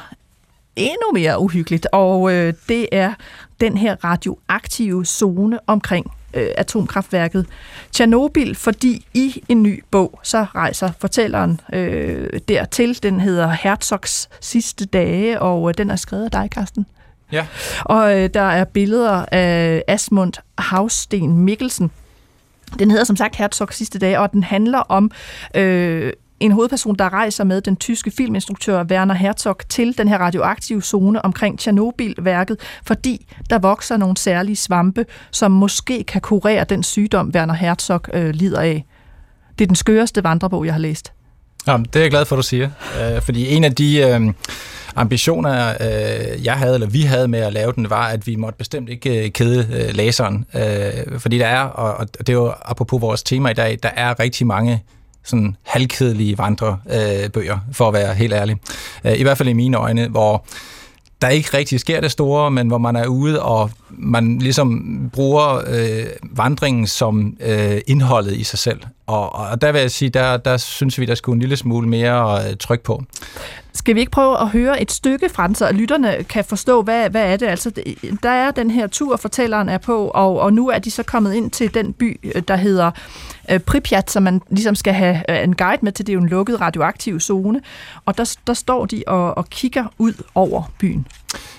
endnu 0.75 1.11
mere 1.13 1.39
uhyggeligt, 1.39 1.87
og 1.91 2.33
øh, 2.33 2.53
det 2.67 2.87
er 2.91 3.13
den 3.61 3.77
her 3.77 3.95
radioaktive 4.03 5.05
zone 5.05 5.59
omkring 5.67 6.11
øh, 6.33 6.47
atomkraftværket 6.57 7.45
Tjernobyl, 7.91 8.55
fordi 8.55 9.05
i 9.13 9.43
en 9.49 9.63
ny 9.63 9.83
bog, 9.91 10.19
så 10.23 10.45
rejser 10.55 10.91
fortælleren 10.99 11.61
øh, 11.73 12.39
dertil. 12.47 13.03
Den 13.03 13.19
hedder 13.19 13.49
Herzogs 13.49 14.29
sidste 14.41 14.85
dage, 14.85 15.41
og 15.41 15.69
øh, 15.69 15.73
den 15.77 15.89
er 15.89 15.95
skrevet 15.95 16.25
af 16.25 16.31
dig, 16.31 16.49
Karsten. 16.51 16.85
Ja. 17.31 17.47
Og 17.85 18.17
øh, 18.17 18.29
der 18.33 18.41
er 18.41 18.63
billeder 18.63 19.25
af 19.31 19.83
Asmund 19.87 20.33
Havsten 20.57 21.37
Mikkelsen. 21.37 21.91
Den 22.79 22.91
hedder 22.91 23.05
som 23.05 23.15
sagt 23.15 23.35
Herzogs 23.35 23.75
sidste 23.75 23.99
dage, 23.99 24.19
og 24.19 24.31
den 24.31 24.43
handler 24.43 24.79
om 24.79 25.11
øh, 25.55 26.13
en 26.39 26.51
hovedperson, 26.51 26.95
der 26.95 27.13
rejser 27.13 27.43
med 27.43 27.61
den 27.61 27.75
tyske 27.75 28.11
filminstruktør 28.11 28.83
Werner 28.83 29.13
Herzog 29.13 29.57
til 29.69 29.97
den 29.97 30.07
her 30.07 30.17
radioaktive 30.17 30.81
zone 30.81 31.25
omkring 31.25 31.59
Tjernobyl-værket, 31.59 32.57
fordi 32.85 33.25
der 33.49 33.59
vokser 33.59 33.97
nogle 33.97 34.17
særlige 34.17 34.55
svampe, 34.55 35.05
som 35.31 35.51
måske 35.51 36.03
kan 36.03 36.21
kurere 36.21 36.63
den 36.63 36.83
sygdom, 36.83 37.31
Werner 37.35 37.53
Herzog 37.53 38.01
øh, 38.13 38.29
lider 38.29 38.61
af. 38.61 38.85
Det 39.59 39.65
er 39.65 39.67
den 39.67 39.75
skøreste 39.75 40.23
vandrebog, 40.23 40.65
jeg 40.65 40.73
har 40.73 40.79
læst. 40.79 41.13
Jamen, 41.67 41.85
det 41.85 41.95
er 41.95 42.03
jeg 42.03 42.11
glad 42.11 42.25
for, 42.25 42.35
at 42.35 42.37
du 42.37 42.43
siger. 42.43 42.69
Øh, 43.01 43.21
fordi 43.21 43.55
en 43.55 43.63
af 43.63 43.75
de 43.75 43.99
øh, 43.99 44.33
ambitioner, 44.95 45.69
øh, 45.69 46.45
jeg 46.45 46.53
havde, 46.53 46.73
eller 46.73 46.87
vi 46.87 47.01
havde 47.01 47.27
med 47.27 47.39
at 47.39 47.53
lave 47.53 47.73
den, 47.75 47.89
var, 47.89 48.07
at 48.07 48.27
vi 48.27 48.35
måtte 48.35 48.57
bestemt 48.57 48.89
ikke 48.89 49.25
øh, 49.25 49.31
kede 49.31 49.67
øh, 49.73 49.95
læseren. 49.95 50.45
Øh, 50.55 51.19
fordi 51.19 51.37
der 51.37 51.47
er, 51.47 51.61
og, 51.61 51.93
og 51.93 52.07
det 52.19 52.29
er 52.29 52.33
jo 52.33 52.53
apropos 52.61 53.01
vores 53.01 53.23
tema 53.23 53.49
i 53.49 53.53
dag, 53.53 53.79
der 53.83 53.89
er 53.95 54.19
rigtig 54.19 54.47
mange 54.47 54.83
sådan 55.23 55.55
halvkedelige 55.63 56.37
vandrebøger, 56.37 57.55
øh, 57.55 57.73
for 57.73 57.87
at 57.87 57.93
være 57.93 58.13
helt 58.13 58.33
ærlig. 58.33 58.57
Øh, 59.03 59.19
I 59.19 59.23
hvert 59.23 59.37
fald 59.37 59.49
i 59.49 59.53
mine 59.53 59.77
øjne, 59.77 60.07
hvor 60.07 60.45
der 61.21 61.29
ikke 61.29 61.57
rigtig 61.57 61.79
sker 61.79 62.01
det 62.01 62.11
store, 62.11 62.51
men 62.51 62.67
hvor 62.67 62.77
man 62.77 62.95
er 62.95 63.07
ude, 63.07 63.41
og 63.41 63.71
man 63.89 64.37
ligesom 64.39 64.99
bruger 65.13 65.61
øh, 65.67 66.05
vandringen 66.21 66.87
som 66.87 67.37
øh, 67.45 67.77
indholdet 67.87 68.37
i 68.37 68.43
sig 68.43 68.59
selv. 68.59 68.79
Og, 69.07 69.35
og 69.35 69.61
der 69.61 69.71
vil 69.71 69.81
jeg 69.81 69.91
sige, 69.91 70.09
der, 70.09 70.37
der 70.37 70.57
synes 70.57 70.99
vi, 70.99 71.05
der 71.05 71.15
skulle 71.15 71.35
en 71.35 71.39
lille 71.39 71.55
smule 71.55 71.87
mere 71.87 72.49
øh, 72.49 72.57
tryk 72.57 72.81
på. 72.81 73.03
Skal 73.73 73.95
vi 73.95 73.99
ikke 73.99 74.11
prøve 74.11 74.41
at 74.41 74.49
høre 74.49 74.81
et 74.81 74.91
stykke 74.91 75.29
fra 75.29 75.47
den, 75.47 75.55
så 75.55 75.71
lytterne 75.71 76.23
kan 76.29 76.45
forstå, 76.45 76.81
hvad, 76.81 77.09
hvad 77.09 77.33
er 77.33 77.37
det? 77.37 77.47
Altså, 77.47 77.71
der 78.23 78.29
er 78.29 78.51
den 78.51 78.71
her 78.71 78.87
tur, 78.87 79.17
fortælleren 79.17 79.69
er 79.69 79.77
på, 79.77 80.07
og, 80.07 80.39
og 80.39 80.53
nu 80.53 80.69
er 80.69 80.79
de 80.79 80.91
så 80.91 81.03
kommet 81.03 81.33
ind 81.33 81.51
til 81.51 81.73
den 81.73 81.93
by, 81.93 82.19
der 82.47 82.55
hedder 82.55 82.91
øh, 83.51 83.59
Pripyat, 83.59 84.11
som 84.11 84.23
man 84.23 84.41
ligesom 84.49 84.75
skal 84.75 84.93
have 84.93 85.23
øh, 85.29 85.43
en 85.43 85.55
guide 85.55 85.79
med 85.81 85.91
til. 85.91 86.07
Det 86.07 86.13
er 86.13 86.15
jo 86.15 86.21
en 86.21 86.29
lukket 86.29 86.61
radioaktiv 86.61 87.19
zone. 87.19 87.61
Og 88.05 88.17
der, 88.17 88.37
der 88.47 88.53
står 88.53 88.85
de 88.85 89.03
og, 89.07 89.37
og 89.37 89.49
kigger 89.49 89.85
ud 89.97 90.13
over 90.35 90.71
byen. 90.79 91.07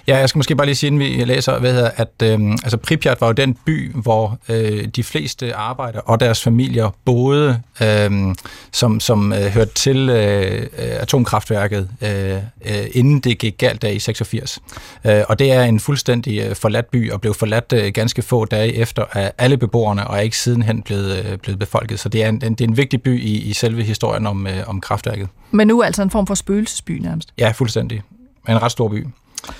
Ja, 0.06 0.18
jeg 0.18 0.28
skal 0.28 0.38
måske 0.38 0.56
bare 0.56 0.66
lige 0.66 0.76
sige, 0.76 0.88
inden 0.88 1.00
vi 1.00 1.24
læser, 1.24 1.58
hvad 1.58 1.72
hedder, 1.72 1.90
at 1.96 2.19
øh, 2.22 2.50
altså 2.50 2.76
Pripyat 2.76 3.20
var 3.20 3.26
jo 3.26 3.32
den 3.32 3.54
by, 3.54 3.92
hvor 3.94 4.38
øh, 4.48 4.88
de 4.88 5.02
fleste 5.02 5.54
arbejdere 5.54 6.02
og 6.02 6.20
deres 6.20 6.42
familier 6.42 6.90
boede, 7.04 7.62
øh, 7.82 8.34
som, 8.72 9.00
som 9.00 9.32
øh, 9.32 9.38
hørte 9.38 9.74
til 9.74 10.08
øh, 10.08 10.66
atomkraftværket, 10.76 11.88
øh, 12.02 12.34
øh, 12.66 12.86
inden 12.92 13.20
det 13.20 13.38
gik 13.38 13.58
galt 13.58 13.82
der 13.82 13.88
i 13.88 13.98
86. 13.98 14.58
Øh, 15.04 15.22
og 15.28 15.38
det 15.38 15.52
er 15.52 15.64
en 15.64 15.80
fuldstændig 15.80 16.40
øh, 16.40 16.56
forladt 16.56 16.90
by, 16.90 17.10
og 17.12 17.20
blev 17.20 17.34
forladt 17.34 17.72
øh, 17.72 17.92
ganske 17.92 18.22
få 18.22 18.44
dage 18.44 18.74
efter 18.74 19.04
af 19.12 19.32
alle 19.38 19.56
beboerne, 19.56 20.06
og 20.06 20.16
er 20.16 20.20
ikke 20.20 20.38
sidenhen 20.38 20.82
blevet, 20.82 21.24
øh, 21.24 21.38
blevet 21.38 21.58
befolket. 21.58 22.00
Så 22.00 22.08
det 22.08 22.24
er 22.24 22.28
en, 22.28 22.40
det 22.40 22.60
er 22.60 22.64
en 22.64 22.76
vigtig 22.76 23.02
by 23.02 23.20
i, 23.20 23.38
i 23.38 23.52
selve 23.52 23.82
historien 23.82 24.26
om, 24.26 24.46
øh, 24.46 24.52
om 24.66 24.80
kraftværket. 24.80 25.28
Men 25.50 25.66
nu 25.66 25.82
altså 25.82 26.02
en 26.02 26.10
form 26.10 26.26
for 26.26 26.34
spøgelsesby 26.34 26.90
nærmest? 26.90 27.32
Ja, 27.38 27.50
fuldstændig. 27.50 28.02
En 28.48 28.62
ret 28.62 28.72
stor 28.72 28.88
by. 28.88 29.06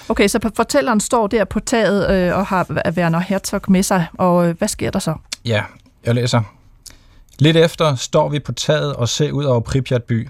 Okay, 0.09 0.29
så 0.29 0.51
fortælleren 0.57 1.01
står 1.01 1.27
der 1.27 1.45
på 1.45 1.61
taget 1.61 2.11
øh, 2.11 2.37
og 2.37 2.47
har 2.47 2.67
Werner 2.97 3.19
Herzog 3.19 3.61
med 3.69 3.83
sig, 3.83 4.07
og 4.15 4.49
øh, 4.49 4.59
hvad 4.59 4.69
sker 4.69 4.91
der 4.91 4.99
så? 4.99 5.15
Ja, 5.45 5.63
jeg 6.05 6.15
læser. 6.15 6.43
Lidt 7.39 7.57
efter 7.57 7.95
står 7.95 8.29
vi 8.29 8.39
på 8.39 8.53
taget 8.53 8.97
og 8.97 9.09
ser 9.09 9.33
ud 9.33 9.45
over 9.45 9.61
Pripyat 9.61 10.03
by. 10.03 10.29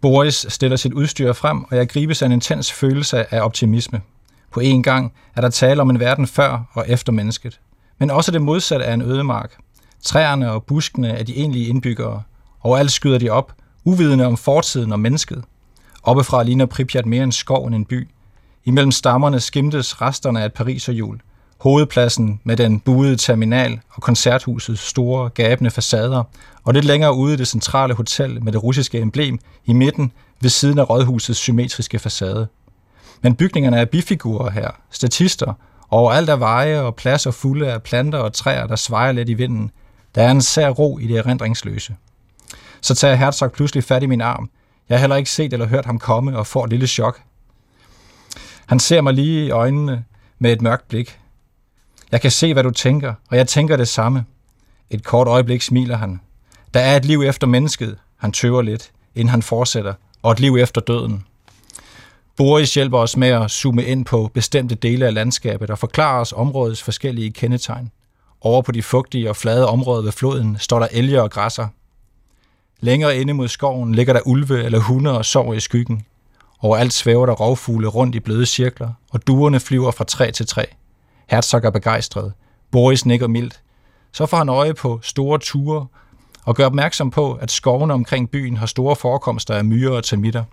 Boris 0.00 0.46
stiller 0.48 0.76
sit 0.76 0.92
udstyr 0.92 1.32
frem, 1.32 1.64
og 1.64 1.76
jeg 1.76 1.88
gribes 1.88 2.22
af 2.22 2.26
en 2.26 2.32
intens 2.32 2.72
følelse 2.72 3.34
af 3.34 3.40
optimisme. 3.40 4.00
På 4.50 4.60
en 4.60 4.82
gang 4.82 5.12
er 5.36 5.40
der 5.40 5.50
tale 5.50 5.80
om 5.80 5.90
en 5.90 6.00
verden 6.00 6.26
før 6.26 6.70
og 6.72 6.84
efter 6.88 7.12
mennesket. 7.12 7.60
Men 7.98 8.10
også 8.10 8.32
det 8.32 8.42
modsatte 8.42 8.84
af 8.84 8.94
en 8.94 9.02
ødemark. 9.02 9.56
Træerne 10.02 10.52
og 10.52 10.64
buskene 10.64 11.08
er 11.08 11.22
de 11.22 11.36
egentlige 11.36 11.66
indbyggere. 11.66 12.22
Overalt 12.62 12.92
skyder 12.92 13.18
de 13.18 13.30
op, 13.30 13.52
uvidende 13.84 14.26
om 14.26 14.36
fortiden 14.36 14.92
og 14.92 15.00
mennesket. 15.00 15.44
Oppefra 16.02 16.42
ligner 16.42 16.66
Pripyat 16.66 17.06
mere 17.06 17.22
en 17.22 17.32
skov 17.32 17.66
end 17.66 17.74
en 17.74 17.84
by. 17.84 18.08
Imellem 18.66 18.92
stammerne 18.92 19.40
skimtes 19.40 20.00
resterne 20.00 20.40
af 20.40 20.46
et 20.46 20.52
pariserhjul. 20.52 21.20
Hovedpladsen 21.60 22.40
med 22.44 22.56
den 22.56 22.80
buede 22.80 23.16
terminal 23.16 23.80
og 23.90 24.02
koncerthusets 24.02 24.82
store, 24.82 25.30
gabende 25.30 25.70
facader, 25.70 26.22
og 26.64 26.74
lidt 26.74 26.84
længere 26.84 27.14
ude 27.14 27.36
det 27.36 27.48
centrale 27.48 27.94
hotel 27.94 28.44
med 28.44 28.52
det 28.52 28.62
russiske 28.62 28.98
emblem 28.98 29.38
i 29.64 29.72
midten 29.72 30.12
ved 30.40 30.50
siden 30.50 30.78
af 30.78 30.90
rådhusets 30.90 31.38
symmetriske 31.38 31.98
facade. 31.98 32.48
Men 33.22 33.34
bygningerne 33.34 33.80
er 33.80 33.84
bifigurer 33.84 34.50
her, 34.50 34.70
statister, 34.90 35.52
og 35.88 35.98
overalt 35.98 36.30
er 36.30 36.36
veje 36.36 36.80
og 36.80 36.94
pladser 36.94 37.30
fulde 37.30 37.72
af 37.72 37.82
planter 37.82 38.18
og 38.18 38.32
træer, 38.32 38.66
der 38.66 38.76
svejer 38.76 39.12
lidt 39.12 39.28
i 39.28 39.34
vinden. 39.34 39.70
Der 40.14 40.22
er 40.22 40.30
en 40.30 40.42
sær 40.42 40.70
ro 40.70 40.98
i 40.98 41.06
det 41.06 41.18
erindringsløse. 41.18 41.96
Så 42.80 42.94
tager 42.94 43.14
Herzog 43.14 43.52
pludselig 43.52 43.84
fat 43.84 44.02
i 44.02 44.06
min 44.06 44.20
arm. 44.20 44.50
Jeg 44.88 44.98
har 44.98 45.00
heller 45.00 45.16
ikke 45.16 45.30
set 45.30 45.52
eller 45.52 45.66
hørt 45.66 45.86
ham 45.86 45.98
komme 45.98 46.38
og 46.38 46.46
får 46.46 46.64
et 46.64 46.70
lille 46.70 46.86
chok. 46.86 47.20
Han 48.66 48.78
ser 48.78 49.00
mig 49.00 49.14
lige 49.14 49.46
i 49.46 49.50
øjnene 49.50 50.04
med 50.38 50.52
et 50.52 50.62
mørkt 50.62 50.88
blik. 50.88 51.18
Jeg 52.12 52.20
kan 52.20 52.30
se, 52.30 52.52
hvad 52.52 52.62
du 52.62 52.70
tænker, 52.70 53.14
og 53.30 53.36
jeg 53.36 53.48
tænker 53.48 53.76
det 53.76 53.88
samme. 53.88 54.24
Et 54.90 55.04
kort 55.04 55.28
øjeblik 55.28 55.62
smiler 55.62 55.96
han. 55.96 56.20
Der 56.74 56.80
er 56.80 56.96
et 56.96 57.04
liv 57.04 57.22
efter 57.22 57.46
mennesket. 57.46 57.98
Han 58.16 58.32
tøver 58.32 58.62
lidt, 58.62 58.90
inden 59.14 59.28
han 59.28 59.42
fortsætter, 59.42 59.94
og 60.22 60.32
et 60.32 60.40
liv 60.40 60.56
efter 60.56 60.80
døden. 60.80 61.24
Boris 62.36 62.74
hjælper 62.74 62.98
os 62.98 63.16
med 63.16 63.28
at 63.28 63.50
zoome 63.50 63.84
ind 63.84 64.04
på 64.04 64.30
bestemte 64.34 64.74
dele 64.74 65.06
af 65.06 65.14
landskabet 65.14 65.70
og 65.70 65.78
forklarer 65.78 66.20
os 66.20 66.32
områdets 66.32 66.82
forskellige 66.82 67.30
kendetegn. 67.30 67.90
Over 68.40 68.62
på 68.62 68.72
de 68.72 68.82
fugtige 68.82 69.30
og 69.30 69.36
flade 69.36 69.68
områder 69.68 70.02
ved 70.02 70.12
floden 70.12 70.56
står 70.60 70.78
der 70.78 70.88
elge 70.92 71.22
og 71.22 71.30
græsser. 71.30 71.68
Længere 72.80 73.18
inde 73.18 73.34
mod 73.34 73.48
skoven 73.48 73.94
ligger 73.94 74.12
der 74.12 74.20
ulve 74.26 74.64
eller 74.64 74.78
hunde 74.78 75.18
og 75.18 75.24
sover 75.24 75.54
i 75.54 75.60
skyggen. 75.60 76.06
Overalt 76.60 76.92
svæver 76.92 77.26
der 77.26 77.32
rovfugle 77.32 77.88
rundt 77.88 78.14
i 78.14 78.20
bløde 78.20 78.46
cirkler, 78.46 78.88
og 79.10 79.26
duerne 79.26 79.60
flyver 79.60 79.90
fra 79.90 80.04
træ 80.04 80.30
til 80.30 80.46
træ. 80.46 80.64
Herzog 81.28 81.64
er 81.64 81.70
begejstret. 81.70 82.32
Boris 82.70 83.06
nikker 83.06 83.26
mildt. 83.26 83.60
Så 84.12 84.26
får 84.26 84.36
han 84.36 84.48
øje 84.48 84.74
på 84.74 85.00
store 85.02 85.38
ture 85.38 85.86
og 86.44 86.56
gør 86.56 86.66
opmærksom 86.66 87.10
på, 87.10 87.32
at 87.32 87.50
skovene 87.50 87.94
omkring 87.94 88.30
byen 88.30 88.56
har 88.56 88.66
store 88.66 88.96
forekomster 88.96 89.54
af 89.54 89.64
myrer 89.64 89.96
og 89.96 90.04
termitter. 90.04 90.44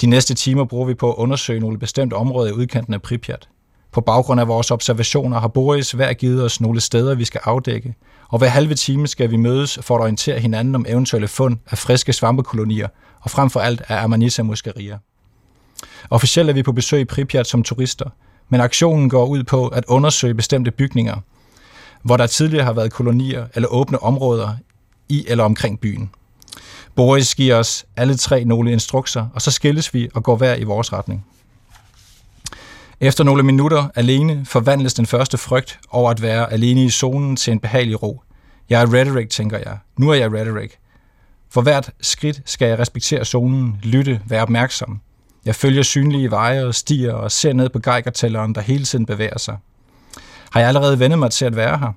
De 0.00 0.06
næste 0.06 0.34
timer 0.34 0.64
bruger 0.64 0.86
vi 0.86 0.94
på 0.94 1.12
at 1.12 1.16
undersøge 1.16 1.60
nogle 1.60 1.78
bestemte 1.78 2.14
områder 2.14 2.50
i 2.50 2.52
udkanten 2.52 2.94
af 2.94 3.02
Pripyat. 3.02 3.48
På 3.92 4.00
baggrund 4.00 4.40
af 4.40 4.48
vores 4.48 4.70
observationer 4.70 5.40
har 5.40 5.48
Boris 5.48 5.92
hver 5.92 6.12
givet 6.12 6.44
os 6.44 6.60
nogle 6.60 6.80
steder, 6.80 7.14
vi 7.14 7.24
skal 7.24 7.40
afdække, 7.44 7.94
og 8.28 8.38
hver 8.38 8.48
halve 8.48 8.74
time 8.74 9.06
skal 9.06 9.30
vi 9.30 9.36
mødes 9.36 9.78
for 9.82 9.94
at 9.94 10.00
orientere 10.00 10.38
hinanden 10.38 10.74
om 10.74 10.84
eventuelle 10.88 11.28
fund 11.28 11.56
af 11.70 11.78
friske 11.78 12.12
svampekolonier, 12.12 12.88
og 13.26 13.30
frem 13.30 13.50
for 13.50 13.60
alt 13.60 13.82
af 13.88 14.04
Amanita 14.04 14.42
muscaria. 14.42 14.98
Officielt 16.10 16.50
er 16.50 16.54
vi 16.54 16.62
på 16.62 16.72
besøg 16.72 17.00
i 17.00 17.04
Pripyat 17.04 17.46
som 17.46 17.62
turister, 17.62 18.10
men 18.48 18.60
aktionen 18.60 19.08
går 19.08 19.26
ud 19.26 19.44
på 19.44 19.68
at 19.68 19.84
undersøge 19.88 20.34
bestemte 20.34 20.70
bygninger, 20.70 21.16
hvor 22.02 22.16
der 22.16 22.26
tidligere 22.26 22.64
har 22.64 22.72
været 22.72 22.92
kolonier 22.92 23.46
eller 23.54 23.68
åbne 23.68 24.02
områder 24.02 24.56
i 25.08 25.24
eller 25.28 25.44
omkring 25.44 25.80
byen. 25.80 26.10
Boris 26.94 27.34
giver 27.34 27.56
os 27.56 27.86
alle 27.96 28.16
tre 28.16 28.44
nogle 28.44 28.72
instrukser, 28.72 29.26
og 29.34 29.42
så 29.42 29.50
skilles 29.50 29.94
vi 29.94 30.08
og 30.14 30.22
går 30.22 30.36
hver 30.36 30.54
i 30.54 30.64
vores 30.64 30.92
retning. 30.92 31.26
Efter 33.00 33.24
nogle 33.24 33.42
minutter 33.42 33.88
alene 33.94 34.44
forvandles 34.44 34.94
den 34.94 35.06
første 35.06 35.38
frygt 35.38 35.78
over 35.90 36.10
at 36.10 36.22
være 36.22 36.52
alene 36.52 36.84
i 36.84 36.90
zonen 36.90 37.36
til 37.36 37.52
en 37.52 37.60
behagelig 37.60 38.02
ro. 38.02 38.22
Jeg 38.70 38.82
er 38.82 38.94
rhetoric, 38.94 39.28
tænker 39.28 39.58
jeg. 39.58 39.78
Nu 39.96 40.10
er 40.10 40.14
jeg 40.14 40.32
rhetoric. 40.32 40.70
For 41.56 41.62
hvert 41.62 41.90
skridt 42.00 42.42
skal 42.44 42.68
jeg 42.68 42.78
respektere 42.78 43.24
zonen, 43.24 43.80
lytte, 43.82 44.20
være 44.26 44.42
opmærksom. 44.42 45.00
Jeg 45.44 45.54
følger 45.54 45.82
synlige 45.82 46.30
veje 46.30 46.64
og 46.64 46.74
stier 46.74 47.12
og 47.12 47.32
ser 47.32 47.52
ned 47.52 47.68
på 47.68 47.78
geigertælleren, 47.78 48.54
der 48.54 48.60
hele 48.60 48.84
tiden 48.84 49.06
bevæger 49.06 49.38
sig. 49.38 49.56
Har 50.50 50.60
jeg 50.60 50.68
allerede 50.68 50.98
vendet 50.98 51.18
mig 51.18 51.30
til 51.30 51.44
at 51.44 51.56
være 51.56 51.78
her? 51.78 51.92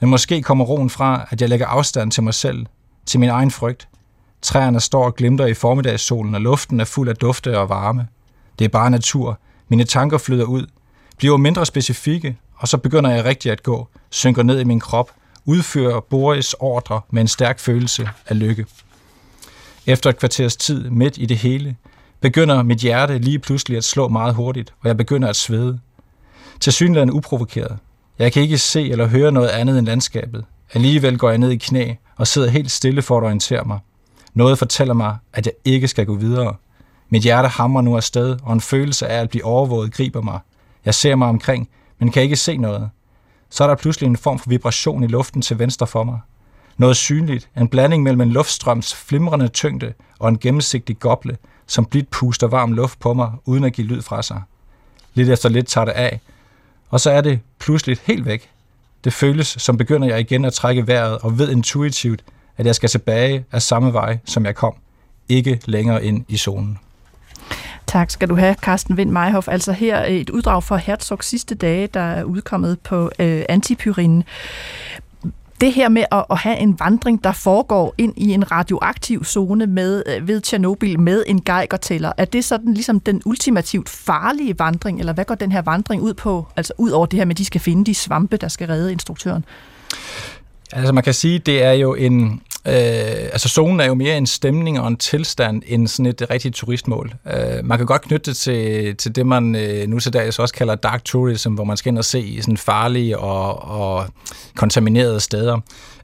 Men 0.00 0.10
måske 0.10 0.42
kommer 0.42 0.64
roen 0.64 0.90
fra, 0.90 1.26
at 1.30 1.40
jeg 1.40 1.48
lægger 1.48 1.66
afstand 1.66 2.10
til 2.10 2.22
mig 2.22 2.34
selv, 2.34 2.66
til 3.06 3.20
min 3.20 3.28
egen 3.28 3.50
frygt. 3.50 3.88
Træerne 4.42 4.80
står 4.80 5.04
og 5.04 5.14
glimter 5.14 5.46
i 5.46 5.54
formiddagssolen, 5.54 6.34
og 6.34 6.40
luften 6.40 6.80
er 6.80 6.84
fuld 6.84 7.08
af 7.08 7.16
dufte 7.16 7.58
og 7.58 7.68
varme. 7.68 8.08
Det 8.58 8.64
er 8.64 8.68
bare 8.68 8.90
natur. 8.90 9.38
Mine 9.68 9.84
tanker 9.84 10.18
flyder 10.18 10.44
ud, 10.44 10.66
bliver 11.18 11.36
mindre 11.36 11.66
specifikke, 11.66 12.36
og 12.56 12.68
så 12.68 12.78
begynder 12.78 13.10
jeg 13.10 13.24
rigtig 13.24 13.52
at 13.52 13.62
gå, 13.62 13.88
synker 14.10 14.42
ned 14.42 14.60
i 14.60 14.64
min 14.64 14.80
krop, 14.80 15.10
udfører 15.44 16.00
Boris 16.00 16.54
ordre 16.58 17.00
med 17.10 17.20
en 17.20 17.28
stærk 17.28 17.58
følelse 17.58 18.08
af 18.26 18.38
lykke. 18.38 18.66
Efter 19.86 20.10
et 20.10 20.18
kvarters 20.18 20.56
tid 20.56 20.90
midt 20.90 21.18
i 21.18 21.26
det 21.26 21.36
hele, 21.36 21.76
begynder 22.20 22.62
mit 22.62 22.78
hjerte 22.78 23.18
lige 23.18 23.38
pludselig 23.38 23.76
at 23.76 23.84
slå 23.84 24.08
meget 24.08 24.34
hurtigt, 24.34 24.74
og 24.80 24.88
jeg 24.88 24.96
begynder 24.96 25.28
at 25.28 25.36
svede. 25.36 25.78
Til 26.60 26.72
synligheden 26.72 27.10
uprovokeret. 27.10 27.78
Jeg 28.18 28.32
kan 28.32 28.42
ikke 28.42 28.58
se 28.58 28.90
eller 28.90 29.06
høre 29.06 29.32
noget 29.32 29.48
andet 29.48 29.78
end 29.78 29.86
landskabet. 29.86 30.44
Alligevel 30.74 31.18
går 31.18 31.28
jeg 31.28 31.38
ned 31.38 31.50
i 31.50 31.56
knæ 31.56 31.92
og 32.16 32.26
sidder 32.26 32.50
helt 32.50 32.70
stille 32.70 33.02
for 33.02 33.16
at 33.16 33.24
orientere 33.24 33.64
mig. 33.64 33.78
Noget 34.34 34.58
fortæller 34.58 34.94
mig, 34.94 35.16
at 35.32 35.46
jeg 35.46 35.54
ikke 35.64 35.88
skal 35.88 36.06
gå 36.06 36.14
videre. 36.14 36.54
Mit 37.08 37.22
hjerte 37.22 37.48
hamrer 37.48 37.82
nu 37.82 37.96
afsted, 37.96 38.36
og 38.42 38.52
en 38.52 38.60
følelse 38.60 39.06
af 39.06 39.20
at 39.20 39.30
blive 39.30 39.44
overvåget 39.44 39.92
griber 39.92 40.20
mig. 40.20 40.38
Jeg 40.84 40.94
ser 40.94 41.14
mig 41.14 41.28
omkring, 41.28 41.68
men 41.98 42.10
kan 42.10 42.22
ikke 42.22 42.36
se 42.36 42.56
noget. 42.56 42.90
Så 43.50 43.64
er 43.64 43.68
der 43.68 43.74
pludselig 43.74 44.06
en 44.06 44.16
form 44.16 44.38
for 44.38 44.50
vibration 44.50 45.04
i 45.04 45.06
luften 45.06 45.42
til 45.42 45.58
venstre 45.58 45.86
for 45.86 46.04
mig. 46.04 46.18
Noget 46.76 46.96
synligt, 46.96 47.48
en 47.56 47.68
blanding 47.68 48.02
mellem 48.02 48.20
en 48.20 48.30
luftstrøms 48.30 48.94
flimrende 48.94 49.48
tyngde 49.48 49.92
og 50.18 50.28
en 50.28 50.38
gennemsigtig 50.38 50.98
goble, 50.98 51.36
som 51.66 51.84
blidt 51.84 52.10
puster 52.10 52.46
varm 52.46 52.72
luft 52.72 53.00
på 53.00 53.14
mig, 53.14 53.32
uden 53.44 53.64
at 53.64 53.72
give 53.72 53.86
lyd 53.86 54.02
fra 54.02 54.22
sig. 54.22 54.42
Lidt 55.14 55.30
efter 55.30 55.48
lidt 55.48 55.66
tager 55.66 55.84
det 55.84 55.92
af, 55.92 56.20
og 56.90 57.00
så 57.00 57.10
er 57.10 57.20
det 57.20 57.40
pludselig 57.58 57.98
helt 58.04 58.24
væk. 58.24 58.50
Det 59.04 59.12
føles, 59.12 59.46
som 59.46 59.76
begynder 59.76 60.08
jeg 60.08 60.20
igen 60.20 60.44
at 60.44 60.52
trække 60.52 60.86
vejret 60.86 61.18
og 61.18 61.38
ved 61.38 61.50
intuitivt, 61.50 62.24
at 62.56 62.66
jeg 62.66 62.74
skal 62.74 62.88
tilbage 62.88 63.44
af 63.52 63.62
samme 63.62 63.92
vej, 63.92 64.18
som 64.24 64.46
jeg 64.46 64.54
kom. 64.54 64.74
Ikke 65.28 65.60
længere 65.64 66.04
ind 66.04 66.24
i 66.28 66.36
zonen. 66.36 66.78
Tak 67.86 68.10
skal 68.10 68.28
du 68.28 68.34
have, 68.34 68.54
Carsten 68.54 68.96
Vind 68.96 69.10
Meihoff. 69.10 69.48
Altså 69.48 69.72
her 69.72 70.04
et 70.04 70.30
uddrag 70.30 70.62
fra 70.62 70.76
Herzogs 70.76 71.26
sidste 71.26 71.54
dage, 71.54 71.86
der 71.86 72.00
er 72.00 72.24
udkommet 72.24 72.80
på 72.80 73.10
øh, 73.18 73.44
Antipyrinen 73.48 74.24
det 75.60 75.72
her 75.72 75.88
med 75.88 76.04
at, 76.12 76.24
at 76.30 76.38
have 76.38 76.56
en 76.56 76.80
vandring, 76.80 77.24
der 77.24 77.32
foregår 77.32 77.94
ind 77.98 78.14
i 78.16 78.32
en 78.32 78.50
radioaktiv 78.50 79.24
zone 79.24 79.66
med, 79.66 80.02
øh, 80.06 80.28
ved 80.28 80.40
Tjernobyl 80.40 81.00
med 81.00 81.24
en 81.26 81.42
geigertæller, 81.42 82.12
er 82.16 82.24
det 82.24 82.44
sådan 82.44 82.74
ligesom 82.74 83.00
den 83.00 83.22
ultimativt 83.24 83.88
farlige 83.88 84.58
vandring, 84.58 84.98
eller 84.98 85.12
hvad 85.12 85.24
går 85.24 85.34
den 85.34 85.52
her 85.52 85.62
vandring 85.62 86.02
ud 86.02 86.14
på? 86.14 86.46
Altså 86.56 86.72
ud 86.78 86.90
over 86.90 87.06
det 87.06 87.18
her 87.18 87.24
med, 87.24 87.34
at 87.34 87.38
de 87.38 87.44
skal 87.44 87.60
finde 87.60 87.84
de 87.84 87.94
svampe, 87.94 88.36
der 88.36 88.48
skal 88.48 88.66
redde 88.66 88.92
instruktøren? 88.92 89.44
Altså 90.72 90.92
man 90.92 91.04
kan 91.04 91.14
sige, 91.14 91.38
det 91.38 91.62
er 91.62 91.72
jo 91.72 91.94
en, 91.94 92.40
Øh, 92.66 93.28
altså 93.32 93.48
zonen 93.48 93.80
er 93.80 93.84
jo 93.84 93.94
mere 93.94 94.16
en 94.16 94.26
stemning 94.26 94.80
og 94.80 94.88
en 94.88 94.96
tilstand 94.96 95.62
end 95.66 95.88
sådan 95.88 96.06
et 96.06 96.26
rigtigt 96.30 96.54
turistmål. 96.54 97.14
Øh, 97.26 97.64
man 97.64 97.78
kan 97.78 97.86
godt 97.86 98.02
knytte 98.02 98.30
det 98.30 98.36
til, 98.36 98.96
til 98.96 99.16
det, 99.16 99.26
man 99.26 99.54
øh, 99.54 99.88
nu 99.88 100.00
til 100.00 100.12
dags 100.12 100.38
også 100.38 100.54
kalder 100.54 100.74
dark 100.74 101.04
tourism, 101.04 101.52
hvor 101.52 101.64
man 101.64 101.76
skal 101.76 101.90
ind 101.90 101.98
og 101.98 102.04
se 102.04 102.42
sådan 102.42 102.56
farlige 102.56 103.18
og, 103.18 103.62
og 103.62 104.06
kontaminerede 104.56 105.20
steder. 105.20 105.60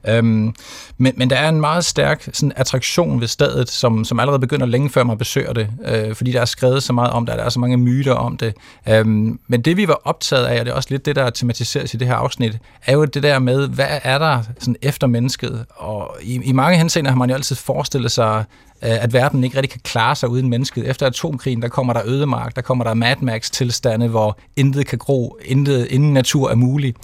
Øhm, 0.07 0.53
men, 0.97 1.13
men 1.17 1.29
der 1.29 1.35
er 1.35 1.49
en 1.49 1.61
meget 1.61 1.85
stærk 1.85 2.29
sådan, 2.33 2.53
attraktion 2.55 3.21
ved 3.21 3.27
stedet, 3.27 3.69
som, 3.69 4.05
som 4.05 4.19
allerede 4.19 4.39
begynder 4.39 4.65
længe 4.65 4.89
før 4.89 5.03
man 5.03 5.17
besøger 5.17 5.53
det, 5.53 5.69
øh, 5.85 6.15
fordi 6.15 6.31
der 6.31 6.41
er 6.41 6.45
skrevet 6.45 6.83
så 6.83 6.93
meget 6.93 7.11
om 7.11 7.25
det, 7.25 7.37
der 7.37 7.43
er 7.43 7.49
så 7.49 7.59
mange 7.59 7.77
myter 7.77 8.13
om 8.13 8.37
det. 8.37 8.53
Øhm, 8.89 9.39
men 9.47 9.61
det 9.61 9.77
vi 9.77 9.87
var 9.87 10.01
optaget 10.03 10.45
af, 10.45 10.59
og 10.59 10.65
det 10.65 10.71
er 10.71 10.75
også 10.75 10.89
lidt 10.91 11.05
det, 11.05 11.15
der 11.15 11.29
tematiseres 11.29 11.93
i 11.93 11.97
det 11.97 12.07
her 12.07 12.15
afsnit, 12.15 12.57
er 12.85 12.93
jo 12.93 13.05
det 13.05 13.23
der 13.23 13.39
med, 13.39 13.67
hvad 13.67 13.99
er 14.03 14.17
der 14.17 14.43
sådan, 14.59 14.75
efter 14.81 15.07
mennesket? 15.07 15.65
Og 15.69 16.17
i, 16.21 16.41
i 16.43 16.51
mange 16.51 16.77
henseender 16.77 17.11
har 17.11 17.17
man 17.17 17.29
jo 17.29 17.35
altid 17.35 17.55
forestillet 17.55 18.11
sig, 18.11 18.43
øh, 18.83 19.03
at 19.03 19.13
verden 19.13 19.43
ikke 19.43 19.57
rigtig 19.57 19.71
kan 19.71 19.81
klare 19.83 20.15
sig 20.15 20.29
uden 20.29 20.49
mennesket. 20.49 20.89
Efter 20.89 21.05
atomkrigen, 21.05 21.61
der 21.61 21.67
kommer 21.67 21.93
der 21.93 22.01
ødemark, 22.05 22.55
der 22.55 22.61
kommer 22.61 22.83
der 22.83 22.93
Mad 22.93 23.15
Max-tilstande, 23.21 24.07
hvor 24.07 24.39
intet 24.55 24.87
kan 24.87 24.97
gro, 24.97 25.37
intet, 25.45 25.87
ingen 25.89 26.13
natur 26.13 26.49
er 26.49 26.55
mulig. 26.55 26.95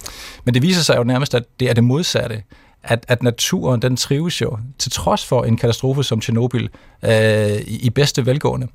Men 0.44 0.54
det 0.54 0.62
viser 0.62 0.82
sig 0.82 0.96
jo 0.96 1.04
nærmest, 1.04 1.34
at 1.34 1.42
det 1.60 1.70
er 1.70 1.74
det 1.74 1.84
modsatte 1.84 2.42
at, 2.82 3.04
at 3.08 3.22
naturen 3.22 3.82
den 3.82 3.96
trives 3.96 4.40
jo, 4.40 4.58
til 4.78 4.92
trods 4.92 5.26
for 5.26 5.44
en 5.44 5.56
katastrofe 5.56 6.02
som 6.02 6.20
Tjernobyl, 6.20 6.68
øh, 7.04 7.60
i, 7.66 7.78
i 7.82 7.90
bedste 7.90 8.26
velgående. 8.26 8.68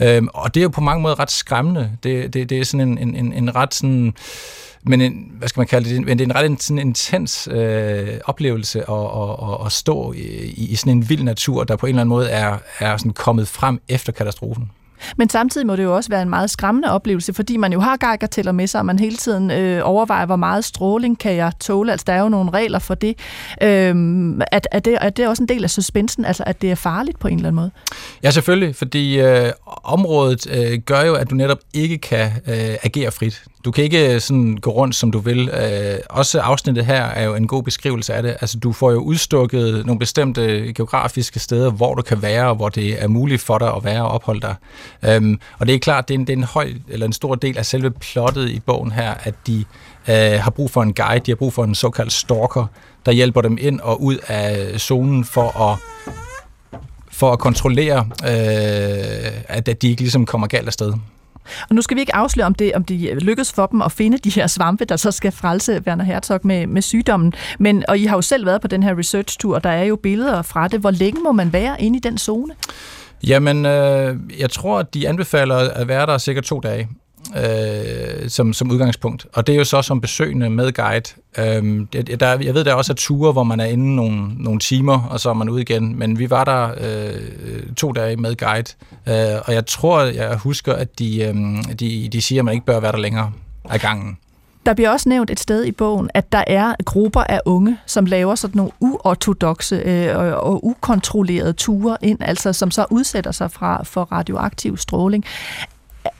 Øh, 0.00 0.22
og 0.34 0.54
det 0.54 0.60
er 0.60 0.62
jo 0.62 0.68
på 0.68 0.80
mange 0.80 1.02
måder 1.02 1.18
ret 1.18 1.30
skræmmende. 1.30 1.90
Det, 2.02 2.34
det, 2.34 2.50
det 2.50 2.58
er 2.58 2.64
sådan 2.64 2.98
en, 2.98 3.14
en, 3.14 3.32
en 3.32 3.54
ret 3.54 3.74
sådan 3.74 4.14
men 4.86 5.00
en, 5.00 5.32
hvad 5.38 5.48
skal 5.48 5.60
man 5.60 5.66
kalde 5.66 5.90
det, 5.90 6.04
men 6.04 6.18
det 6.18 6.24
er 6.24 6.28
en 6.28 6.36
ret 6.36 6.62
sådan 6.62 6.78
intens 6.78 7.48
øh, 7.50 8.20
oplevelse 8.24 8.78
at, 8.78 8.94
at, 8.94 9.30
at, 9.42 9.66
at 9.66 9.72
stå 9.72 10.12
i, 10.12 10.18
i 10.56 10.76
sådan 10.76 10.92
en 10.92 11.08
vild 11.08 11.22
natur, 11.22 11.64
der 11.64 11.76
på 11.76 11.86
en 11.86 11.90
eller 11.90 12.00
anden 12.00 12.08
måde 12.08 12.30
er, 12.30 12.58
er 12.78 12.96
sådan 12.96 13.12
kommet 13.12 13.48
frem 13.48 13.80
efter 13.88 14.12
katastrofen. 14.12 14.70
Men 15.16 15.28
samtidig 15.28 15.66
må 15.66 15.76
det 15.76 15.82
jo 15.82 15.96
også 15.96 16.10
være 16.10 16.22
en 16.22 16.28
meget 16.28 16.50
skræmmende 16.50 16.90
oplevelse, 16.90 17.34
fordi 17.34 17.56
man 17.56 17.72
jo 17.72 17.80
har 17.80 17.96
geigertæller 17.96 18.52
med 18.52 18.66
sig, 18.66 18.78
og 18.80 18.86
man 18.86 18.98
hele 18.98 19.16
tiden 19.16 19.50
øh, 19.50 19.80
overvejer, 19.84 20.26
hvor 20.26 20.36
meget 20.36 20.64
stråling 20.64 21.18
kan 21.18 21.36
jeg 21.36 21.52
tåle. 21.60 21.92
Altså, 21.92 22.04
der 22.06 22.12
er 22.12 22.20
jo 22.20 22.28
nogle 22.28 22.50
regler 22.50 22.78
for 22.78 22.94
det. 22.94 23.18
Øhm, 23.62 24.40
at, 24.52 24.68
at 24.70 24.84
det. 24.84 24.98
Er 25.00 25.10
det 25.10 25.28
også 25.28 25.42
en 25.42 25.48
del 25.48 25.64
af 25.64 25.70
suspensen, 25.70 26.24
altså 26.24 26.44
at 26.46 26.62
det 26.62 26.70
er 26.70 26.74
farligt 26.74 27.18
på 27.18 27.28
en 27.28 27.34
eller 27.36 27.48
anden 27.48 27.56
måde? 27.56 27.70
Ja, 28.22 28.30
selvfølgelig, 28.30 28.76
fordi 28.76 29.20
øh, 29.20 29.52
området 29.84 30.46
øh, 30.50 30.78
gør 30.78 31.00
jo, 31.02 31.14
at 31.14 31.30
du 31.30 31.34
netop 31.34 31.58
ikke 31.74 31.98
kan 31.98 32.30
øh, 32.46 32.76
agere 32.82 33.10
frit. 33.10 33.44
Du 33.64 33.70
kan 33.70 33.84
ikke 33.84 34.14
øh, 34.14 34.20
sådan 34.20 34.56
gå 34.56 34.70
rundt, 34.70 34.94
som 34.94 35.10
du 35.10 35.18
vil. 35.18 35.48
Øh, 35.48 35.98
også 36.10 36.40
afsnittet 36.40 36.86
her 36.86 37.04
er 37.04 37.24
jo 37.24 37.34
en 37.34 37.46
god 37.46 37.62
beskrivelse 37.62 38.14
af 38.14 38.22
det. 38.22 38.36
Altså, 38.40 38.58
du 38.58 38.72
får 38.72 38.90
jo 38.90 38.98
udstukket 38.98 39.86
nogle 39.86 39.98
bestemte 39.98 40.72
geografiske 40.72 41.40
steder, 41.40 41.70
hvor 41.70 41.94
du 41.94 42.02
kan 42.02 42.22
være, 42.22 42.48
og 42.48 42.54
hvor 42.54 42.68
det 42.68 43.02
er 43.02 43.08
muligt 43.08 43.42
for 43.42 43.58
dig 43.58 43.74
at 43.76 43.84
være 43.84 44.02
og 44.02 44.08
opholde 44.08 44.40
dig. 44.40 44.54
Øhm, 45.02 45.40
og 45.58 45.66
det 45.66 45.74
er 45.74 45.78
klart, 45.78 46.08
det 46.08 46.14
er, 46.14 46.18
en, 46.18 46.26
det 46.26 46.32
er 46.32 46.36
en 46.36 46.44
høj, 46.44 46.72
eller 46.88 47.06
en 47.06 47.12
stor 47.12 47.34
del 47.34 47.58
af 47.58 47.66
selve 47.66 47.90
plottet 47.90 48.50
i 48.50 48.60
bogen 48.60 48.92
her, 48.92 49.14
at 49.22 49.34
de 49.46 49.64
øh, 50.08 50.14
har 50.40 50.50
brug 50.50 50.70
for 50.70 50.82
en 50.82 50.94
guide, 50.94 51.20
de 51.26 51.30
har 51.30 51.36
brug 51.36 51.52
for 51.52 51.64
en 51.64 51.74
såkaldt 51.74 52.12
stalker, 52.12 52.66
der 53.06 53.12
hjælper 53.12 53.40
dem 53.40 53.58
ind 53.60 53.80
og 53.80 54.02
ud 54.02 54.16
af 54.28 54.80
zonen 54.80 55.24
for 55.24 55.70
at 55.70 55.78
for 57.12 57.32
at 57.32 57.38
kontrollere, 57.38 58.06
øh, 58.22 59.32
at 59.48 59.82
de 59.82 59.88
ikke 59.88 60.02
ligesom 60.02 60.26
kommer 60.26 60.46
galt 60.46 60.66
afsted. 60.66 60.92
Og 61.68 61.74
nu 61.74 61.82
skal 61.82 61.94
vi 61.94 62.00
ikke 62.00 62.14
afsløre, 62.14 62.46
om 62.46 62.54
det, 62.54 62.74
om 62.74 62.84
det 62.84 63.22
lykkes 63.22 63.52
for 63.52 63.66
dem 63.66 63.82
at 63.82 63.92
finde 63.92 64.18
de 64.18 64.30
her 64.30 64.46
svampe, 64.46 64.84
der 64.84 64.96
så 64.96 65.10
skal 65.10 65.32
frelse 65.32 65.82
Werner 65.86 66.04
Herzog 66.04 66.40
med, 66.44 66.66
med 66.66 66.82
sygdommen. 66.82 67.32
Men, 67.58 67.84
og 67.88 67.98
I 67.98 68.04
har 68.04 68.16
jo 68.16 68.22
selv 68.22 68.46
været 68.46 68.60
på 68.60 68.68
den 68.68 68.82
her 68.82 68.98
research-tur, 68.98 69.54
og 69.54 69.64
der 69.64 69.70
er 69.70 69.84
jo 69.84 69.96
billeder 69.96 70.42
fra 70.42 70.68
det. 70.68 70.80
Hvor 70.80 70.90
længe 70.90 71.20
må 71.22 71.32
man 71.32 71.52
være 71.52 71.82
inde 71.82 71.96
i 71.96 72.00
den 72.00 72.18
zone? 72.18 72.54
Jamen, 73.26 73.66
øh, 73.66 74.16
jeg 74.38 74.50
tror, 74.50 74.78
at 74.78 74.94
de 74.94 75.08
anbefaler 75.08 75.56
at 75.56 75.88
være 75.88 76.06
der 76.06 76.18
cirka 76.18 76.40
to 76.40 76.60
dage 76.60 76.88
øh, 77.36 78.28
som, 78.28 78.52
som 78.52 78.70
udgangspunkt. 78.70 79.26
Og 79.32 79.46
det 79.46 79.52
er 79.52 79.56
jo 79.56 79.64
så 79.64 79.82
som 79.82 80.00
besøgende 80.00 80.50
med 80.50 80.72
guide. 80.72 81.10
Øh, 81.38 81.86
det, 81.92 82.20
der, 82.20 82.38
jeg 82.40 82.54
ved, 82.54 82.64
der 82.64 82.74
også 82.74 82.92
er 82.92 82.96
ture, 82.96 83.32
hvor 83.32 83.44
man 83.44 83.60
er 83.60 83.64
inde 83.64 83.96
nogle, 83.96 84.28
nogle 84.38 84.60
timer, 84.60 85.00
og 85.00 85.20
så 85.20 85.30
er 85.30 85.34
man 85.34 85.48
ude 85.48 85.62
igen. 85.62 85.98
Men 85.98 86.18
vi 86.18 86.30
var 86.30 86.44
der 86.44 86.70
øh, 86.80 87.74
to 87.76 87.92
dage 87.92 88.16
med 88.16 88.36
guide. 88.36 88.72
Øh, 89.08 89.40
og 89.46 89.54
jeg 89.54 89.66
tror, 89.66 90.00
jeg 90.00 90.36
husker, 90.36 90.72
at 90.72 90.98
de, 90.98 91.22
øh, 91.22 91.34
de, 91.80 92.08
de 92.12 92.22
siger, 92.22 92.40
at 92.40 92.44
man 92.44 92.54
ikke 92.54 92.66
bør 92.66 92.80
være 92.80 92.92
der 92.92 92.98
længere 92.98 93.32
af 93.64 93.80
gangen. 93.80 94.18
Der 94.66 94.74
bliver 94.74 94.90
også 94.90 95.08
nævnt 95.08 95.30
et 95.30 95.40
sted 95.40 95.64
i 95.64 95.72
bogen, 95.72 96.10
at 96.14 96.32
der 96.32 96.44
er 96.46 96.74
grupper 96.84 97.20
af 97.20 97.40
unge, 97.44 97.78
som 97.86 98.06
laver 98.06 98.34
sådan 98.34 98.56
nogle 98.56 98.72
uortodoxe 98.80 99.76
øh, 99.76 100.16
og 100.16 100.66
ukontrollerede 100.66 101.52
ture 101.52 101.96
ind, 102.02 102.18
altså 102.20 102.52
som 102.52 102.70
så 102.70 102.86
udsætter 102.90 103.32
sig 103.32 103.50
fra, 103.50 103.82
for 103.84 104.04
radioaktiv 104.12 104.76
stråling. 104.76 105.24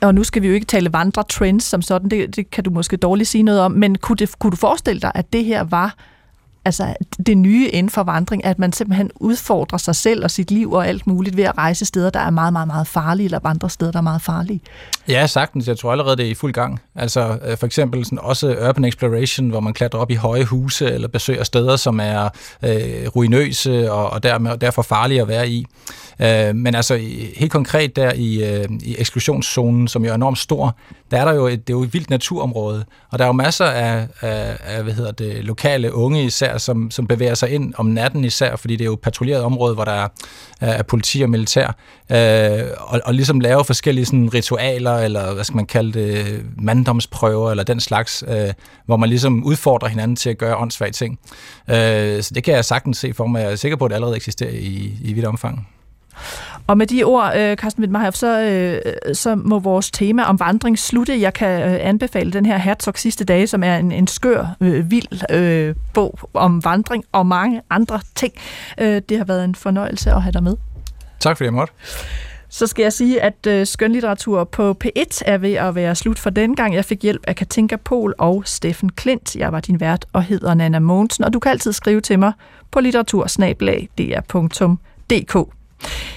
Og 0.01 0.15
nu 0.15 0.23
skal 0.23 0.41
vi 0.41 0.47
jo 0.47 0.53
ikke 0.53 0.65
tale 0.65 0.93
vandretrends 0.93 1.63
som 1.63 1.81
sådan, 1.81 2.09
det, 2.09 2.35
det 2.35 2.51
kan 2.51 2.63
du 2.63 2.69
måske 2.69 2.97
dårligt 2.97 3.29
sige 3.29 3.43
noget 3.43 3.61
om, 3.61 3.71
men 3.71 3.97
kunne, 3.97 4.15
det, 4.15 4.39
kunne 4.39 4.51
du 4.51 4.57
forestille 4.57 5.01
dig, 5.01 5.11
at 5.15 5.33
det 5.33 5.45
her 5.45 5.63
var 5.63 5.95
altså 6.65 6.93
det 7.25 7.37
nye 7.37 7.69
inden 7.69 7.89
for 7.89 8.03
vandring, 8.03 8.45
at 8.45 8.59
man 8.59 8.73
simpelthen 8.73 9.11
udfordrer 9.15 9.77
sig 9.77 9.95
selv 9.95 10.23
og 10.23 10.31
sit 10.31 10.51
liv 10.51 10.71
og 10.71 10.87
alt 10.87 11.07
muligt 11.07 11.37
ved 11.37 11.43
at 11.43 11.57
rejse 11.57 11.85
steder, 11.85 12.09
der 12.09 12.19
er 12.19 12.29
meget, 12.29 12.53
meget, 12.53 12.67
meget 12.67 12.87
farlige, 12.87 13.25
eller 13.25 13.39
vandre 13.43 13.69
steder, 13.69 13.91
der 13.91 13.99
er 13.99 14.03
meget 14.03 14.21
farlige. 14.21 14.61
Ja, 15.07 15.27
sagtens. 15.27 15.67
Jeg 15.67 15.77
tror 15.77 15.91
allerede, 15.91 16.17
det 16.17 16.25
er 16.25 16.29
i 16.29 16.33
fuld 16.33 16.53
gang. 16.53 16.79
Altså 16.95 17.37
øh, 17.45 17.57
for 17.57 17.65
eksempel 17.65 18.05
sådan 18.05 18.19
også 18.19 18.55
urban 18.69 18.85
exploration, 18.85 19.49
hvor 19.49 19.59
man 19.59 19.73
klatrer 19.73 19.99
op 19.99 20.11
i 20.11 20.15
høje 20.15 20.45
huse, 20.45 20.85
eller 20.91 21.07
besøger 21.07 21.43
steder, 21.43 21.75
som 21.75 21.99
er 21.99 22.23
øh, 22.63 23.07
ruinøse 23.15 23.91
og, 23.91 24.09
og 24.09 24.23
dermed, 24.23 24.57
derfor 24.57 24.81
farlige 24.81 25.21
at 25.21 25.27
være 25.27 25.49
i. 25.49 25.65
Øh, 26.19 26.55
men 26.55 26.75
altså 26.75 26.99
helt 27.35 27.51
konkret 27.51 27.95
der 27.95 28.13
i, 28.13 28.43
øh, 28.43 28.65
i 28.83 28.95
eksklusionszonen, 28.99 29.87
som 29.87 30.05
jo 30.05 30.11
er 30.11 30.15
enormt 30.15 30.37
stor, 30.37 30.75
der 31.11 31.21
er 31.21 31.25
der 31.25 31.33
jo 31.33 31.47
et, 31.47 31.67
det 31.67 31.73
er 31.73 31.77
jo 31.77 31.83
et 31.83 31.93
vildt 31.93 32.09
naturområde, 32.09 32.85
og 33.11 33.19
der 33.19 33.25
er 33.25 33.29
jo 33.29 33.33
masser 33.33 33.65
af, 33.65 34.07
af, 34.21 34.57
af 34.63 34.83
hvad 34.83 34.93
hedder 34.93 35.11
det, 35.11 35.43
lokale 35.43 35.93
unge 35.93 36.23
især, 36.23 36.57
som, 36.57 36.91
som 36.91 37.07
bevæger 37.07 37.33
sig 37.33 37.49
ind 37.49 37.73
om 37.77 37.85
natten 37.85 38.25
især, 38.25 38.55
fordi 38.55 38.75
det 38.75 38.81
er 38.81 38.85
jo 38.85 38.93
et 38.93 38.99
patruljeret 38.99 39.43
område, 39.43 39.73
hvor 39.73 39.85
der 39.85 39.91
er, 39.91 40.07
er 40.59 40.83
politi 40.83 41.21
og 41.21 41.29
militær, 41.29 41.75
øh, 42.11 42.63
og, 42.79 43.01
og 43.05 43.13
ligesom 43.13 43.39
laver 43.39 43.63
forskellige 43.63 44.05
sådan, 44.05 44.33
ritualer, 44.33 44.97
eller 44.97 45.33
hvad 45.33 45.43
skal 45.43 45.55
man 45.55 45.65
kalde 45.65 45.99
det, 45.99 46.45
manddomsprøver, 46.57 47.51
eller 47.51 47.63
den 47.63 47.79
slags, 47.79 48.23
øh, 48.27 48.53
hvor 48.85 48.97
man 48.97 49.09
ligesom 49.09 49.43
udfordrer 49.43 49.87
hinanden 49.87 50.15
til 50.15 50.29
at 50.29 50.37
gøre 50.37 50.57
åndssvage 50.57 50.91
ting. 50.91 51.19
Øh, 51.69 52.23
så 52.23 52.31
det 52.35 52.43
kan 52.43 52.53
jeg 52.53 52.65
sagtens 52.65 52.97
se 52.97 53.13
for 53.13 53.25
mig. 53.25 53.41
Jeg 53.41 53.51
er 53.51 53.55
sikker 53.55 53.77
på, 53.77 53.85
at 53.85 53.89
det 53.89 53.95
allerede 53.95 54.15
eksisterer 54.15 54.51
i, 54.51 54.97
i 55.01 55.13
vidt 55.13 55.25
omfang. 55.25 55.67
Og 56.67 56.77
med 56.77 56.87
de 56.87 57.03
ord, 57.03 57.31
øh, 57.37 57.57
Carsten 57.57 57.81
Wittmeier, 57.81 58.11
så, 58.11 58.41
øh, 58.41 59.15
så 59.15 59.35
må 59.35 59.59
vores 59.59 59.91
tema 59.91 60.23
om 60.23 60.39
vandring 60.39 60.79
slutte. 60.79 61.21
Jeg 61.21 61.33
kan 61.33 61.61
øh, 61.61 61.77
anbefale 61.81 62.31
den 62.31 62.45
her 62.45 62.57
Herzog 62.57 62.97
sidste 62.97 63.25
dage, 63.25 63.47
som 63.47 63.63
er 63.63 63.77
en, 63.77 63.91
en 63.91 64.07
skør, 64.07 64.45
vild 64.83 65.31
øh, 65.31 65.75
bog 65.93 66.19
om 66.33 66.63
vandring 66.63 67.03
og 67.11 67.25
mange 67.25 67.61
andre 67.69 67.99
ting. 68.15 68.33
det 68.79 69.17
har 69.17 69.25
været 69.25 69.43
en 69.43 69.55
fornøjelse 69.55 70.11
at 70.11 70.21
have 70.21 70.31
dig 70.31 70.43
med. 70.43 70.55
Tak 71.19 71.37
fordi 71.37 71.45
jeg 71.45 71.53
måtte. 71.53 71.73
Så 72.49 72.67
skal 72.67 72.83
jeg 72.83 72.93
sige, 72.93 73.21
at 73.21 73.47
øh, 73.47 73.65
skønlitteratur 73.65 74.43
på 74.43 74.77
P1 74.83 75.21
er 75.25 75.37
ved 75.37 75.53
at 75.53 75.75
være 75.75 75.95
slut 75.95 76.19
for 76.19 76.29
den 76.29 76.55
gang. 76.55 76.75
Jeg 76.75 76.85
fik 76.85 77.03
hjælp 77.03 77.23
af 77.27 77.35
Katinka 77.35 77.75
Pol 77.75 78.13
og 78.17 78.43
Steffen 78.45 78.89
Klint. 78.89 79.35
Jeg 79.35 79.51
var 79.51 79.59
din 79.59 79.79
vært 79.79 80.05
og 80.13 80.23
hedder 80.23 80.53
Nana 80.53 80.79
Mogensen, 80.79 81.23
og 81.23 81.33
du 81.33 81.39
kan 81.39 81.51
altid 81.51 81.73
skrive 81.73 82.01
til 82.01 82.19
mig 82.19 82.33
på 82.71 82.79
litteratursnablag.dr.dk. 82.79 85.37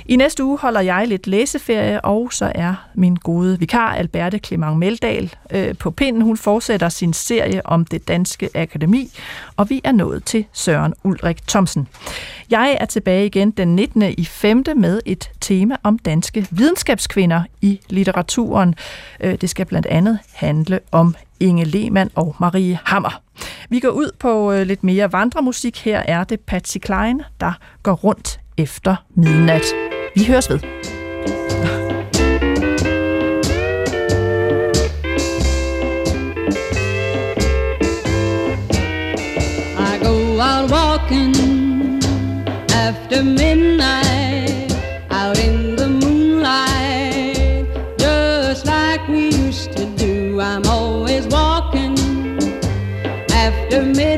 I 0.07 0.17
næste 0.17 0.45
uge 0.45 0.59
holder 0.59 0.81
jeg 0.81 1.09
lidt 1.09 1.27
læseferie, 1.27 2.01
og 2.01 2.33
så 2.33 2.53
er 2.55 2.75
min 2.95 3.15
gode 3.15 3.59
vikar 3.59 3.95
Alberte 3.95 4.39
Clement 4.39 4.79
Meldal 4.79 5.35
øh, 5.51 5.77
på 5.77 5.91
pinden. 5.91 6.23
Hun 6.23 6.37
fortsætter 6.37 6.89
sin 6.89 7.13
serie 7.13 7.67
om 7.67 7.85
det 7.85 8.09
danske 8.09 8.49
akademi, 8.55 9.11
og 9.57 9.71
vi 9.71 9.81
er 9.85 9.93
nået 9.93 10.25
til 10.25 10.45
Søren 10.53 10.95
Ulrik 11.05 11.47
Thomsen. 11.47 11.89
Jeg 12.51 12.77
er 12.81 12.85
tilbage 12.85 13.27
igen 13.27 13.51
den 13.51 13.77
19. 13.77 14.03
i 14.03 14.25
5. 14.25 14.65
med 14.77 15.01
et 15.07 15.31
tema 15.41 15.77
om 15.83 15.99
danske 15.99 16.47
videnskabskvinder 16.51 17.43
i 17.61 17.81
litteraturen. 17.89 18.75
Øh, 19.21 19.35
det 19.41 19.51
skal 19.51 19.67
blandt 19.67 19.87
andet 19.87 20.19
handle 20.33 20.81
om 20.93 21.15
Inge 21.41 21.65
Lehmann 21.65 22.11
og 22.15 22.37
Marie 22.41 22.79
Hammer. 22.85 23.23
Vi 23.69 23.81
går 23.81 23.89
ud 23.89 24.11
på 24.19 24.53
øh, 24.53 24.67
lidt 24.67 24.85
mere 24.85 25.13
vandremusik. 25.13 25.85
Her 25.85 25.99
er 25.99 26.25
det 26.25 26.41
Patsy 26.41 26.79
Klein, 26.79 27.23
der 27.41 27.53
går 27.83 27.93
rundt 27.93 28.41
efter 28.59 28.97
midnat. 29.15 29.63
Vi 30.15 30.25
høres 30.27 30.51
ved. 30.51 30.59
I 39.79 39.99
go 40.03 40.41
out 40.41 40.71
walking 40.71 41.35
after 42.87 43.23
midnight, 43.23 44.73
out 45.11 45.39
in 45.47 45.77
the 45.77 45.89
moonlight, 45.89 47.67
just 47.99 48.67
like 48.67 49.03
we 49.09 49.23
used 49.47 49.73
to 49.77 49.85
do. 50.05 50.41
I'm 50.41 50.65
always 50.67 51.25
walking 51.27 51.95
after 53.47 53.83
midnight, 53.83 54.18